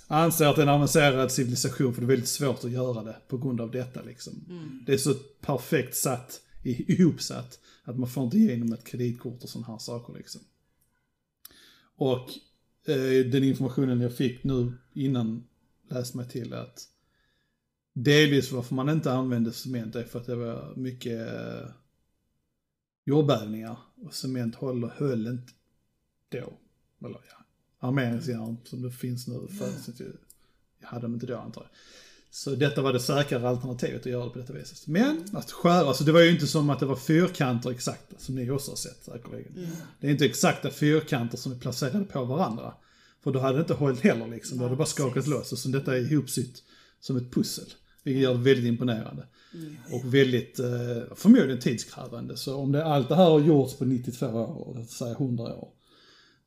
anser 0.08 0.46
att 0.46 0.56
det 0.56 0.62
är 0.62 0.68
en 0.68 0.74
avancerad 0.74 1.32
civilisation 1.32 1.94
för 1.94 2.02
det 2.02 2.06
är 2.06 2.16
väldigt 2.16 2.30
svårt 2.30 2.64
att 2.64 2.72
göra 2.72 3.04
det 3.04 3.16
på 3.28 3.38
grund 3.38 3.62
av 3.62 3.72
detta 3.72 4.02
liksom. 4.02 4.34
Det 4.86 4.94
är 4.94 4.98
så 4.98 5.14
perfekt 5.42 5.96
satt, 5.96 6.42
ihopsatt, 6.64 7.60
att 7.84 8.00
man 8.00 8.10
får 8.10 8.24
inte 8.24 8.38
igenom 8.38 8.74
ett 8.74 8.86
kreditkort 8.86 9.44
och 9.44 9.50
sådana 9.50 9.68
här 9.68 9.78
saker 9.78 10.14
liksom. 10.14 10.42
Och 11.96 12.30
eh, 12.86 13.26
den 13.32 13.44
informationen 13.44 14.02
jag 14.02 14.16
fick 14.16 14.44
nu 14.44 14.74
innan 14.94 15.48
läste 15.90 16.18
mig 16.18 16.30
till 16.30 16.54
att 16.54 16.90
delvis 17.94 18.52
varför 18.52 18.76
man 18.76 18.90
inte 18.90 19.12
använde 19.12 19.54
cement 19.54 19.96
är 19.96 20.04
för 20.04 20.20
att 20.20 20.26
det 20.26 20.36
var 20.36 20.74
mycket 20.76 21.34
eh, 21.34 21.68
jordbävningar 23.06 23.78
och 23.96 24.14
cement 24.14 24.56
håller, 24.56 24.88
höll 24.88 25.28
inte 25.28 25.54
då. 26.30 26.60
Eller 27.08 27.22
ja, 27.30 27.46
armeringsjärn 27.80 28.58
som 28.64 28.82
det 28.82 28.92
finns 28.92 29.28
nu 29.28 29.48
fanns 29.48 29.88
inte, 29.88 30.12
hade 30.82 31.02
de 31.02 31.14
inte 31.14 31.26
då 31.26 31.38
antar 31.38 31.62
jag. 31.62 31.72
Så 32.36 32.56
detta 32.56 32.82
var 32.82 32.94
det 32.94 33.00
säkrare 33.00 33.50
alternativet 33.50 34.02
att 34.02 34.06
göra 34.06 34.24
det 34.26 34.30
på 34.30 34.40
detta 34.40 34.54
viset. 34.54 34.88
Men 34.88 35.24
att 35.34 35.52
skära, 35.52 35.88
alltså 35.88 36.04
det 36.04 36.12
var 36.12 36.22
ju 36.22 36.32
inte 36.32 36.48
som 36.48 36.70
att 36.70 36.80
det 36.80 36.86
var 36.86 36.96
fyrkanter 36.96 37.72
exakta, 37.72 38.16
som 38.18 38.36
ni 38.36 38.50
också 38.50 38.72
har 38.72 38.76
sett 38.76 39.04
säkerligen. 39.04 39.68
Det 40.00 40.08
är 40.08 40.12
inte 40.12 40.26
exakta 40.26 40.70
fyrkanter 40.70 41.38
som 41.38 41.52
är 41.52 41.56
placerade 41.56 42.06
på 42.06 42.26
varandra. 42.26 42.74
För 43.24 43.32
då 43.32 43.40
hade 43.40 43.58
det 43.58 43.62
inte 43.62 43.74
hållit 43.74 44.00
heller 44.00 44.28
liksom, 44.28 44.58
då 44.58 44.64
hade 44.64 44.76
det 44.76 44.78
bara 44.78 44.88
skakat 44.88 45.28
loss. 45.28 45.52
Och 45.52 45.58
så 45.58 45.70
detta 45.70 45.98
är 45.98 46.12
ihopsytt 46.12 46.64
som 47.00 47.18
ett 47.18 47.34
pussel. 47.34 47.66
Vilket 48.04 48.24
gör 48.24 48.34
det 48.34 48.40
väldigt 48.40 48.66
imponerande. 48.66 49.28
Och 49.92 50.14
väldigt, 50.14 50.60
eh, 50.60 51.16
förmodligen 51.16 51.60
tidskrävande. 51.60 52.38
Så 52.38 52.56
om 52.56 52.72
det, 52.72 52.86
allt 52.86 53.10
det 53.10 53.16
här 53.16 53.30
har 53.30 53.40
gjorts 53.40 53.78
på 53.78 53.86
92 53.86 54.28
år, 54.28 54.86
säga 54.90 55.12
100 55.12 55.44
år. 55.44 55.70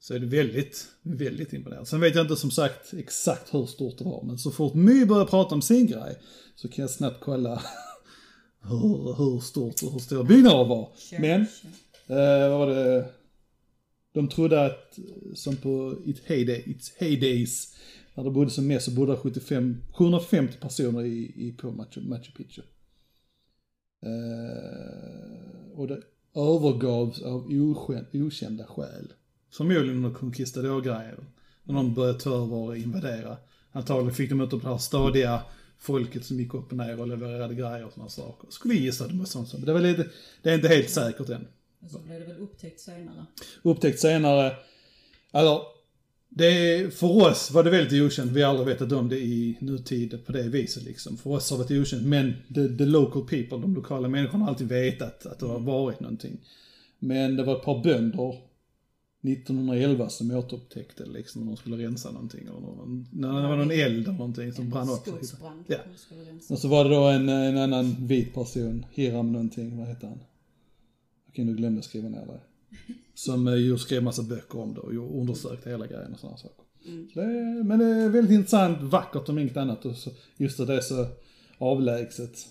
Så 0.01 0.15
är 0.15 0.19
det 0.19 0.27
väldigt, 0.27 0.87
väldigt 1.03 1.53
imponerande. 1.53 1.89
Sen 1.89 2.01
vet 2.01 2.15
jag 2.15 2.25
inte 2.25 2.37
som 2.37 2.51
sagt 2.51 2.95
exakt 2.95 3.55
hur 3.55 3.67
stort 3.67 3.99
det 3.99 4.05
var. 4.05 4.23
Men 4.23 4.39
så 4.39 4.51
fort 4.51 4.75
My 4.75 5.05
börjar 5.05 5.25
prata 5.25 5.55
om 5.55 5.63
sin 5.63 5.87
grej 5.87 6.19
så 6.55 6.69
kan 6.69 6.83
jag 6.83 6.91
snabbt 6.91 7.21
kolla 7.21 7.63
hur, 8.63 9.17
hur 9.17 9.41
stort 9.41 9.83
och 9.83 9.93
hur 9.93 9.99
stora 9.99 10.25
byggnader 10.25 10.65
var. 10.65 10.93
Sure, 10.97 11.21
Men, 11.21 11.47
sure. 11.47 12.43
eh, 12.45 12.51
vad 12.51 12.59
var 12.59 12.67
det? 12.75 13.11
De 14.13 14.29
trodde 14.29 14.65
att, 14.67 14.99
som 15.35 15.57
på 15.57 15.95
it 16.05 16.23
heyday, 16.25 16.63
its 16.67 16.93
heydays, 16.97 17.75
när 18.15 18.25
det 18.25 18.31
bodde 18.31 18.51
som 18.51 18.67
mest 18.67 18.85
så 18.85 18.91
bodde 18.91 19.13
det 19.13 19.19
75, 19.19 19.83
750 19.93 20.57
personer 20.61 21.05
i, 21.05 21.33
i, 21.37 21.53
på 21.53 21.71
Machu, 21.71 22.01
Machu 22.01 22.33
Picchu. 22.37 22.63
Eh, 24.03 25.79
och 25.79 25.89
det 25.89 26.03
övergavs 26.35 27.23
av 27.23 27.47
okän, 27.53 28.07
okända 28.13 28.65
skäl. 28.67 29.13
Förmodligen 29.51 29.97
under 30.05 30.19
conquistador-grejer. 30.19 31.19
När 31.65 31.75
de 31.75 31.95
började 31.95 32.21
ta 32.21 32.31
över 32.31 32.57
och 32.57 32.77
invadera. 32.77 33.37
Antagligen 33.73 34.15
fick 34.15 34.31
de 34.31 34.41
ut 34.41 34.51
det 34.51 34.63
här 34.63 34.79
stadiga 34.79 35.43
folket 35.79 36.25
som 36.25 36.41
gick 36.41 36.55
upp 36.55 36.71
och 36.71 36.77
ner 36.77 37.01
och 37.01 37.09
levererade 37.09 37.55
grejer 37.55 37.85
och 37.85 37.93
sådana 37.93 38.11
saker. 38.11 38.51
Skulle 38.51 38.75
gissa 38.75 39.05
att 39.05 39.11
det 39.11 39.17
var 39.17 39.25
sånt 39.25 39.49
som, 39.49 39.65
det, 39.65 39.73
var 39.73 39.81
lite, 39.81 40.07
det 40.43 40.51
är 40.51 40.55
inte 40.55 40.69
helt 40.69 40.91
säkert 40.91 41.29
än. 41.29 41.47
Och 41.81 41.91
så 41.91 41.99
blev 41.99 42.21
det 42.21 42.27
väl 42.27 42.37
upptäckt 42.37 42.81
senare. 42.81 43.27
Upptäckt 43.63 44.01
senare, 44.01 44.57
eller 45.33 45.61
det 46.29 46.95
för 46.95 47.27
oss 47.27 47.51
var 47.51 47.65
det 47.65 47.71
väldigt 47.71 48.03
okänt, 48.03 48.33
vi 48.33 48.43
har 48.43 48.51
aldrig 48.51 48.69
vetat 48.69 48.93
om 48.93 49.09
det 49.09 49.19
i 49.19 49.57
nutid 49.61 50.27
på 50.27 50.33
det 50.33 50.43
viset 50.43 50.83
liksom. 50.83 51.17
För 51.17 51.31
oss 51.31 51.51
har 51.51 51.59
det 51.59 51.65
varit 51.65 51.83
okänt, 51.83 52.07
men 52.07 52.35
the, 52.55 52.69
the 52.79 52.85
local 52.85 53.23
people, 53.23 53.59
de 53.59 53.75
lokala 53.75 54.09
människorna 54.09 54.45
har 54.45 54.51
alltid 54.51 54.69
vetat 54.69 55.27
att 55.27 55.39
det 55.39 55.47
har 55.47 55.61
varit 55.61 56.01
någonting. 56.01 56.41
Men 56.99 57.37
det 57.37 57.43
var 57.43 57.57
ett 57.57 57.63
par 57.63 57.83
bönder 57.83 58.48
1911 59.23 60.09
som 60.09 60.31
återupptäckte 60.31 61.07
liksom, 61.07 61.43
när 61.43 61.49
de 61.49 61.57
skulle 61.57 61.77
rensa 61.77 62.11
någonting. 62.11 62.41
Eller 62.41 62.61
någon, 62.61 63.09
när 63.13 63.43
det 63.43 63.49
var 63.49 63.57
någon 63.57 63.71
eld 63.71 64.09
eller 64.09 64.19
någonting 64.19 64.53
som 64.53 64.71
brann 64.71 64.91
upp. 64.91 65.01
Skogsbrand. 65.07 65.65
Ja. 65.67 65.79
Och 66.49 66.59
så 66.59 66.69
var 66.69 66.85
det 66.85 66.91
då 66.91 67.05
en, 67.05 67.29
en 67.29 67.59
annan 67.59 68.07
vit 68.07 68.35
person, 68.35 68.87
Hiram 68.91 69.33
någonting, 69.33 69.79
vad 69.79 69.89
heter 69.89 70.07
han? 70.07 70.21
Jag 71.27 71.35
kan 71.35 71.47
du 71.47 71.55
glömde 71.55 71.83
skriva 71.83 72.09
ner 72.09 72.27
det. 72.27 72.41
Som 73.15 73.49
eh, 73.49 73.55
ju 73.55 73.79
skrev 73.79 74.03
massa 74.03 74.23
böcker 74.23 74.59
om 74.59 74.75
det 74.75 74.81
och 74.81 75.21
undersökte 75.21 75.71
hela 75.71 75.87
grejen 75.87 76.13
och 76.13 76.21
sådana 76.21 76.37
saker. 76.37 76.65
Mm. 76.87 77.09
Så 77.15 77.21
det 77.21 77.27
är, 77.27 77.63
men 77.63 77.79
det 77.79 77.85
är 77.85 78.09
väldigt 78.09 78.35
intressant, 78.35 78.83
vackert 78.83 79.29
om 79.29 79.39
inget 79.39 79.57
annat. 79.57 79.85
Och 79.85 79.97
så, 79.97 80.11
just 80.37 80.61
att 80.61 80.67
det 80.67 80.75
är 80.75 80.81
så 80.81 81.07
avlägset. 81.59 82.49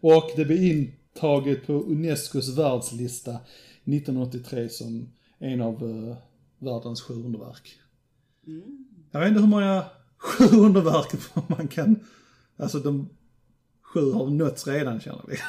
Och 0.00 0.30
det 0.36 0.44
blev 0.44 0.62
intaget 0.62 1.66
på 1.66 1.72
Unescos 1.72 2.58
världslista 2.58 3.38
1983 3.84 4.68
som 4.68 5.08
en 5.38 5.60
av 5.62 5.74
eh, 5.74 6.16
världens 6.58 7.02
sju 7.02 7.14
underverk. 7.14 7.74
Mm. 8.46 8.84
Jag 9.10 9.20
vet 9.20 9.28
inte 9.28 9.40
hur 9.40 9.48
många 9.48 9.84
sju 10.18 10.44
underverk 10.44 11.12
man 11.48 11.68
kan, 11.68 11.96
alltså 12.56 12.78
de 12.78 13.08
sju 13.82 14.12
har 14.12 14.26
nåtts 14.30 14.66
redan 14.66 15.00
känner 15.00 15.24
vi. 15.28 15.34
Det 15.34 15.42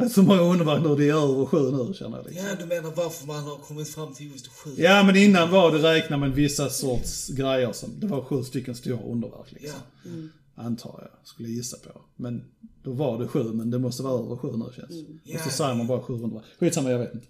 Ja. 0.00 0.08
så 0.08 0.22
många 0.22 0.40
underverk 0.42 0.82
nu, 0.82 0.96
det 0.96 1.08
är 1.08 1.14
över 1.32 1.46
sju 1.46 1.70
nu 1.70 1.94
känner 1.94 2.16
jag. 2.16 2.26
Liksom. 2.26 2.46
Ja, 2.46 2.54
du 2.54 2.66
menar 2.66 2.90
varför 2.96 3.26
man 3.26 3.44
har 3.44 3.56
kommit 3.56 3.88
fram 3.88 4.14
till 4.14 4.32
just 4.32 4.46
sju? 4.46 4.70
Ja 4.76 5.02
men 5.02 5.16
innan 5.16 5.50
var 5.50 5.72
det 5.72 5.78
räkna 5.78 6.16
med 6.16 6.30
vissa 6.32 6.70
sorts 6.70 7.28
grejer 7.28 7.72
som, 7.72 8.00
det 8.00 8.06
var 8.06 8.22
sju 8.24 8.42
stycken 8.42 8.74
stora 8.74 9.02
underverk 9.02 9.52
liksom. 9.52 9.80
Ja. 10.04 10.10
Mm. 10.10 10.28
Antar 10.54 10.98
jag, 11.12 11.26
skulle 11.26 11.48
gissa 11.48 11.76
på. 11.76 12.00
Men 12.16 12.44
då 12.82 12.92
var 12.92 13.18
det 13.18 13.28
sju, 13.28 13.42
men 13.52 13.70
det 13.70 13.78
måste 13.78 14.02
vara 14.02 14.24
över 14.24 14.36
sju 14.36 14.48
nu 14.56 14.64
känns 14.76 14.90
Mm. 14.90 15.18
Och 15.34 15.40
så 15.40 15.48
Ja. 15.48 15.50
säger 15.50 15.74
man 15.74 15.86
bara 15.86 16.02
sju 16.02 16.12
underverk. 16.14 16.44
Skitsamma, 16.60 16.90
jag 16.90 16.98
vet 16.98 17.14
inte. 17.14 17.26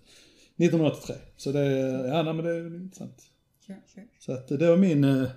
1983. 0.59 1.17
Så 1.37 1.53
det, 1.53 1.61
är- 1.61 2.05
ja 2.09 2.23
nej, 2.23 2.35
men 2.35 2.45
det 2.45 2.51
är 2.51 2.67
intressant. 2.77 3.23
Sure, 3.67 3.81
sure. 3.95 4.07
Så 4.19 4.33
att 4.33 4.49
det 4.49 4.67
var 4.71 4.77
min 4.77 5.05
eh, 5.05 5.31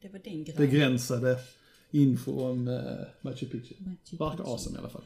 Det 0.00 0.08
var 0.08 0.18
din 0.18 0.44
grej. 0.44 0.56
begränsade 0.56 1.40
info 1.90 2.40
om 2.40 2.68
eh, 2.68 2.82
Machu 3.20 3.46
Picchu. 3.46 3.74
Machu 3.78 4.16
Verkar 4.16 4.44
awesome 4.52 4.76
i 4.76 4.78
alla 4.78 4.88
fall. 4.90 5.04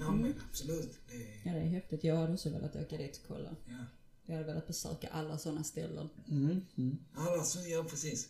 Ja, 0.00 0.10
men 0.10 0.34
absolut. 0.50 0.98
Det, 1.08 1.14
Ja, 1.44 1.52
det 1.52 1.58
är 1.60 1.68
häftigt. 1.68 2.04
Jag 2.04 2.16
hade 2.16 2.32
också 2.32 2.50
velat 2.50 2.76
åka 2.76 2.96
dit 2.96 3.16
och 3.22 3.28
kolla. 3.28 3.56
ja. 3.68 3.84
Jag 4.28 4.34
hade 4.34 4.46
velat 4.46 4.66
besöka 4.66 5.08
alla 5.08 5.38
sådana 5.38 5.64
ställen. 5.64 6.08
Mm. 6.30 6.60
Mm. 6.76 6.98
Annars, 7.14 7.56
ja 7.66 7.84
precis. 7.90 8.28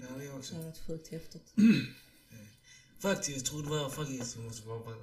Det 0.00 0.06
hade 0.12 0.24
jag 0.24 0.36
också. 0.36 0.50
Det 0.54 0.56
hade 0.56 0.68
varit 0.70 0.86
sjukt 0.86 1.08
häftigt. 1.08 1.52
Faktiskt, 2.98 3.36
jag 3.36 3.44
tror 3.46 3.62
det 3.62 3.68
var 3.68 3.90
faktiskt, 3.90 4.36
jag 4.36 4.44
måste 4.44 4.66
bara, 4.66 4.78
bara 4.78 4.94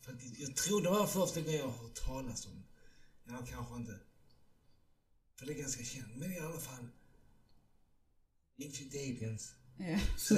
faktiskt, 0.00 0.40
jag 0.40 0.56
tror 0.56 0.82
det 0.82 0.90
var 0.90 1.06
första 1.06 1.40
gången 1.40 1.56
jag 1.56 1.64
har 1.64 1.70
hört 1.82 1.94
talas 1.94 2.46
om. 2.46 2.62
Ja, 3.28 3.34
kanske 3.50 3.74
inte. 3.76 3.92
För 5.38 5.46
det 5.46 5.52
är 5.52 5.58
ganska 5.58 5.84
känt, 5.84 6.16
men 6.16 6.32
i 6.32 6.38
alla 6.38 6.60
fall. 6.60 6.88
Ancient 8.64 8.94
Aliens. 8.94 9.52
Ja. 9.78 9.98
Så, 10.18 10.34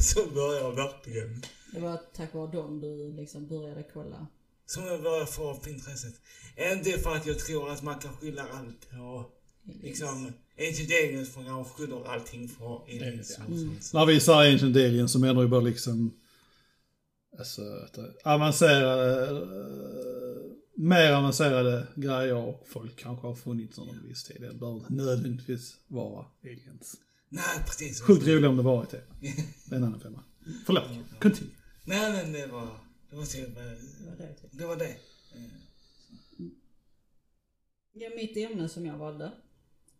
så 0.00 0.30
börjar 0.30 0.60
jag 0.60 0.72
verkligen. 0.72 1.42
Det 1.72 1.80
var 1.80 2.00
tack 2.14 2.34
vare 2.34 2.52
dem 2.52 2.80
du 2.80 3.12
liksom 3.12 3.46
började 3.46 3.82
kolla. 3.92 4.26
Som 4.66 4.84
jag 4.84 5.02
börjar 5.02 5.26
få 5.26 5.52
upp 5.54 5.66
intresset. 5.66 6.14
Inte 6.56 6.98
för 6.98 7.16
att 7.16 7.26
jag 7.26 7.38
tror 7.38 7.70
att 7.70 7.82
man 7.82 7.98
kan 7.98 8.16
skylla 8.16 8.46
allt 8.48 8.90
på 8.90 9.30
liksom 9.82 10.32
Ancient 10.58 10.90
Aliens 10.90 11.30
för 11.34 11.40
man 11.40 11.64
skyller 11.64 12.08
allting 12.08 12.48
på 12.48 12.84
aliens. 12.88 13.30
Och 13.30 13.58
sånt. 13.58 13.92
När 13.94 14.06
vi 14.06 14.20
säger 14.20 14.52
Ancient 14.52 14.76
Alien 14.76 15.08
så 15.08 15.18
menar 15.18 15.42
vi 15.42 15.48
bara 15.48 15.60
liksom, 15.60 16.20
alltså, 17.38 17.88
avancerade, 18.24 19.30
mer 20.76 21.12
avancerade 21.12 21.86
grejer 21.96 22.34
och 22.34 22.66
folk 22.68 22.96
kanske 22.96 23.26
har 23.26 23.34
funnits 23.34 23.78
under 23.78 23.94
en 23.94 24.08
viss 24.08 24.24
tid. 24.24 24.36
Det 24.40 24.54
behöver 24.54 24.78
inte 24.80 24.92
nödvändigtvis 24.92 25.76
vara 25.88 26.26
aliens. 26.44 26.96
Nej, 27.28 27.44
precis. 27.66 28.00
Sjukt 28.00 28.26
roligt 28.26 28.48
om 28.48 28.56
det 28.56 28.62
varit 28.62 28.90
det. 28.90 29.02
Det 29.20 29.74
är 29.74 29.76
en 29.76 29.84
annan 29.84 30.00
femma. 30.00 30.24
Förlåt, 30.66 30.84
continue. 31.20 31.54
Nej, 31.84 32.12
men 32.12 32.32
det 32.32 32.46
var... 32.46 32.78
Det 33.10 33.16
var. 33.16 33.24
Det 33.24 34.06
var 34.06 34.16
det. 34.16 34.36
Det 34.52 34.66
var 34.66 34.76
det. 34.76 34.96
Ja, 37.92 38.10
mitt 38.16 38.36
ämne 38.36 38.68
som 38.68 38.86
jag 38.86 38.98
valde 38.98 39.32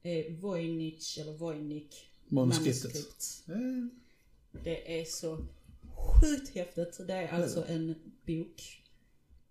är 0.03 0.41
Voynich, 0.41 1.18
eller 1.18 1.33
Voynich 1.33 1.95
Manuskriptet. 2.29 2.85
manuskript. 2.85 3.45
Eh, 3.49 4.61
Det 4.64 5.01
är 5.01 5.05
så 5.05 5.47
sjukt 6.20 6.55
häftigt. 6.55 7.01
Det 7.07 7.12
är 7.12 7.29
alltså 7.43 7.64
en 7.68 7.95
bok 8.27 8.83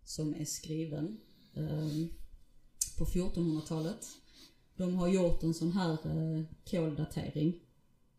som 0.05 0.35
är 0.35 0.45
skriven 0.45 1.17
ehm, 1.53 2.09
på 2.97 3.05
1400-talet. 3.05 4.07
De 4.75 4.95
har 4.95 5.07
gjort 5.07 5.43
en 5.43 5.53
sån 5.53 5.71
här 5.71 5.91
eh, 5.91 6.43
koldatering 6.71 7.59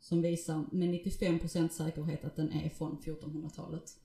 som 0.01 0.23
visar 0.23 0.65
med 0.73 0.89
95% 0.89 1.69
säkerhet 1.69 2.25
att 2.25 2.37
den 2.37 2.53
är 2.53 2.69
från 2.69 2.99
1400-talet. 2.99 3.97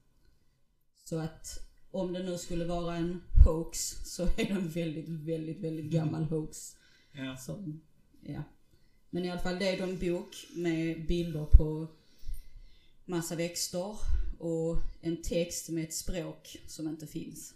Så 1.04 1.18
att 1.18 1.60
om 1.92 2.14
det 2.14 2.24
nu 2.24 2.38
skulle 2.38 2.66
vara 2.66 2.96
en 2.96 3.22
hoax 3.46 3.80
så 4.06 4.24
är 4.24 4.36
det 4.36 4.50
en 4.50 4.70
väldigt, 4.70 5.10
väldigt, 5.10 5.60
väldigt 5.60 5.86
gammal 5.92 6.24
hoax. 6.24 6.76
Ja. 7.12 7.38
Som, 7.38 7.82
ja. 8.22 8.44
Men 9.10 9.26
i 9.26 9.32
alla 9.32 9.42
fall 9.42 9.60
det 9.60 9.68
är 9.68 9.84
en 9.84 10.00
bok 10.00 10.36
med 10.56 11.08
bilder 11.08 11.46
på 11.46 11.88
massa 13.06 13.36
växter 13.36 13.96
och 14.40 14.78
en 15.02 15.22
text 15.22 15.70
med 15.70 15.84
ett 15.84 15.94
språk 15.94 16.58
som 16.68 16.88
inte 16.88 17.08
finns. 17.08 17.54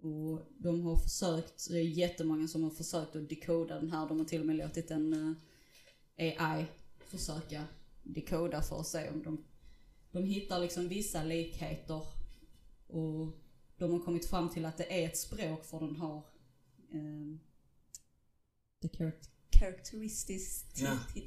Och 0.00 0.40
de 0.58 0.82
har 0.82 0.96
försökt, 0.96 1.68
det 1.70 1.78
är 1.78 1.82
jättemånga 1.82 2.48
som 2.48 2.62
har 2.62 2.70
försökt 2.70 3.16
att 3.16 3.28
dekoda 3.28 3.74
den 3.80 3.90
här. 3.90 4.08
De 4.08 4.18
har 4.18 4.24
till 4.26 4.40
och 4.40 4.46
med 4.46 4.56
låtit 4.56 4.90
en 4.90 5.36
eh, 6.16 6.42
AI 6.52 6.64
försöka 7.06 7.64
dekoda 8.02 8.62
för 8.62 8.80
att 8.80 8.86
se 8.86 9.08
om 9.10 9.22
de, 9.22 9.44
de 10.12 10.24
hittar 10.24 10.60
liksom 10.60 10.88
vissa 10.88 11.24
likheter 11.24 12.02
och 12.86 13.28
de 13.78 13.92
har 13.92 14.00
kommit 14.00 14.26
fram 14.26 14.48
till 14.48 14.64
att 14.64 14.76
det 14.76 15.02
är 15.02 15.08
ett 15.08 15.18
språk 15.18 15.64
för 15.64 15.80
den 15.80 15.96
har 15.96 16.16
eh, 16.92 17.36
the 18.82 18.88
charac- 18.88 19.28
characteristics. 19.60 20.64
Ja. 20.76 20.98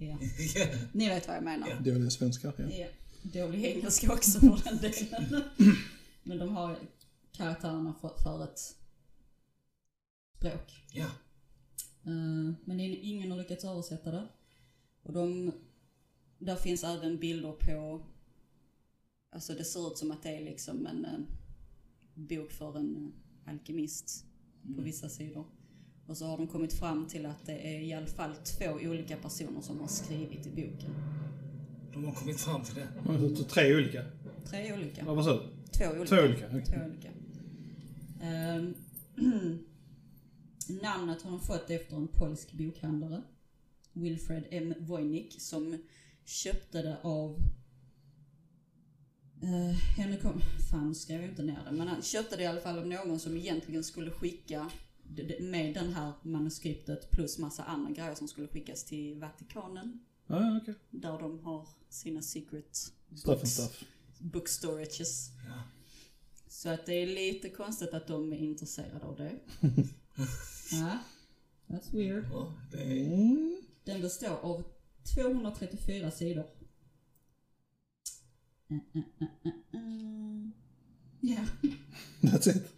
Ja. 0.00 0.18
Ja. 0.54 0.66
Ni 0.92 1.08
vet 1.08 1.26
vad 1.26 1.36
jag 1.36 1.44
menar. 1.44 1.68
Ja. 1.68 1.92
Dåliga 1.92 2.10
svenskar, 2.10 2.52
ja. 2.58 2.64
Ja, 2.70 2.86
dålig 3.22 3.64
engelska 3.64 4.12
också 4.12 4.40
för 4.40 4.60
den 4.64 4.78
delen. 4.78 5.42
Men 6.22 6.38
de 6.38 6.48
har 6.48 6.76
karaktärerna 7.38 7.94
för, 8.00 8.08
för 8.22 8.44
ett 8.44 8.58
språk. 10.36 10.84
Ja. 10.92 11.04
Eh, 12.04 12.52
Men 12.64 12.80
in- 12.80 12.98
ingen 13.02 13.30
har 13.30 13.38
lyckats 13.38 13.64
översätta 13.64 14.10
det. 14.10 14.28
Och 15.02 15.12
de, 15.12 15.52
där 16.38 16.56
finns 16.56 16.84
även 16.84 17.18
bilder 17.18 17.52
på, 17.52 18.02
alltså 19.30 19.52
det 19.54 19.64
ser 19.64 19.88
ut 19.92 19.98
som 19.98 20.10
att 20.10 20.22
det 20.22 20.28
är 20.36 20.44
liksom 20.44 20.86
en 20.86 21.04
eh, 21.04 21.18
bok 22.14 22.50
för 22.52 22.76
en 22.78 23.12
alkemist 23.46 24.24
på 24.76 24.82
vissa 24.82 25.08
sidor. 25.08 25.46
Och 26.06 26.16
så 26.16 26.26
har 26.26 26.36
de 26.38 26.46
kommit 26.48 26.72
fram 26.72 27.06
till 27.08 27.26
att 27.26 27.46
det 27.46 27.76
är 27.76 27.80
i 27.80 27.92
alla 27.92 28.06
fall 28.06 28.34
två 28.36 28.70
olika 28.72 29.16
personer 29.16 29.60
som 29.60 29.80
har 29.80 29.88
skrivit 29.88 30.46
i 30.46 30.50
boken. 30.50 30.94
De 31.92 32.04
har 32.04 32.12
kommit 32.14 32.40
fram 32.40 32.62
till 32.64 32.74
det. 32.74 32.88
Tre 33.44 33.76
olika. 33.76 34.04
Tre 34.46 34.72
olika. 34.72 35.02
Ja, 35.06 35.14
vad 35.14 35.24
sa 35.24 35.32
du? 35.32 35.42
Två 35.72 35.84
olika. 35.84 36.06
Två 36.06 36.22
olika. 36.22 36.48
Två 36.48 36.84
olika. 36.86 37.08
Ehm, 38.20 38.74
namnet 40.82 41.22
har 41.22 41.30
de 41.30 41.40
fått 41.40 41.70
efter 41.70 41.96
en 41.96 42.08
polsk 42.08 42.52
bokhandlare. 42.52 43.22
Wilfred 43.92 44.44
M. 44.50 44.74
Wojnik 44.78 45.40
som 45.40 45.78
köpte 46.24 46.82
det 46.82 46.98
av 47.02 47.38
Uh, 49.42 49.98
ja, 49.98 50.06
nu 50.06 50.16
kom, 50.16 50.40
fan 50.70 50.94
skrev 50.94 51.20
jag 51.20 51.30
inte 51.30 51.42
ner 51.42 51.64
det, 51.64 51.72
men 51.72 51.88
han 51.88 52.02
köpte 52.02 52.36
det 52.36 52.42
i 52.42 52.46
alla 52.46 52.60
fall 52.60 52.78
av 52.78 52.86
någon 52.86 53.20
som 53.20 53.36
egentligen 53.36 53.84
skulle 53.84 54.10
skicka 54.10 54.70
med 55.40 55.74
den 55.74 55.92
här 55.92 56.12
manuskriptet 56.22 57.10
plus 57.10 57.38
massa 57.38 57.64
andra 57.64 57.90
grejer 57.90 58.14
som 58.14 58.28
skulle 58.28 58.48
skickas 58.48 58.84
till 58.84 59.18
Vatikanen. 59.20 60.00
Ja, 60.26 60.58
okej. 60.62 60.74
Där 60.90 61.18
de 61.18 61.40
har 61.40 61.68
sina 61.88 62.22
secret 62.22 62.76
Stuff 62.76 63.28
and 63.28 63.38
books 63.38 63.50
stuff. 63.50 63.84
book 64.18 64.48
storages. 64.48 65.30
Ja. 65.46 65.62
Så 66.58 66.68
att 66.68 66.86
det 66.86 66.94
är 66.94 67.06
lite 67.06 67.48
konstigt 67.50 67.94
att 67.94 68.06
de 68.06 68.32
är 68.32 68.36
intresserade 68.36 69.04
av 69.04 69.16
det. 69.16 69.32
ja, 70.70 70.98
that's 71.66 71.96
weird. 71.96 72.24
Ja, 72.32 72.54
det 72.72 72.82
är... 72.82 73.06
Mm. 73.06 73.62
Den 73.84 74.00
består 74.00 74.36
av 74.42 74.64
234 75.14 76.10
sidor. 76.10 76.46
Mm, 78.70 78.82
mm. 79.72 80.52
Ja, 81.20 81.44
That's 82.20 82.56
it. 82.56 82.74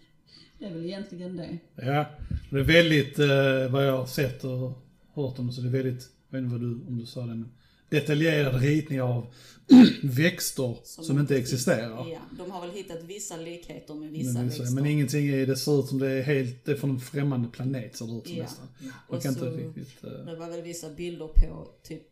det 0.59 0.64
är 0.64 0.74
väl 0.74 0.85
egentligen 0.85 1.37
det. 1.37 1.59
Ja, 1.74 2.07
det 2.51 2.59
är 2.59 2.64
väldigt, 2.64 3.18
eh, 3.18 3.72
vad 3.72 3.87
jag 3.87 3.99
har 3.99 4.07
sett 4.07 4.45
och 4.45 4.87
hört 5.12 5.39
om 5.39 5.53
så 5.53 5.61
det 5.61 5.68
är 5.68 5.83
väldigt, 5.83 6.11
jag 6.31 6.39
vet 6.39 6.45
inte 6.45 6.53
vad 6.53 6.61
du, 6.61 6.87
om 6.87 6.99
du 6.99 7.07
sa 7.07 7.20
det, 7.20 7.26
men 7.26 7.53
detaljerade 7.91 8.59
ritningar 8.59 9.03
av 9.03 9.26
växter 10.03 10.76
som, 10.84 11.18
inte 11.18 11.36
existerar. 11.36 12.09
Ja, 12.09 12.18
de 12.38 12.51
har 12.51 12.61
väl 12.61 12.70
hittat 12.70 13.03
vissa 13.05 13.36
likheter 13.36 13.95
med 13.95 14.11
vissa 14.11 14.32
Men, 14.32 14.45
växter. 14.45 14.62
vissa, 14.64 14.74
men 14.74 14.86
ingenting 14.86 15.26
är, 15.28 15.47
det 15.47 15.57
ser 15.57 15.80
ut 15.80 15.86
som 15.86 15.99
det 15.99 16.11
är 16.11 16.22
helt, 16.22 16.64
det 16.64 16.72
är 16.72 16.76
från 16.76 16.91
en 16.91 17.01
främmande 17.01 17.49
planet 17.49 17.97
ser 17.97 18.07
det 18.07 18.12
ut 18.18 18.26
som 18.26 18.36
Ja. 18.36 18.43
nästan. 18.43 18.66
Ja. 18.80 18.86
Jag 19.09 19.16
Och 19.16 19.22
kan 19.22 19.32
inte 19.32 19.41
så- 19.51 19.57
riktigt... 19.57 20.05
eh, 20.05 20.11
Det 20.11 20.36
var 20.36 20.51
väl 20.51 20.62
vissa 20.62 20.91
bilder 20.91 21.26
på 21.28 21.68
typ, 21.82 22.03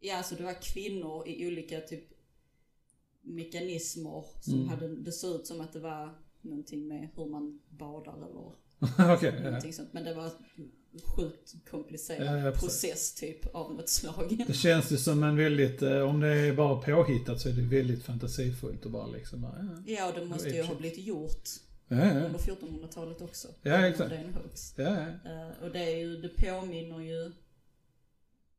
ja 0.00 0.16
alltså 0.16 0.34
det 0.34 0.42
var 0.42 0.62
kvinnor 0.62 1.28
i 1.28 1.46
olika 1.48 1.80
typ 1.80 2.04
mekanismer 3.22 4.24
som 4.40 4.54
Mm. 4.54 4.68
hade, 4.68 4.96
det 4.96 5.12
såg 5.12 5.40
ut 5.40 5.46
som 5.46 5.60
att 5.60 5.72
det 5.72 5.80
var 5.80 6.14
någonting 6.40 6.88
med 6.88 7.08
hur 7.16 7.26
man 7.26 7.60
badar 7.68 8.14
eller 8.16 8.52
ja. 9.38 9.42
Någonting 9.44 9.72
sånt. 9.72 9.92
Men 9.92 10.04
det 10.04 10.14
var 10.14 10.30
sjukt 11.16 11.54
komplicerad 11.70 12.26
Ja, 12.40 12.46
ja, 12.46 12.52
process 12.52 13.14
typ 13.14 13.54
av 13.54 13.74
något 13.74 13.88
slag. 13.88 14.44
Det 14.46 14.54
känns 14.54 14.92
ju 14.92 14.96
som 14.96 15.22
en 15.22 15.36
väldigt, 15.36 15.82
eh, 15.82 16.00
om 16.00 16.20
det 16.20 16.28
är 16.28 16.52
bara 16.54 16.82
påhittat 16.82 17.40
så 17.40 17.48
är 17.48 17.52
det 17.52 17.62
väldigt 17.62 18.02
fantasifullt 18.04 18.84
och 18.84 18.90
bara 18.90 19.06
liksom, 19.06 19.42
ja, 19.42 19.92
Ja, 19.94 20.12
det 20.12 20.24
måste 20.24 20.48
ju 20.48 20.62
ha 20.62 20.74
blivit 20.74 20.98
gjort 20.98 21.48
ja, 21.88 21.96
ja, 21.96 22.10
under 22.24 22.38
1400-talet 22.38 23.22
också. 23.22 23.48
Ja, 23.62 23.86
exakt. 23.86 24.10
Det 24.10 24.16
är 24.16 24.24
en 24.24 24.34
hoax. 24.34 24.74
ja, 24.76 24.84
ja. 25.24 25.30
Eh, 25.30 25.62
och 25.64 25.70
det 25.70 25.78
är 25.92 25.96
ju, 25.98 26.16
det 26.16 26.28
påminner 26.28 27.00
ju 27.00 27.32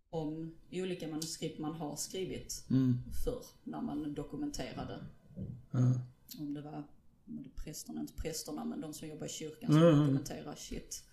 om 0.09 0.55
olika 0.71 1.07
manuskript 1.07 1.59
man 1.59 1.73
har 1.73 1.95
skrivit 1.95 2.63
Mm. 2.69 2.97
förr 3.23 3.43
när 3.63 3.81
man 3.81 4.13
dokumenterade. 4.13 4.99
ja. 5.71 5.79
Om 6.39 6.53
det 6.53 6.61
var 6.61 6.83
prästerna, 7.55 8.01
inte 8.01 8.13
prästerna, 8.13 8.65
men 8.65 8.81
de 8.81 8.93
som 8.93 9.07
jobbar 9.07 9.25
i 9.25 9.29
kyrkan 9.29 9.71
som 9.71 9.81
Mm. 9.83 9.99
dokumenterar 9.99 10.55
shit. 10.55 11.03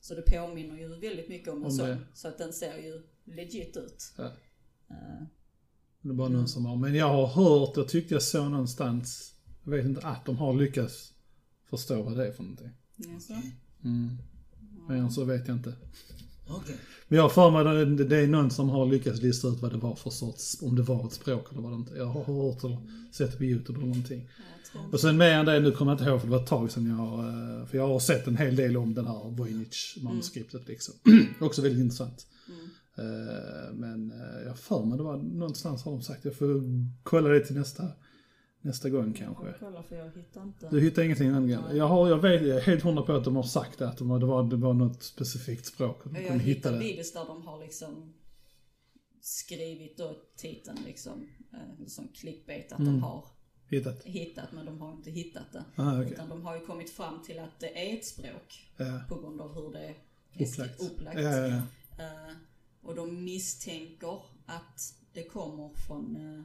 Så 0.00 0.14
det 0.14 0.22
påminner 0.22 0.78
ju 0.78 0.88
väldigt 0.88 1.28
mycket 1.28 1.48
om 1.48 1.58
en 1.58 1.64
Om 1.64 1.70
sån. 1.70 1.86
det. 1.88 1.98
Så 2.14 2.28
att 2.28 2.38
den 2.38 2.52
ser 2.52 2.76
ju 2.78 3.02
legit 3.24 3.76
ut. 3.76 4.12
Ja. 4.16 4.24
Eh, 4.90 5.26
Det 6.02 6.08
är 6.08 6.12
bara 6.12 6.28
någon 6.28 6.48
som 6.48 6.66
har, 6.66 6.76
men 6.76 6.94
jag 6.94 7.08
har 7.08 7.26
hört, 7.26 7.76
jag 7.76 7.88
tyckte 7.88 8.14
jag 8.14 8.22
såg 8.22 8.50
någonstans, 8.50 9.34
jag 9.64 9.70
vet 9.70 9.84
inte, 9.86 10.00
att 10.06 10.24
de 10.26 10.36
har 10.36 10.54
lyckats 10.54 11.12
förstå 11.70 12.02
vad 12.02 12.16
det 12.16 12.26
är 12.28 12.32
för 12.32 12.42
någonting. 12.42 12.70
jaså? 12.96 13.34
Mm. 13.84 14.16
Men 14.88 15.10
så 15.10 15.24
vet 15.24 15.48
jag 15.48 15.56
inte. 15.56 15.74
Okej. 16.48 16.76
Men 17.08 17.16
jag 17.16 17.22
har 17.22 17.28
för 17.28 17.50
mig 17.50 17.60
att 17.82 17.96
det, 17.98 18.04
det 18.04 18.16
är 18.16 18.26
någon 18.26 18.50
som 18.50 18.68
har 18.68 18.86
lyckats 18.86 19.20
lista 19.22 19.48
ut 19.48 19.60
vad 19.60 19.72
det 19.72 19.78
var 19.78 19.94
för 19.94 20.10
sorts, 20.10 20.62
om 20.62 20.76
det 20.76 20.82
var 20.82 21.06
ett 21.06 21.12
språk 21.12 21.52
eller 21.52 21.62
vad 21.62 21.72
det 21.72 21.76
inte 21.76 21.94
Jag 21.94 22.06
har 22.06 22.24
hört 22.24 22.64
eller 22.64 22.78
sett 23.12 23.38
på 23.38 23.44
YouTube 23.44 23.78
eller 23.78 23.86
någonting. 23.88 24.28
Och 24.92 25.00
sen 25.00 25.16
mer 25.16 25.30
än 25.30 25.46
det, 25.46 25.60
nu 25.60 25.70
kommer 25.72 25.92
jag 25.92 26.00
inte 26.00 26.10
ihåg 26.10 26.20
för 26.20 26.26
det 26.26 26.32
var 26.32 26.40
ett 26.42 26.46
tag 26.48 26.70
sedan 26.70 26.86
jag, 26.86 27.18
eh, 27.18 27.66
för 27.66 27.78
jag 27.78 27.88
har 27.88 27.98
sett 27.98 28.26
en 28.26 28.36
hel 28.36 28.56
del 28.56 28.76
om 28.76 28.94
den 28.94 29.06
här 29.06 29.30
Voynich-manuskriptet 29.30 30.68
liksom. 30.68 30.94
Också 31.40 31.62
väldigt 31.62 31.80
intressant. 31.80 32.26
Mm. 32.48 32.64
Eh, 32.96 33.72
Men 33.74 34.10
eh, 34.10 34.46
jag 34.46 34.58
för 34.58 34.84
mig 34.84 34.98
det 34.98 35.04
var 35.04 35.16
någonstans 35.16 35.84
har 35.84 35.92
de 35.92 36.02
sagt, 36.02 36.24
jag 36.24 36.36
får 36.36 36.62
kolla 37.02 37.28
det 37.28 37.40
till 37.40 37.56
nästa, 37.56 37.88
nästa 38.60 38.90
gång 38.90 39.12
kanske. 39.12 39.46
Jag 39.46 39.58
kollar 39.58 39.82
för 39.82 39.96
jag 39.96 40.10
hittar 40.16 40.42
inte. 40.42 40.68
Du 40.70 40.80
hittar 40.80 41.02
ingenting 41.02 41.28
angående? 41.28 41.76
Jag, 41.76 41.88
har, 41.88 42.08
jag, 42.08 42.18
vet, 42.18 42.42
jag 42.46 42.56
är 42.56 42.60
helt 42.60 42.82
hundra 42.82 43.02
på 43.02 43.12
att 43.12 43.24
de 43.24 43.36
har 43.36 43.42
sagt 43.42 43.78
det, 43.78 43.88
att 43.88 43.98
de, 43.98 44.20
det, 44.20 44.26
var, 44.26 44.42
det 44.42 44.56
var 44.56 44.74
något 44.74 45.02
specifikt 45.02 45.66
språk. 45.66 46.00
De 46.04 46.14
Jag 46.14 46.26
kunde 46.28 46.44
hitta 46.44 46.56
hittar 46.58 46.72
det. 46.72 46.78
videos 46.78 47.12
där 47.12 47.24
de 47.26 47.42
har 47.46 47.60
liksom 47.60 48.12
skrivit 49.20 49.98
då 49.98 50.16
titeln 50.36 50.78
liksom, 50.86 51.28
som 51.86 52.08
clickbait 52.08 52.72
att 52.72 52.78
Mm. 52.78 52.92
de 52.92 53.02
har 53.02 53.24
Hittat? 53.78 54.04
hittat 54.04 54.52
men 54.52 54.66
de 54.66 54.80
har 54.80 54.92
inte 54.92 55.10
hittat 55.10 55.52
det. 55.52 55.64
Ah, 55.76 56.00
okej. 56.00 56.12
Utan 56.12 56.28
de 56.28 56.42
har 56.42 56.54
ju 56.56 56.66
kommit 56.66 56.90
fram 56.90 57.22
till 57.22 57.38
att 57.38 57.60
det 57.60 57.90
är 57.92 57.98
ett 57.98 58.04
språk 58.06 58.70
Ja. 58.76 59.00
på 59.08 59.20
grund 59.20 59.40
av 59.40 59.54
hur 59.54 59.72
det 59.72 59.80
är 59.88 59.94
Upplagt. 60.44 60.80
upplagt. 60.80 61.20
Ja, 61.20 61.30
ja. 61.46 61.56
Eh, 62.04 62.34
och 62.82 62.94
de 62.94 63.24
misstänker 63.24 64.22
att 64.46 64.94
det 65.12 65.22
kommer 65.22 65.68
från 65.86 66.16
eh, 66.16 66.42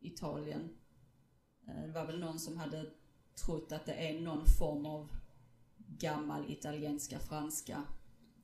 Italien. 0.00 0.68
Eh, 1.68 1.82
det 1.86 1.92
var 1.92 2.06
väl 2.06 2.18
någon 2.20 2.38
som 2.38 2.56
hade 2.56 2.90
trott 3.44 3.72
att 3.72 3.86
det 3.86 3.92
är 3.92 4.20
någon 4.20 4.46
form 4.58 4.86
av 4.86 5.08
gammal 5.98 6.50
italienska 6.50 7.18
franska 7.18 7.82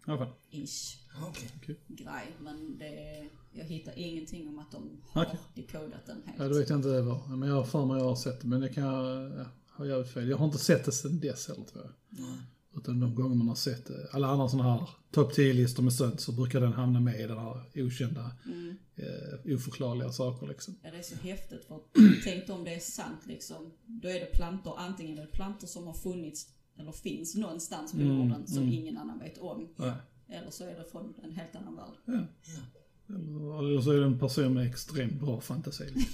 Ja, 0.06 0.18
fan. 0.18 0.28
ish 0.50 0.96
Okej. 1.28 1.76
grej. 1.88 2.36
Men 2.40 2.78
det, 2.78 3.26
jag 3.52 3.64
hittar 3.64 3.98
ingenting 3.98 4.48
om 4.48 4.58
att 4.58 4.70
de 4.70 5.00
har 5.08 5.24
Okej. 5.24 5.38
dekodat 5.54 6.06
den 6.06 6.22
helt. 6.26 6.38
Ja, 6.38 6.48
då 6.48 6.58
vet 6.58 6.68
jag 6.68 6.78
inte 6.78 7.00
vad. 7.00 7.30
Men 7.38 7.48
jag 7.48 7.56
har 7.56 7.64
för 7.64 7.86
mig 7.86 7.98
jag 7.98 8.04
har 8.04 8.16
sett 8.16 8.40
det. 8.40 8.46
Men 8.46 8.60
det 8.60 8.68
kan 8.68 8.84
jag 8.84 9.30
ja, 9.38 9.44
ha 9.76 9.86
jävligt 9.86 10.12
fel. 10.12 10.28
Jag 10.28 10.36
har 10.36 10.46
inte 10.46 10.58
sett 10.58 10.84
det 10.84 10.92
sen 10.92 11.20
dess 11.20 11.48
heller 11.48 11.64
tror 11.64 11.84
jag. 11.84 11.92
Nej. 12.20 12.38
Utan 12.76 13.00
de 13.00 13.14
gånger 13.14 13.34
man 13.34 13.48
har 13.48 13.54
sett 13.54 13.86
det. 13.86 14.08
Alla 14.12 14.26
andra 14.28 14.48
sådana 14.48 14.70
här 14.76 14.88
topp 15.10 15.32
10-listor 15.32 15.82
med 15.82 15.92
sånt 15.92 16.20
så 16.20 16.32
brukar 16.32 16.60
den 16.60 16.72
hamna 16.72 17.00
med 17.00 17.20
i 17.20 17.26
den 17.26 17.38
här 17.38 17.62
okända, 17.74 18.30
Mm. 18.46 18.76
eh, 18.96 19.54
oförklarliga 19.54 20.12
saker 20.12 20.46
liksom. 20.46 20.74
Ja, 20.82 20.90
det 20.90 20.96
är 20.98 21.02
så 21.02 21.16
häftigt 21.16 21.64
för 21.64 21.80
tänk 22.24 22.50
om 22.50 22.64
det 22.64 22.74
är 22.74 22.80
sant 22.80 23.20
liksom. 23.26 23.72
Då 23.86 24.08
är 24.08 24.20
det 24.20 24.26
plantor, 24.32 24.74
antingen 24.78 25.18
är 25.18 25.22
det 25.22 25.32
plantor 25.32 25.66
som 25.66 25.86
har 25.86 25.94
funnits 25.94 26.48
eller 26.78 26.92
finns 26.92 27.34
någonstans 27.34 27.92
på 27.92 27.98
Mm, 27.98 28.16
jorden 28.16 28.46
som 28.46 28.62
mm. 28.62 28.72
ingen 28.74 28.96
annan 28.96 29.18
vet 29.18 29.38
om. 29.38 29.68
Nej. 29.76 29.92
Eller 30.28 30.50
så 30.50 30.64
är 30.64 30.78
det 30.78 30.84
från 30.92 31.14
en 31.22 31.32
helt 31.32 31.56
annan 31.56 31.76
värld. 31.76 31.94
Ja. 32.04 32.12
Ja. 32.44 33.16
Eller, 33.16 33.58
eller 33.58 33.80
så 33.80 33.90
är 33.90 33.98
det 33.98 34.04
en 34.04 34.18
person 34.18 34.54
med 34.54 34.66
extremt 34.66 35.20
bra 35.20 35.40
fantasi. 35.40 35.84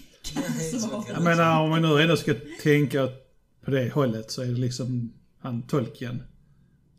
Jag 1.08 1.22
menar 1.22 1.62
om 1.62 1.70
man 1.70 1.82
nu 1.82 2.02
ändå 2.02 2.16
ska 2.16 2.34
tänka 2.62 3.08
på 3.60 3.70
det 3.70 3.92
hållet 3.92 4.30
så 4.30 4.42
är 4.42 4.46
det 4.46 4.60
liksom 4.60 5.12
han 5.38 5.62
Tolkien. 5.62 6.22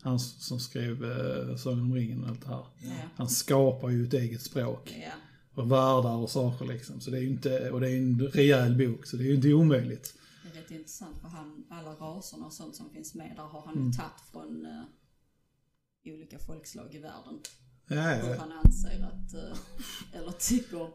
Han 0.02 0.20
som 0.20 0.60
skrev 0.60 1.06
eh, 1.06 1.56
Sagan 1.56 1.82
om 1.82 1.96
ringen 1.96 2.24
och 2.24 2.30
allt 2.30 2.42
det 2.42 2.48
här. 2.48 2.64
Ja. 2.80 2.92
Han 3.16 3.30
skapar 3.30 3.90
ju 3.90 4.04
ett 4.04 4.14
eget 4.14 4.42
språk. 4.42 4.98
Ja. 5.04 5.12
Och 5.54 5.72
världar 5.72 6.16
och 6.16 6.30
saker 6.30 6.66
liksom. 6.66 7.02
Så 7.02 7.12
det 7.12 7.18
är 7.18 7.22
ju 7.22 7.30
inte, 7.30 7.72
och 7.72 7.82
det 7.82 7.92
är 7.92 7.98
en 7.98 8.28
rejäl 8.28 8.78
bok 8.78 9.06
så 9.06 9.18
det 9.18 9.24
är 9.24 9.28
ju 9.28 9.36
inte 9.36 9.54
omöjligt. 9.54 10.14
Det 10.54 10.60
är 10.60 10.62
rätt 10.64 10.72
intressant 10.72 11.22
för 11.22 11.28
han, 11.28 11.66
alla 11.70 11.92
raserna 11.92 12.46
och 12.46 12.54
sånt 12.54 12.76
som 12.76 12.90
finns 12.90 13.16
med 13.16 13.34
där 13.36 13.44
har 13.44 13.62
han 13.66 13.74
Mm. 13.76 13.88
ju 13.88 13.94
tagit 13.94 14.22
från 14.32 14.66
eh, 14.66 16.14
olika 16.14 16.40
folkslag 16.40 16.96
i 16.96 17.00
världen. 17.00 17.40
Ja, 17.88 17.96
ja, 17.96 18.16
Hur 18.26 18.36
han 18.36 18.52
anser 18.52 18.90
att, 19.04 19.34
eh, 19.34 20.20
eller 20.20 20.32
tycker. 20.32 20.90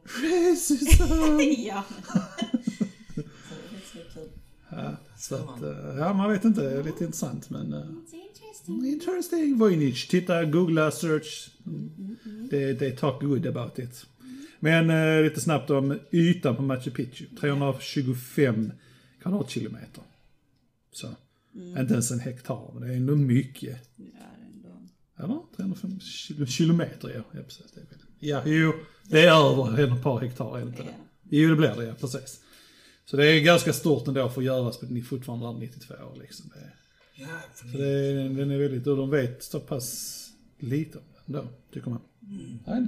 Racism! 0.50 1.40
ja. 1.68 1.84
så 3.14 3.20
det 3.70 3.76
är 3.76 4.04
så 4.04 4.14
kul. 4.14 4.30
ja, 4.70 4.96
så 5.18 5.34
att, 5.34 5.62
eh, 5.62 5.96
ja, 5.98 6.12
man 6.14 6.30
vet 6.30 6.44
inte. 6.44 6.60
Det 6.62 6.78
är 6.78 6.84
lite 6.84 7.04
intressant 7.04 7.50
men... 7.50 7.74
It's 7.74 8.14
interesting. 8.14 8.84
Interesting 8.86 9.58
Voynich. 9.58 10.08
Titta, 10.08 10.44
googla, 10.44 10.90
search. 10.90 11.50
They, 12.50 12.78
they 12.78 12.96
talk 12.96 13.20
good 13.22 13.46
about 13.46 13.78
it. 13.78 14.06
Men 14.60 14.90
eh, 14.90 15.22
lite 15.22 15.40
snabbt 15.40 15.70
om 15.70 15.98
ytan 16.12 16.56
på 16.56 16.62
Machu 16.62 16.90
Picchu. 16.90 17.26
325 17.40 18.72
kvadratkilometer. 19.24 20.02
Så. 20.92 21.08
Inte 21.54 21.92
ens 21.92 22.10
en 22.10 22.20
hektar, 22.20 22.70
men 22.74 22.82
det 22.82 22.92
är 22.94 22.96
ändå 22.96 23.16
mycket. 23.16 23.78
Ja, 23.96 24.02
det 24.06 24.18
är 24.18 24.46
ändå... 24.54 24.88
Eller? 25.16 25.40
305 25.56 26.00
kilo, 26.00 26.46
kilometer, 26.46 27.08
ja. 27.14 27.22
Ja, 27.32 27.42
precis. 27.42 27.72
Det 27.74 27.80
är 27.80 27.84
väl. 27.84 27.98
Ja, 28.18 28.42
jo. 28.46 28.72
Det 29.02 29.20
är 29.20 29.50
över 29.62 29.96
ett 29.96 30.02
par 30.02 30.20
hektar, 30.20 30.56
är 30.58 30.60
det 30.60 30.68
inte 30.68 30.82
det? 30.82 30.88
Ja. 30.88 31.04
Jo, 31.30 31.50
det 31.50 31.56
blir 31.56 31.74
det, 31.76 31.84
ja. 31.84 31.94
Precis. 32.00 32.40
Så 33.04 33.16
det 33.16 33.26
är 33.26 33.40
ganska 33.40 33.72
stort 33.72 34.08
ändå 34.08 34.28
för 34.30 34.40
att 34.40 34.44
göras 34.44 34.80
på 34.80 34.86
fortfarande 35.08 35.58
92 35.60 35.94
år 35.94 36.16
liksom. 36.20 36.50
Det 36.54 36.60
är, 36.60 36.74
Ja, 37.16 37.26
för 37.54 37.58
så 37.58 37.66
ni- 37.66 37.78
det 37.78 37.88
är, 37.88 38.14
den 38.28 38.50
är 38.50 38.58
väldigt, 38.58 38.86
och 38.86 38.96
de 38.96 39.10
vet 39.10 39.42
så 39.44 39.60
pass 39.60 40.20
lite 40.58 40.98
om 40.98 41.04
den 41.26 41.34
då, 41.44 41.48
tycker 41.72 41.90
man. 41.90 42.00
Nej. 42.66 42.86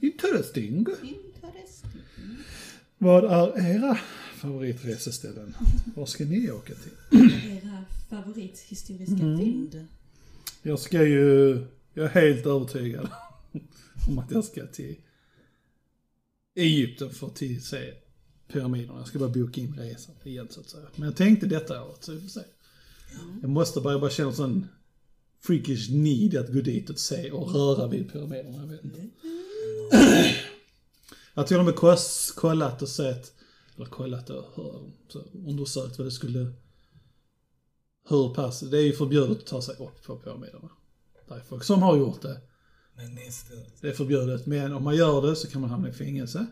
Interesting. 0.00 0.78
Interesting. 0.78 1.90
Vad 3.02 3.24
är 3.24 3.74
era 3.76 3.98
favoritreseställen? 4.36 5.56
Var 5.94 6.06
ska 6.06 6.24
ni 6.24 6.50
åka 6.50 6.74
till? 6.74 7.18
Era 7.50 7.84
favorithistoriska 8.10 9.14
Mm. 9.14 9.38
fynd? 9.38 9.86
Jag 10.62 10.78
ska 10.78 11.04
ju, 11.06 11.50
jag 11.94 12.04
är 12.04 12.08
helt 12.08 12.46
övertygad 12.46 13.08
om 14.08 14.18
att 14.18 14.30
jag 14.30 14.44
ska 14.44 14.66
till 14.66 14.96
Egypten 16.54 17.10
för 17.10 17.26
att 17.26 17.38
se 17.62 17.94
pyramiderna. 18.52 18.98
Jag 18.98 19.06
ska 19.08 19.18
bara 19.18 19.28
boka 19.28 19.60
in 19.60 19.74
resan 19.78 20.14
igen 20.24 20.48
så 20.50 20.60
att 20.60 20.68
säga. 20.68 20.86
Men 20.96 21.08
jag 21.08 21.16
tänkte 21.16 21.46
detta 21.46 21.84
året, 21.84 22.04
så 22.04 22.12
vi 22.12 22.20
får 22.20 22.28
se. 22.28 22.40
Jag 23.40 23.50
måste 23.50 23.80
bara, 23.80 23.94
jag 23.94 24.00
bara 24.00 24.10
känner 24.10 24.32
sån 24.32 24.66
freakish 25.40 25.90
need 25.90 26.36
att 26.36 26.52
gå 26.52 26.60
dit 26.60 26.90
och 26.90 26.98
se 26.98 27.30
och 27.30 27.54
röra 27.54 27.88
vid 27.88 28.12
pyramiderna. 28.12 28.56
Jag 28.56 28.66
vet 28.66 28.84
inte. 28.84 29.00
Jag 31.34 31.42
har 31.42 31.46
till 31.46 31.58
och 31.58 31.64
med 31.64 31.76
kollat 32.36 32.82
och 32.82 32.88
sett, 32.88 33.32
eller 33.76 33.86
kollat 33.86 34.30
och 34.30 34.44
hör- 34.54 34.90
undersökt 35.48 35.98
vad 35.98 36.06
det 36.06 36.10
skulle, 36.10 36.52
hur 38.08 38.34
pass, 38.34 38.60
det 38.60 38.78
är 38.78 38.82
ju 38.82 38.92
förbjudet 38.92 39.38
att 39.38 39.46
ta 39.46 39.62
sig 39.62 39.74
upp 39.74 40.02
på 40.06 40.16
pyramiderna. 40.16 40.68
Det 41.28 41.34
är 41.34 41.40
folk 41.40 41.64
som 41.64 41.82
har 41.82 41.96
gjort 41.96 42.22
det. 42.22 42.40
Men 42.96 43.14
det 43.14 43.26
är 43.26 43.30
stört. 43.30 43.80
Det 43.80 43.88
är 43.88 43.92
förbjudet, 43.92 44.46
men 44.46 44.72
om 44.72 44.84
man 44.84 44.96
gör 44.96 45.22
det 45.22 45.36
så 45.36 45.48
kan 45.48 45.60
man 45.60 45.70
hamna 45.70 45.88
i 45.88 45.92
fängelse. 45.92 46.46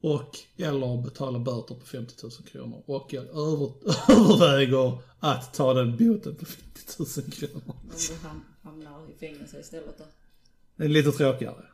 Och, 0.00 0.38
eller 0.56 1.02
betala 1.02 1.38
böter 1.38 1.74
på 1.74 1.86
50 1.86 2.14
000 2.22 2.32
kronor. 2.32 2.82
Och 2.86 3.12
jag 3.12 3.24
över, 3.26 3.72
överväger 4.08 4.98
att 5.20 5.54
ta 5.54 5.74
den 5.74 5.96
boten 5.96 6.34
på 6.34 6.44
50 6.44 7.20
000 7.20 7.30
kronor. 7.30 7.62
Om 7.66 7.74
du 8.08 8.14
ham- 8.28 8.40
hamnar 8.62 9.10
i 9.10 9.18
fängelse 9.18 9.60
istället 9.60 9.98
då? 9.98 10.04
Det 10.76 10.84
är 10.84 10.88
lite 10.88 11.12
tråkigare. 11.12 11.64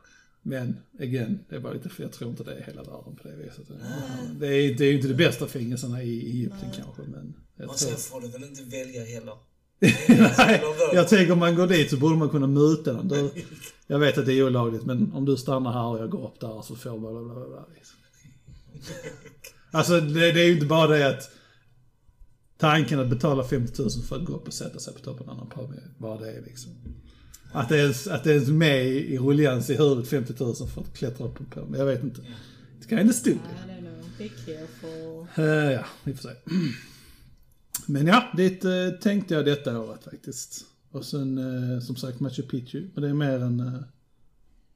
Men, 0.41 0.77
again, 0.99 1.39
det 1.49 1.55
är 1.55 1.59
bara 1.59 1.73
lite, 1.73 1.89
jag 1.97 2.11
tror 2.11 2.29
inte 2.29 2.43
det 2.43 2.53
är 2.53 2.63
hela 2.63 2.83
världen 2.83 3.15
på 3.15 3.27
det 3.27 3.35
viset. 3.35 3.67
Det 4.39 4.47
är, 4.47 4.73
det 4.77 4.85
är 4.85 4.89
ju 4.89 4.95
inte 4.95 5.07
de 5.07 5.13
bästa 5.13 5.47
fängelserna 5.47 6.03
i 6.03 6.29
Egypten 6.29 6.71
kanske, 6.75 7.01
men 7.01 7.35
jag 7.55 7.69
Och 7.69 7.79
sen 7.79 7.97
får 7.97 8.21
du 8.21 8.27
väl 8.27 8.43
inte 8.43 8.63
välja 8.63 9.05
heller. 9.05 9.33
Nej, 10.37 10.61
jag 10.93 11.07
tänker 11.07 11.33
om 11.33 11.39
man 11.39 11.55
går 11.55 11.67
dit 11.67 11.89
så 11.89 11.97
borde 11.97 12.15
man 12.15 12.29
kunna 12.29 12.47
muta 12.47 12.93
den. 12.93 13.07
Du, 13.07 13.31
jag 13.87 13.99
vet 13.99 14.17
att 14.17 14.25
det 14.25 14.33
är 14.33 14.47
olagligt, 14.47 14.85
men 14.85 15.13
om 15.13 15.25
du 15.25 15.37
stannar 15.37 15.71
här 15.71 15.85
och 15.85 15.99
jag 15.99 16.09
går 16.09 16.27
upp 16.27 16.39
där 16.39 16.61
så 16.61 16.75
får 16.75 16.99
bla 16.99 17.11
bla 17.11 17.21
bla. 17.21 17.47
bla. 17.47 17.65
Alltså 19.71 20.01
det, 20.01 20.31
det 20.31 20.41
är 20.41 20.45
ju 20.45 20.53
inte 20.53 20.65
bara 20.65 20.87
det 20.87 21.07
att 21.07 21.31
Tanken 22.59 22.99
att 22.99 23.09
betala 23.09 23.43
50 23.43 23.81
000 23.81 23.91
för 23.91 24.15
att 24.15 24.25
gå 24.25 24.33
upp 24.33 24.47
och 24.47 24.53
sätta 24.53 24.79
sig 24.79 24.93
på 24.93 24.99
toppen 24.99 25.29
av 25.29 25.39
en 25.39 25.49
pub, 25.49 25.79
vad 25.97 26.21
det 26.21 26.31
är 26.31 26.41
liksom. 26.41 26.71
Att 27.51 27.69
det 27.69 27.79
är, 27.79 28.11
att 28.11 28.23
det 28.23 28.33
är 28.33 28.51
med 28.51 28.87
i 28.87 29.17
rullians 29.17 29.69
i 29.69 29.75
huvudet 29.75 30.09
50 30.09 30.33
000 30.39 30.55
för 30.55 30.81
att 30.81 30.93
klättra 30.93 31.25
upp 31.25 31.35
på 31.35 31.43
en 31.43 31.49
pub. 31.49 31.75
Jag 31.75 31.85
vet 31.85 32.03
inte. 32.03 32.21
It's 32.21 32.89
kind 32.89 33.09
of 33.09 33.15
stupid. 33.15 33.39
I 33.39 33.71
don't 33.71 33.79
know, 33.79 34.09
be 34.17 34.29
careful. 34.29 35.27
Eh, 35.35 35.71
ja, 35.71 35.85
vi 36.03 36.13
får 36.13 36.29
se. 36.29 36.35
Men 37.85 38.07
ja, 38.07 38.31
dit 38.37 38.65
uh, 38.65 38.89
tänkte 38.91 39.33
jag 39.33 39.45
detta 39.45 39.79
året 39.79 40.03
faktiskt. 40.03 40.65
Och 40.91 41.05
sen 41.05 41.37
eh, 41.37 41.79
som 41.79 41.95
sagt 41.95 42.19
Machu 42.19 42.41
Picchu. 42.41 42.89
Men 42.93 43.03
det 43.03 43.09
är 43.09 43.13
mer 43.13 43.39
en... 43.39 43.59
Uh, 43.59 43.81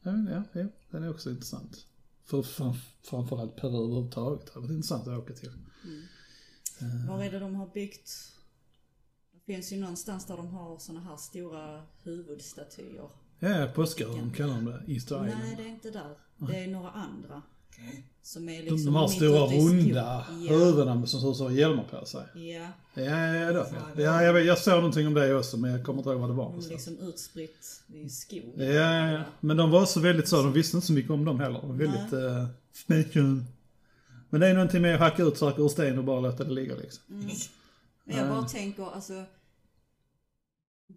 ja, 0.03 0.43
ja, 0.53 0.65
den 0.91 1.03
är 1.03 1.09
också 1.09 1.29
intressant. 1.29 1.85
För 2.25 2.41
fram, 2.41 2.73
framförallt 3.03 3.55
Peru 3.55 3.83
överhuvudtaget. 3.83 4.45
Det 4.45 4.51
har 4.53 4.61
varit 4.61 4.71
intressant 4.71 5.07
att 5.07 5.19
åka 5.19 5.33
till. 5.33 5.51
Var 7.07 7.23
är 7.23 7.31
det 7.31 7.39
de 7.39 7.55
har 7.55 7.67
byggt? 7.73 8.32
Finns 9.45 9.73
ju 9.73 9.77
någonstans 9.79 10.25
där 10.25 10.37
de 10.37 10.47
har 10.47 10.77
såna 10.77 10.99
här 10.99 11.17
stora 11.17 11.81
huvudstatyer. 12.03 13.09
Ja, 13.39 13.67
påskören 13.75 14.31
kallar 14.37 14.53
de 14.53 14.65
det. 14.65 14.93
Easter 14.93 15.19
Nej, 15.21 15.29
Island. 15.29 15.57
det 15.57 15.63
är 15.63 15.67
inte 15.67 15.89
där. 15.91 16.15
Det 16.37 16.63
är 16.63 16.67
några 16.67 16.89
andra. 16.91 17.41
Okej. 17.69 18.03
Som 18.21 18.49
är 18.49 18.53
De, 18.57 18.61
liksom 18.61 18.85
de 18.85 18.95
har 18.95 19.07
mitt 19.07 19.15
stora 19.17 19.45
ute 19.45 19.55
i 19.55 19.59
skog. 19.59 19.69
runda 19.79 20.25
Ja. 20.29 20.53
huvuden 20.57 21.07
som 21.07 21.21
ser 21.21 21.31
ut 21.31 21.37
som 21.37 21.55
hjälmar 21.55 21.83
på 21.83 22.05
sig. 22.05 22.23
Ja, 22.33 22.67
Ja, 22.93 23.03
ja, 23.35 23.51
då, 23.53 23.65
ja. 23.95 24.01
ja 24.03 24.23
jag, 24.23 24.45
jag 24.45 24.57
såg 24.57 24.73
någonting 24.73 25.07
om 25.07 25.13
det 25.13 25.35
också 25.35 25.57
men 25.57 25.71
jag 25.71 25.85
kommer 25.85 25.99
inte 25.99 26.09
ihåg 26.09 26.19
vad 26.19 26.29
det 26.29 26.33
var. 26.33 26.51
de 26.57 26.65
är 26.65 26.69
liksom 26.69 26.97
utspritt 26.97 27.81
i 27.93 28.09
skog. 28.09 28.53
Ja, 28.57 28.63
ja, 28.63 29.11
ja. 29.11 29.21
Men 29.39 29.57
de 29.57 29.71
var 29.71 29.85
så 29.85 29.99
väldigt 29.99 30.27
så, 30.27 30.35
de 30.43 30.53
visste 30.53 30.77
inte 30.77 30.87
så 30.87 30.93
mycket 30.93 31.11
om 31.11 31.25
dem 31.25 31.39
heller. 31.39 31.59
De 31.61 31.69
var 31.69 31.75
väldigt 31.75 32.49
snäcken. 32.73 33.45
Men 34.29 34.41
det 34.41 34.47
är 34.47 34.53
någonting 34.53 34.81
med 34.81 34.93
att 34.95 34.99
hacka 35.01 35.23
ut 35.23 35.37
saker 35.37 35.63
ur 35.63 35.67
sten 35.69 35.97
och 35.97 36.03
bara 36.03 36.19
låta 36.19 36.43
det 36.43 36.51
ligga 36.53 36.75
liksom. 36.75 37.03
Men 38.03 38.17
jag 38.17 38.29
bara 38.29 38.43
tänker, 38.43 38.83
alltså. 38.95 39.23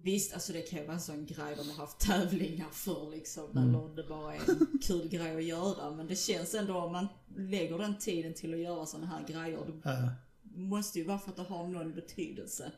Visst, 0.02 0.34
alltså 0.34 0.52
det 0.52 0.60
kan 0.62 0.78
ju 0.78 0.84
vara 0.84 0.94
en 0.94 1.00
sån 1.02 1.26
grej 1.26 1.54
de 1.56 1.68
har 1.70 1.76
haft 1.76 1.98
tävlingar 2.06 2.66
för 2.72 3.10
liksom. 3.10 3.44
Mm. 3.50 3.68
Eller 3.74 3.96
det 3.96 4.02
bara 4.08 4.34
är 4.34 4.38
en 4.50 4.78
kul 4.82 5.08
grej 5.08 5.36
att 5.36 5.44
göra. 5.44 5.90
Men 5.96 6.06
det 6.06 6.16
känns 6.16 6.54
ändå 6.54 6.74
om 6.74 6.92
man 6.92 7.06
lägger 7.36 7.78
den 7.78 7.98
tiden 7.98 8.34
till 8.34 8.54
att 8.54 8.60
göra 8.60 8.86
såna 8.86 9.06
här 9.06 9.24
grejer. 9.28 9.58
Det 9.66 9.90
Ja. 9.90 10.08
måste 10.54 10.98
ju 10.98 11.04
vara 11.04 11.18
för 11.18 11.30
att 11.30 11.36
det 11.36 11.42
har 11.42 11.66
någon 11.68 11.92
betydelse. 11.94 12.72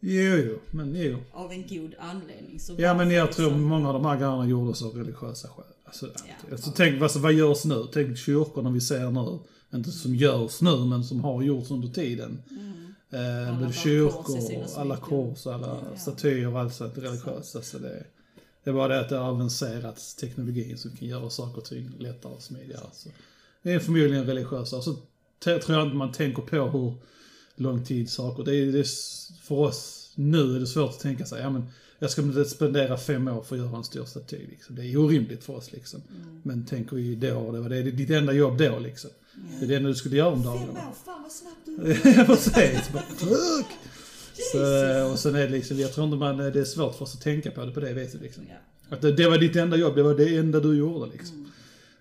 Jo, 0.00 0.36
jo, 0.36 0.58
men 0.70 0.94
jo. 0.96 1.18
Av 1.32 1.52
en 1.52 1.66
god 1.68 1.94
anledning. 1.98 2.60
Så 2.60 2.74
Ja, 2.78 2.94
men 2.94 3.10
jag 3.10 3.32
tror 3.32 3.46
liksom- 3.46 3.62
många 3.64 3.88
av 3.88 3.94
de 3.94 4.04
här 4.04 4.16
grejerna 4.16 4.46
gjordes 4.46 4.82
av 4.82 4.92
religiösa 4.94 5.48
skäl. 5.48 5.64
Alltså, 5.84 6.06
Ja. 6.06 6.52
alltså, 6.52 6.70
tänk, 6.76 7.02
alltså, 7.02 7.18
vad 7.18 7.32
görs 7.32 7.64
nu? 7.64 7.86
Tänk 7.92 8.18
kyrkorna 8.18 8.70
vi 8.70 8.80
ser 8.80 9.10
nu. 9.10 9.38
Inte 9.78 9.90
som 9.90 10.14
görs 10.14 10.60
nu, 10.60 10.76
men 10.84 11.04
som 11.04 11.20
har 11.20 11.42
gjorts 11.42 11.70
under 11.70 11.88
tiden. 11.88 12.42
Eh, 13.12 13.20
Mm. 13.48 13.56
Alla 13.56 13.72
kyrkor, 13.72 14.66
alla 14.76 14.96
kors, 14.96 15.46
alla 15.46 15.78
Ja. 15.92 15.98
statyer 15.98 16.46
och 16.52 16.60
allt 16.60 16.74
sånt 16.74 16.98
religiöst. 16.98 17.56
Alltså 17.56 17.78
det, 17.78 18.04
det 18.64 18.70
är 18.70 18.74
bara 18.74 18.88
det 18.88 19.00
att 19.00 19.08
det 19.08 19.16
har 19.16 19.28
avancerats 19.28 20.14
teknologi 20.14 20.76
som 20.76 20.90
kan 20.96 21.08
göra 21.08 21.30
saker 21.30 21.58
och 21.58 21.64
ting 21.64 21.90
lättare 21.98 22.32
och 22.32 22.42
smidigare. 22.42 22.86
Så 22.92 23.08
det 23.62 23.72
är 23.72 23.78
förmodligen 23.78 24.26
religiösa. 24.26 24.76
Och 24.76 24.84
så 24.84 24.92
t- 25.44 25.58
tror 25.58 25.78
jag 25.78 25.86
inte 25.86 25.96
man 25.96 26.12
tänker 26.12 26.42
på 26.42 26.56
hur 26.56 26.94
lång 27.54 27.84
tid 27.84 28.10
saker... 28.10 28.44
Det 28.44 28.56
är, 28.56 28.72
det 28.72 28.78
är, 28.78 28.86
för 29.42 29.54
oss 29.54 30.12
nu 30.14 30.56
är 30.56 30.60
det 30.60 30.66
svårt 30.66 30.90
att 30.90 31.00
tänka 31.00 31.24
sig, 31.26 31.40
ja 31.42 31.50
men 31.50 31.64
jag 31.98 32.10
ska 32.10 32.22
inte 32.22 32.44
spendera 32.44 32.96
fem 32.96 33.28
år 33.28 33.42
för 33.42 33.56
att 33.56 33.62
göra 33.62 33.76
en 33.76 33.84
stor 33.84 34.04
staty. 34.04 34.46
Liksom. 34.50 34.76
Det 34.76 34.82
är 34.86 34.96
orimligt 34.96 35.44
för 35.44 35.56
oss 35.56 35.72
liksom. 35.72 36.02
Mm. 36.22 36.40
Men 36.44 36.66
tänker 36.66 36.96
ju 36.96 37.16
då, 37.16 37.52
det 37.52 37.60
var 37.60 37.68
det, 37.68 37.82
ditt 37.82 38.10
enda 38.10 38.32
jobb 38.32 38.58
då 38.58 38.78
liksom. 38.78 39.10
Det 39.58 39.64
är 39.64 39.68
det 39.68 39.76
enda 39.76 39.88
du 39.88 39.94
skulle 39.94 40.16
göra 40.16 40.28
om 40.28 40.42
Fem 40.42 40.52
dagarna. 40.52 40.70
år, 40.88 40.94
fan 41.04 41.22
vad 41.22 41.32
snabbt 41.32 41.59
precis. 42.26 42.92
Bara, 42.92 43.02
Fuck! 43.02 43.66
Så, 44.52 44.58
och 45.12 45.18
sen 45.18 45.34
är 45.34 45.40
det 45.40 45.48
liksom, 45.48 45.78
jag 45.78 45.92
tror 45.92 46.04
inte 46.06 46.16
man, 46.16 46.36
det 46.36 46.60
är 46.60 46.64
svårt 46.64 46.94
för 46.94 47.02
oss 47.04 47.14
att 47.14 47.20
tänka 47.20 47.50
på 47.50 47.64
det 47.64 47.72
på 47.72 47.80
det 47.80 47.92
viset 47.92 48.20
liksom. 48.20 48.42
Att 48.88 49.00
det, 49.00 49.12
det 49.12 49.28
var 49.28 49.38
ditt 49.38 49.56
enda 49.56 49.76
jobb, 49.76 49.96
det 49.96 50.02
var 50.02 50.14
det 50.14 50.36
enda 50.36 50.60
du 50.60 50.76
gjorde 50.78 51.10
liksom. 51.12 51.52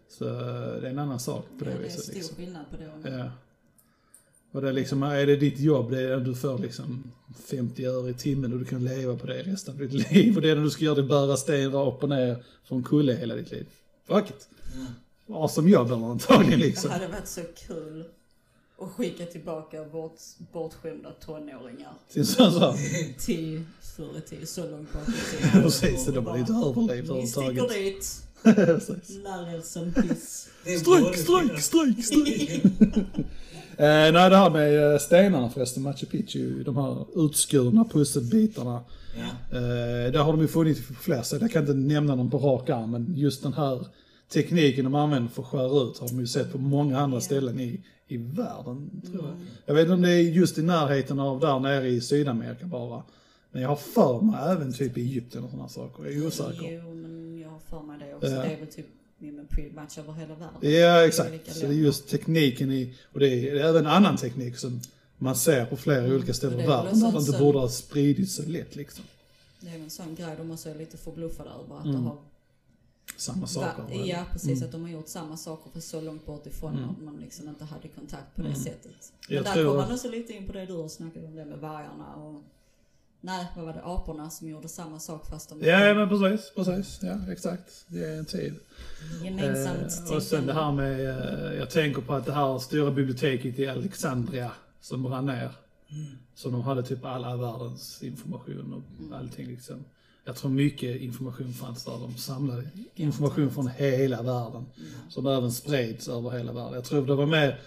Så 0.10 0.24
det 0.24 0.88
är 0.88 0.90
en 0.90 1.00
annan 1.00 1.20
sak 1.20 1.46
på 1.60 1.66
det 1.66 1.72
Mm. 1.72 1.82
Ja, 1.84 1.88
det 1.88 1.94
är 1.94 1.98
viset 1.98 2.04
stor 2.04 2.14
liksom. 2.14 2.36
skillnad 2.36 2.66
på 2.72 2.78
det. 2.78 3.10
och- 3.14 3.20
Ja. 3.20 3.32
Och 4.52 4.62
det 4.62 4.70
är 4.70 4.74
liksom, 4.74 5.04
är 5.04 5.26
det 5.26 5.36
ditt 5.36 5.60
jobb, 5.60 5.92
det 5.92 6.02
är 6.02 6.18
du 6.18 6.36
får 6.36 6.58
liksom 6.58 7.12
50 7.50 7.86
öre 7.86 8.10
i 8.10 8.14
timmen 8.14 8.54
och 8.54 8.60
du 8.60 8.66
kan 8.66 8.84
leva 8.86 9.16
på 9.16 9.28
det 9.28 9.44
resten 9.44 9.74
av 9.74 9.80
ditt 9.80 10.12
liv. 10.12 10.36
Och 10.36 10.42
det 10.42 10.50
enda 10.52 10.64
du 10.64 10.70
ska 10.70 10.86
göra 10.86 10.96
det 10.96 11.02
är 11.02 11.08
bära 11.08 11.38
sten 11.38 11.74
upp 11.74 12.04
och 12.04 12.10
ner 12.10 12.44
från 12.68 12.84
kulle 12.84 13.14
hela 13.14 13.36
ditt 13.36 13.52
liv. 13.52 13.66
Fuck 14.08 14.30
it. 14.30 14.50
Ja, 15.28 15.48
som 15.48 15.70
jobb 15.70 15.88
eller 15.92 16.06
antagligen 16.12 16.60
Det 16.60 16.66
liksom. 16.66 16.92
hade 16.92 17.08
varit 17.08 17.28
så 17.28 17.42
kul 17.68 18.04
att 18.82 18.90
skicka 18.92 19.26
tillbaka 19.26 19.84
bort, 19.86 20.20
bortskämda 20.54 21.10
tonåringar 21.26 21.94
till 22.14 22.26
förr 22.26 24.18
i 24.18 24.22
tiden, 24.22 24.48
så 24.48 24.62
långt 24.72 24.94
bak 24.94 25.10
i 25.10 25.52
precis, 25.62 26.06
de 26.06 26.26
har 26.26 26.38
inte 26.38 26.54
överlevt 26.54 27.10
Ni 27.10 27.28
sticker 27.28 27.48
överhuvudtaget. 27.48 27.74
dit, 27.74 28.24
lär 29.24 29.56
er 29.56 29.62
som 29.62 29.94
piss. 29.94 30.50
Stryk, 30.82 31.16
stryk, 31.16 31.60
stryk, 31.60 32.06
stryk. 32.12 32.66
eh, 33.78 34.12
nej, 34.14 34.30
det 34.30 34.36
här 34.38 34.50
med 34.50 34.94
eh, 34.94 35.00
stenarna 35.00 35.50
förresten, 35.50 35.84
Machu 35.84 36.06
Picchu, 36.06 36.64
de 36.64 36.78
här 36.78 37.06
utskurna 37.26 37.86
pusselbitarna. 37.86 38.84
Ja. 39.18 39.58
Eh, 39.58 40.12
där 40.12 40.24
har 40.24 40.32
de 40.32 40.42
ju 40.42 40.48
funnits 40.48 40.88
på 40.88 40.94
flera 40.94 41.24
ställen, 41.24 41.42
jag 41.42 41.52
kan 41.52 41.62
inte 41.62 41.74
nämna 41.74 42.16
dem 42.16 42.30
på 42.30 42.38
rak 42.38 42.70
arm, 42.70 42.92
men 42.92 43.14
just 43.16 43.44
den 43.44 43.54
här 43.54 43.88
tekniken 44.34 44.84
de 44.86 44.96
använder 44.96 45.30
för 45.30 45.42
att 45.42 45.48
skära 45.48 45.82
ut 45.84 45.98
har 46.00 46.08
de 46.08 46.20
ju 46.20 46.28
sett 46.28 46.52
på 46.52 46.58
många 46.58 47.00
andra 47.00 47.22
ställen 47.22 47.60
i, 47.60 47.82
i 48.12 48.18
världen, 48.18 49.02
tror 49.12 49.26
jag. 49.26 49.36
Jag 49.66 49.74
vet 49.74 49.82
inte 49.82 49.94
om 49.94 50.02
det 50.02 50.12
är 50.12 50.22
just 50.22 50.58
i 50.58 50.62
närheten 50.62 51.20
av 51.20 51.40
där 51.40 51.60
nere 51.60 51.88
i 51.88 52.02
Sydamerika 52.02 52.66
bara. 52.66 53.04
Men 53.52 53.62
jag 53.62 53.70
har 53.70 53.76
för 53.76 54.22
mig 54.22 54.40
även 54.52 54.74
typ 54.74 54.98
i 54.98 55.02
Egypten 55.02 55.44
och 55.44 55.50
sådana 55.50 55.70
saker, 55.70 56.04
jag 56.06 56.14
är 56.14 56.28
osäker. 56.28 56.82
Jo, 56.84 56.94
men 56.94 57.40
jag 57.40 57.50
har 57.50 57.60
för 57.60 57.82
mig 57.82 58.00
det 58.00 58.16
också. 58.16 58.28
Ja. 58.28 58.42
Det 58.42 58.54
är 58.54 58.58
väl 58.58 58.68
typ 58.68 58.86
pretty 59.50 59.76
much 59.76 59.98
över 59.98 60.14
hela 60.14 60.36
världen. 60.36 60.72
Ja, 60.82 61.06
exakt. 61.06 61.54
Så 61.56 61.60
det 61.60 61.74
är 61.74 61.78
just 61.78 62.10
tekniken 62.10 62.72
i, 62.72 62.94
och 63.14 63.20
det 63.20 63.28
är, 63.28 63.54
det 63.56 63.62
är 63.62 63.66
även 63.70 63.88
annan 63.88 64.18
teknik 64.18 64.58
som 64.58 64.82
man 65.18 65.36
ser 65.36 65.66
på 65.66 65.78
flera 65.78 66.16
olika 66.16 66.34
ställen 66.34 66.60
i 66.60 66.68
världen 66.68 66.98
sånt 66.98 67.14
det 67.14 67.20
inte 67.20 67.40
borde 67.40 67.60
ha 67.60 67.70
spridits 67.70 68.36
så 68.36 68.44
lätt 68.46 68.76
liksom. 68.76 69.04
Det 69.60 69.70
är 69.70 69.76
en 69.76 69.90
sån 69.90 70.16
grej 70.16 70.36
de 70.38 70.52
också 70.52 70.70
är 70.70 70.76
lite 70.76 70.98
förbluffade 70.98 71.50
över. 71.50 71.78
Att 71.78 71.86
Mm. 71.86 71.96
det 72.02 72.08
har 72.08 72.18
Samma 73.20 73.48
saker. 73.48 73.84
Va, 73.84 73.90
ja, 74.06 74.26
precis. 74.32 74.64
Att 74.64 74.72
de 74.72 74.82
har 74.82 74.90
gjort 74.90 75.08
samma 75.08 75.38
saker 75.38 75.72
för 75.72 75.80
så 75.80 76.02
långt 76.02 76.26
bort 76.26 76.46
ifrån 76.48 76.78
Mm. 76.78 76.90
att 76.90 77.02
man 77.02 77.18
liksom 77.18 77.50
inte 77.50 77.66
hade 77.66 77.88
kontakt 77.88 78.36
på 78.36 78.42
det 78.42 78.56
sättet. 78.56 79.14
Men 79.28 79.36
Jag 79.36 79.46
där 79.46 79.54
tror- 79.54 79.66
kommer 79.66 79.82
man 79.84 79.92
också 79.94 80.10
lite 80.10 80.34
in 80.34 80.48
på 80.48 80.54
det 80.54 80.66
du 80.66 80.74
har 80.74 80.88
snackat 80.88 81.24
om 81.24 81.36
det 81.36 81.46
med 81.46 81.60
vargarna 81.60 82.16
och 82.16 82.44
Nej, 83.22 83.48
vad 83.56 83.66
var 83.66 83.74
det? 83.74 83.82
Aporna 83.84 84.30
som 84.30 84.48
gjorde 84.50 84.68
samma 84.70 85.00
sak 85.00 85.28
fast 85.30 85.50
de 85.50 85.62
Ja, 85.62 85.94
men 85.94 86.10
precis, 86.10 86.52
precis. 86.56 87.00
Ja, 87.02 87.32
exakt. 87.32 87.86
Det 87.88 88.04
är 88.06 88.18
en 88.20 88.26
tid. 88.26 88.56
gemensamt 89.24 90.10
Eh, 90.10 90.16
och 90.16 90.24
sen 90.24 90.46
det 90.46 90.54
här 90.54 90.72
med, 90.72 91.00
eh, 91.10 91.54
jag 91.60 91.70
tänker 91.70 92.02
på 92.02 92.14
att 92.14 92.26
det 92.26 92.34
här 92.34 92.60
stora 92.60 92.92
biblioteket 92.92 93.60
i 93.60 93.68
Alexandria 93.68 94.52
som 94.82 95.04
brann 95.04 95.26
ner. 95.26 95.52
Så 96.36 96.50
de 96.50 96.62
hade 96.62 96.84
typ 96.84 97.06
alla 97.06 97.38
världens 97.38 98.04
information 98.04 98.84
och 99.10 99.18
allting 99.18 99.48
liksom. 99.48 99.86
Jag 100.24 100.36
tror 100.36 100.52
mycket 100.52 101.02
information 101.02 101.54
fanns 101.54 101.86
där. 101.86 102.00
De 102.00 102.18
samlade 102.18 102.70
information 102.96 103.52
från 103.52 103.68
hela 103.68 104.22
världen. 104.22 104.66
Som 105.10 105.28
även 105.28 105.52
spreds 105.52 106.08
över 106.08 106.30
hela 106.30 106.54
världen. 106.54 106.74
Jag 106.74 106.84
tror 106.84 107.08
det 107.08 107.16
var 107.16 107.26
mer, 107.26 107.60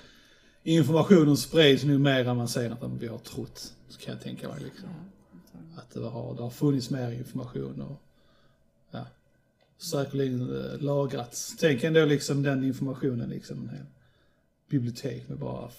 informationen 0.62 1.36
spreds 1.36 1.84
nu 1.84 1.98
mer 1.98 2.28
avancerat 2.28 2.82
än 2.82 2.98
vi 2.98 3.06
har 3.06 3.18
trott. 3.18 3.72
Så 3.88 4.00
kan 4.00 4.14
jag 4.14 4.22
tänka 4.22 4.48
mig 4.48 4.60
liksom. 4.62 4.88
Att 5.76 5.90
det 5.90 6.00
har, 6.00 6.34
det 6.34 6.42
har 6.42 6.50
funnits 6.50 6.90
mer 6.90 7.10
information 7.10 7.80
och 7.82 8.02
ja, 8.90 9.06
säkerligen 9.78 10.40
eh, 10.40 10.80
lagrats. 10.80 11.56
Tänk 11.60 11.84
ändå 11.84 12.04
liksom 12.04 12.42
den 12.42 12.64
informationen 12.64 13.30
liksom. 13.30 13.58
En 13.62 13.68
hel 13.68 13.86
bibliotek 14.68 15.28
med 15.28 15.38
bara 15.38 15.70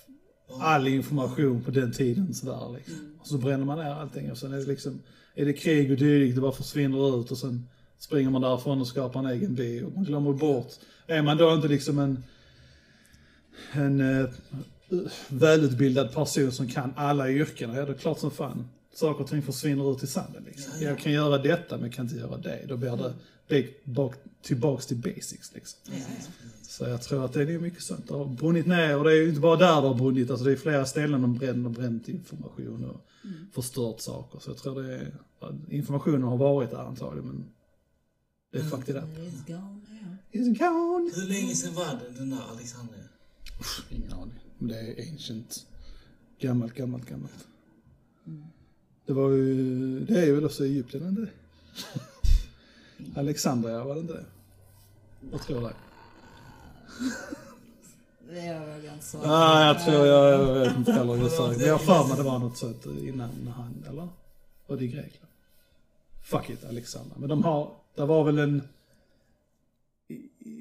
all 0.59 0.87
information 0.87 1.63
på 1.63 1.71
den 1.71 1.91
tiden 1.91 2.33
sådär 2.33 2.73
liksom. 2.77 3.17
Och 3.19 3.27
så 3.27 3.37
bränner 3.37 3.65
man 3.65 3.77
ner 3.79 3.91
allting 3.91 4.31
och 4.31 4.37
sen 4.37 4.53
är 4.53 4.57
det 4.57 4.65
liksom, 4.65 5.01
är 5.35 5.45
det 5.45 5.53
krig 5.53 5.91
och 5.91 5.97
dylikt, 5.97 6.35
det 6.35 6.41
bara 6.41 6.51
försvinner 6.51 7.21
ut 7.21 7.31
och 7.31 7.37
sen 7.37 7.69
springer 7.99 8.29
man 8.29 8.41
därifrån 8.41 8.81
och 8.81 8.87
skapar 8.87 9.19
en 9.19 9.25
egen 9.25 9.55
by 9.55 9.83
och 9.83 9.91
man 9.95 10.03
glömmer 10.03 10.33
bort. 10.33 10.71
Är 11.07 11.21
man 11.21 11.37
då 11.37 11.53
inte 11.53 11.67
liksom 11.67 11.99
en, 11.99 12.23
en 13.71 14.19
eh, 14.19 14.29
välutbildad 15.27 16.13
person 16.13 16.51
som 16.51 16.67
kan 16.67 16.93
alla 16.95 17.29
yrken, 17.29 17.73
ja 17.73 17.85
det 17.85 17.91
är 17.91 17.97
klart 17.97 18.19
som 18.19 18.31
fan. 18.31 18.69
Saker 18.93 19.23
och 19.23 19.29
ting 19.29 19.41
försvinner 19.41 19.91
ut 19.91 20.03
i 20.03 20.07
sanden 20.07 20.43
liksom. 20.47 20.73
Jag 20.81 20.99
kan 20.99 21.11
göra 21.11 21.37
detta 21.37 21.75
men 21.75 21.85
jag 21.85 21.93
kan 21.93 22.05
inte 22.05 22.17
göra 22.17 22.37
det. 22.37 22.65
Då 22.67 22.77
blir 22.77 22.97
det 22.97 23.13
bak, 23.49 23.65
bak, 23.83 24.15
tillbaks 24.41 24.85
till 24.85 24.97
basics 24.97 25.53
liksom. 25.53 25.79
Ja. 25.85 26.05
Så 26.61 26.83
jag 26.83 27.01
tror 27.01 27.25
att 27.25 27.33
det 27.33 27.41
är 27.41 27.59
mycket 27.59 27.83
sånt. 27.83 28.07
Det 28.07 28.13
har 28.13 28.25
brunnit 28.25 28.67
ner 28.67 28.97
och 28.97 29.03
det 29.03 29.11
är 29.11 29.15
ju 29.15 29.29
inte 29.29 29.41
bara 29.41 29.55
där 29.57 29.81
det 29.81 29.87
har 29.87 29.95
brunnit. 29.95 30.29
Alltså 30.29 30.45
det 30.45 30.51
är 30.51 30.55
flera 30.55 30.85
ställen 30.85 31.21
de 31.21 31.37
bränner 31.37 31.65
och 31.65 31.71
bränt 31.71 32.09
information 32.09 32.85
och 32.85 33.01
förstört 33.53 34.01
saker. 34.01 34.39
Så 34.39 34.49
jag 34.49 34.57
tror 34.57 34.83
det 34.83 34.95
är, 34.95 35.11
informationen 35.69 36.23
har 36.23 36.37
varit 36.37 36.69
där 36.69 36.77
antagligen 36.77 37.27
men 37.27 37.45
det 38.51 38.59
är 38.59 38.63
fucked 38.63 38.95
it 38.95 39.03
up. 39.03 39.47
Gone. 39.47 39.81
It's 40.31 40.57
gone! 40.57 41.11
Hur 41.15 41.27
länge 41.27 41.55
sedan 41.55 41.73
var 41.73 41.85
det, 41.85 42.19
den 42.19 42.29
där 42.29 42.41
Alexandria? 42.51 43.03
Ingen 43.89 44.13
aning. 44.13 44.39
Men 44.57 44.67
det 44.67 44.79
är 44.79 45.11
ancient. 45.11 45.65
Gammalt, 46.39 46.73
gammalt, 46.73 47.09
gammalt. 47.09 47.47
Det 49.05 49.13
var 49.13 49.29
ju, 49.29 49.99
det 49.99 50.19
är 50.19 50.25
ju 50.25 50.35
väl 50.35 50.45
också 50.45 50.65
Egypten, 50.65 51.07
inte? 51.07 51.31
Alexandria, 53.15 53.83
var 53.83 53.95
det 53.95 54.01
inte 54.01 54.13
det? 54.13 54.25
Jag 55.31 55.41
tror 55.41 55.61
det. 55.61 55.73
Det 58.29 58.45
jag. 58.45 58.61
Nej, 59.23 59.67
jag 59.67 59.85
tror, 59.85 60.05
jag, 60.05 60.33
jag 60.33 60.53
vet 60.53 60.77
inte 60.77 60.91
heller. 60.91 61.15
Men 61.57 61.59
jag 61.59 61.77
har 61.77 61.79
för 61.79 62.07
mig 62.07 62.17
det 62.17 62.23
var 62.23 62.39
något 62.39 62.57
sånt 62.57 62.85
innan 62.85 63.47
han, 63.55 63.85
eller? 63.89 64.07
Var 64.67 64.77
det 64.77 64.83
i 64.83 64.87
Grekland? 64.87 65.29
Fuck 66.21 66.49
it, 66.49 66.63
Alexandra. 66.65 67.15
Men 67.17 67.29
de 67.29 67.43
har, 67.43 67.71
det 67.95 68.05
var 68.05 68.23
väl 68.23 68.39
en, 68.39 68.61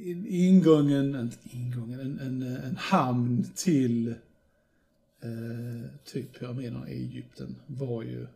en 0.05 0.27
ingången, 0.27 1.21
inte 1.21 1.37
ingången, 1.57 2.01
en, 2.01 2.19
en, 2.19 2.43
en 2.43 2.77
hamn 2.77 3.51
till 3.55 4.09
eh, 5.23 5.91
typ 6.05 6.39
pyramiderna 6.39 6.89
i 6.89 6.93
Egypten 6.93 7.57
var 7.67 8.03
ju, 8.03 8.27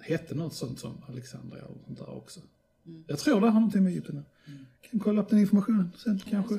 hette 0.00 0.34
något 0.34 0.54
sånt 0.54 0.78
som 0.78 1.04
Alexandria 1.08 1.64
och 1.64 1.76
sånt 1.86 1.98
där 1.98 2.16
också. 2.16 2.40
Jag 3.06 3.18
tror 3.18 3.40
det 3.40 3.46
har 3.46 3.54
någonting 3.54 3.82
med 3.84 3.90
Egypten 3.92 4.18
att 4.18 4.24
göra. 4.52 4.58
Kan 4.90 5.00
kolla 5.00 5.22
upp 5.22 5.28
den 5.30 5.38
informationen 5.38 5.90
sen 6.04 6.20
kanske. 6.30 6.54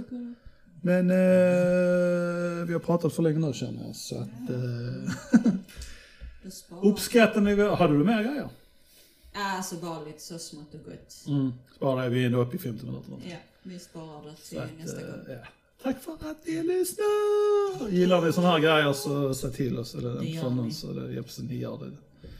Men 0.82 1.10
eh, 1.10 2.66
vi 2.68 2.74
har 2.74 2.80
pratat 2.80 3.14
för 3.14 3.24
länge 3.24 3.40
nu 3.40 3.54
känner 3.54 3.86
jag, 3.86 3.96
så 3.96 4.16
att... 4.20 4.50
Eh, 4.50 5.46
Du 6.44 6.52
sparar. 6.52 6.86
uppskattar 6.86 7.42
ni... 7.42 7.62
Hade 7.76 7.98
du 7.98 8.04
mer 8.04 8.24
grejer? 8.24 8.50
Alltså 9.34 9.76
bara 9.76 10.04
lite 10.06 10.22
så 10.22 10.40
smått 10.40 10.74
och 10.74 10.80
gott. 10.86 11.24
Mm. 11.28 11.52
Spara 11.76 12.10
vi 12.10 12.22
är 12.22 12.26
ändå 12.26 12.42
uppe 12.42 12.56
i 12.56 12.60
50 12.60 12.86
minuter. 12.86 13.10
nu. 13.12 13.18
Ja, 13.30 13.38
vi 13.64 13.80
sparar 13.80 14.24
det 14.26 14.36
Så 14.42 14.50
till 14.50 14.60
att, 14.60 14.70
nästa 14.80 15.02
eh, 15.02 15.08
gång. 15.08 15.20
ja. 15.28 15.36
Tack 15.84 16.04
för 16.04 16.12
att 16.14 16.48
ni 16.48 16.64
lyssnar! 16.64 17.90
Gillar 17.90 18.22
ni 18.26 18.34
sådana 18.34 18.52
här 18.52 18.60
grejer 18.60 18.94
så 18.94 19.34
säg 19.34 19.52
till 19.52 19.78
oss. 19.80 19.96
Eller 19.96 20.14
Det 20.14 20.20
vi. 20.20 20.40
oss. 20.70 20.84
Eller, 20.84 21.10
ja, 21.10 21.24
ni 21.44 21.58
gör 21.58 21.78
det. 21.78 21.92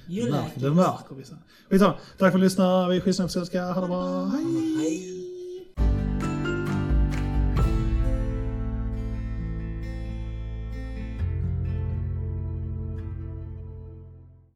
You 0.08 0.26
Det 0.26 0.32
like 0.32 0.60
det 0.60 0.70
vi 1.16 1.26
sen. 1.26 1.38
Skitsamma. 1.70 1.94
Tack 1.94 2.18
för 2.18 2.26
att 2.28 2.34
ni 2.36 2.42
lyssnade. 2.42 2.90
Vi 2.90 2.98
är 2.98 3.02
på 3.02 3.30
svenska. 3.30 3.64
Ha 3.64 3.82
det 3.82 3.88
bra. 3.88 4.26
Hej! 4.26 4.78
Hej! 4.80 5.25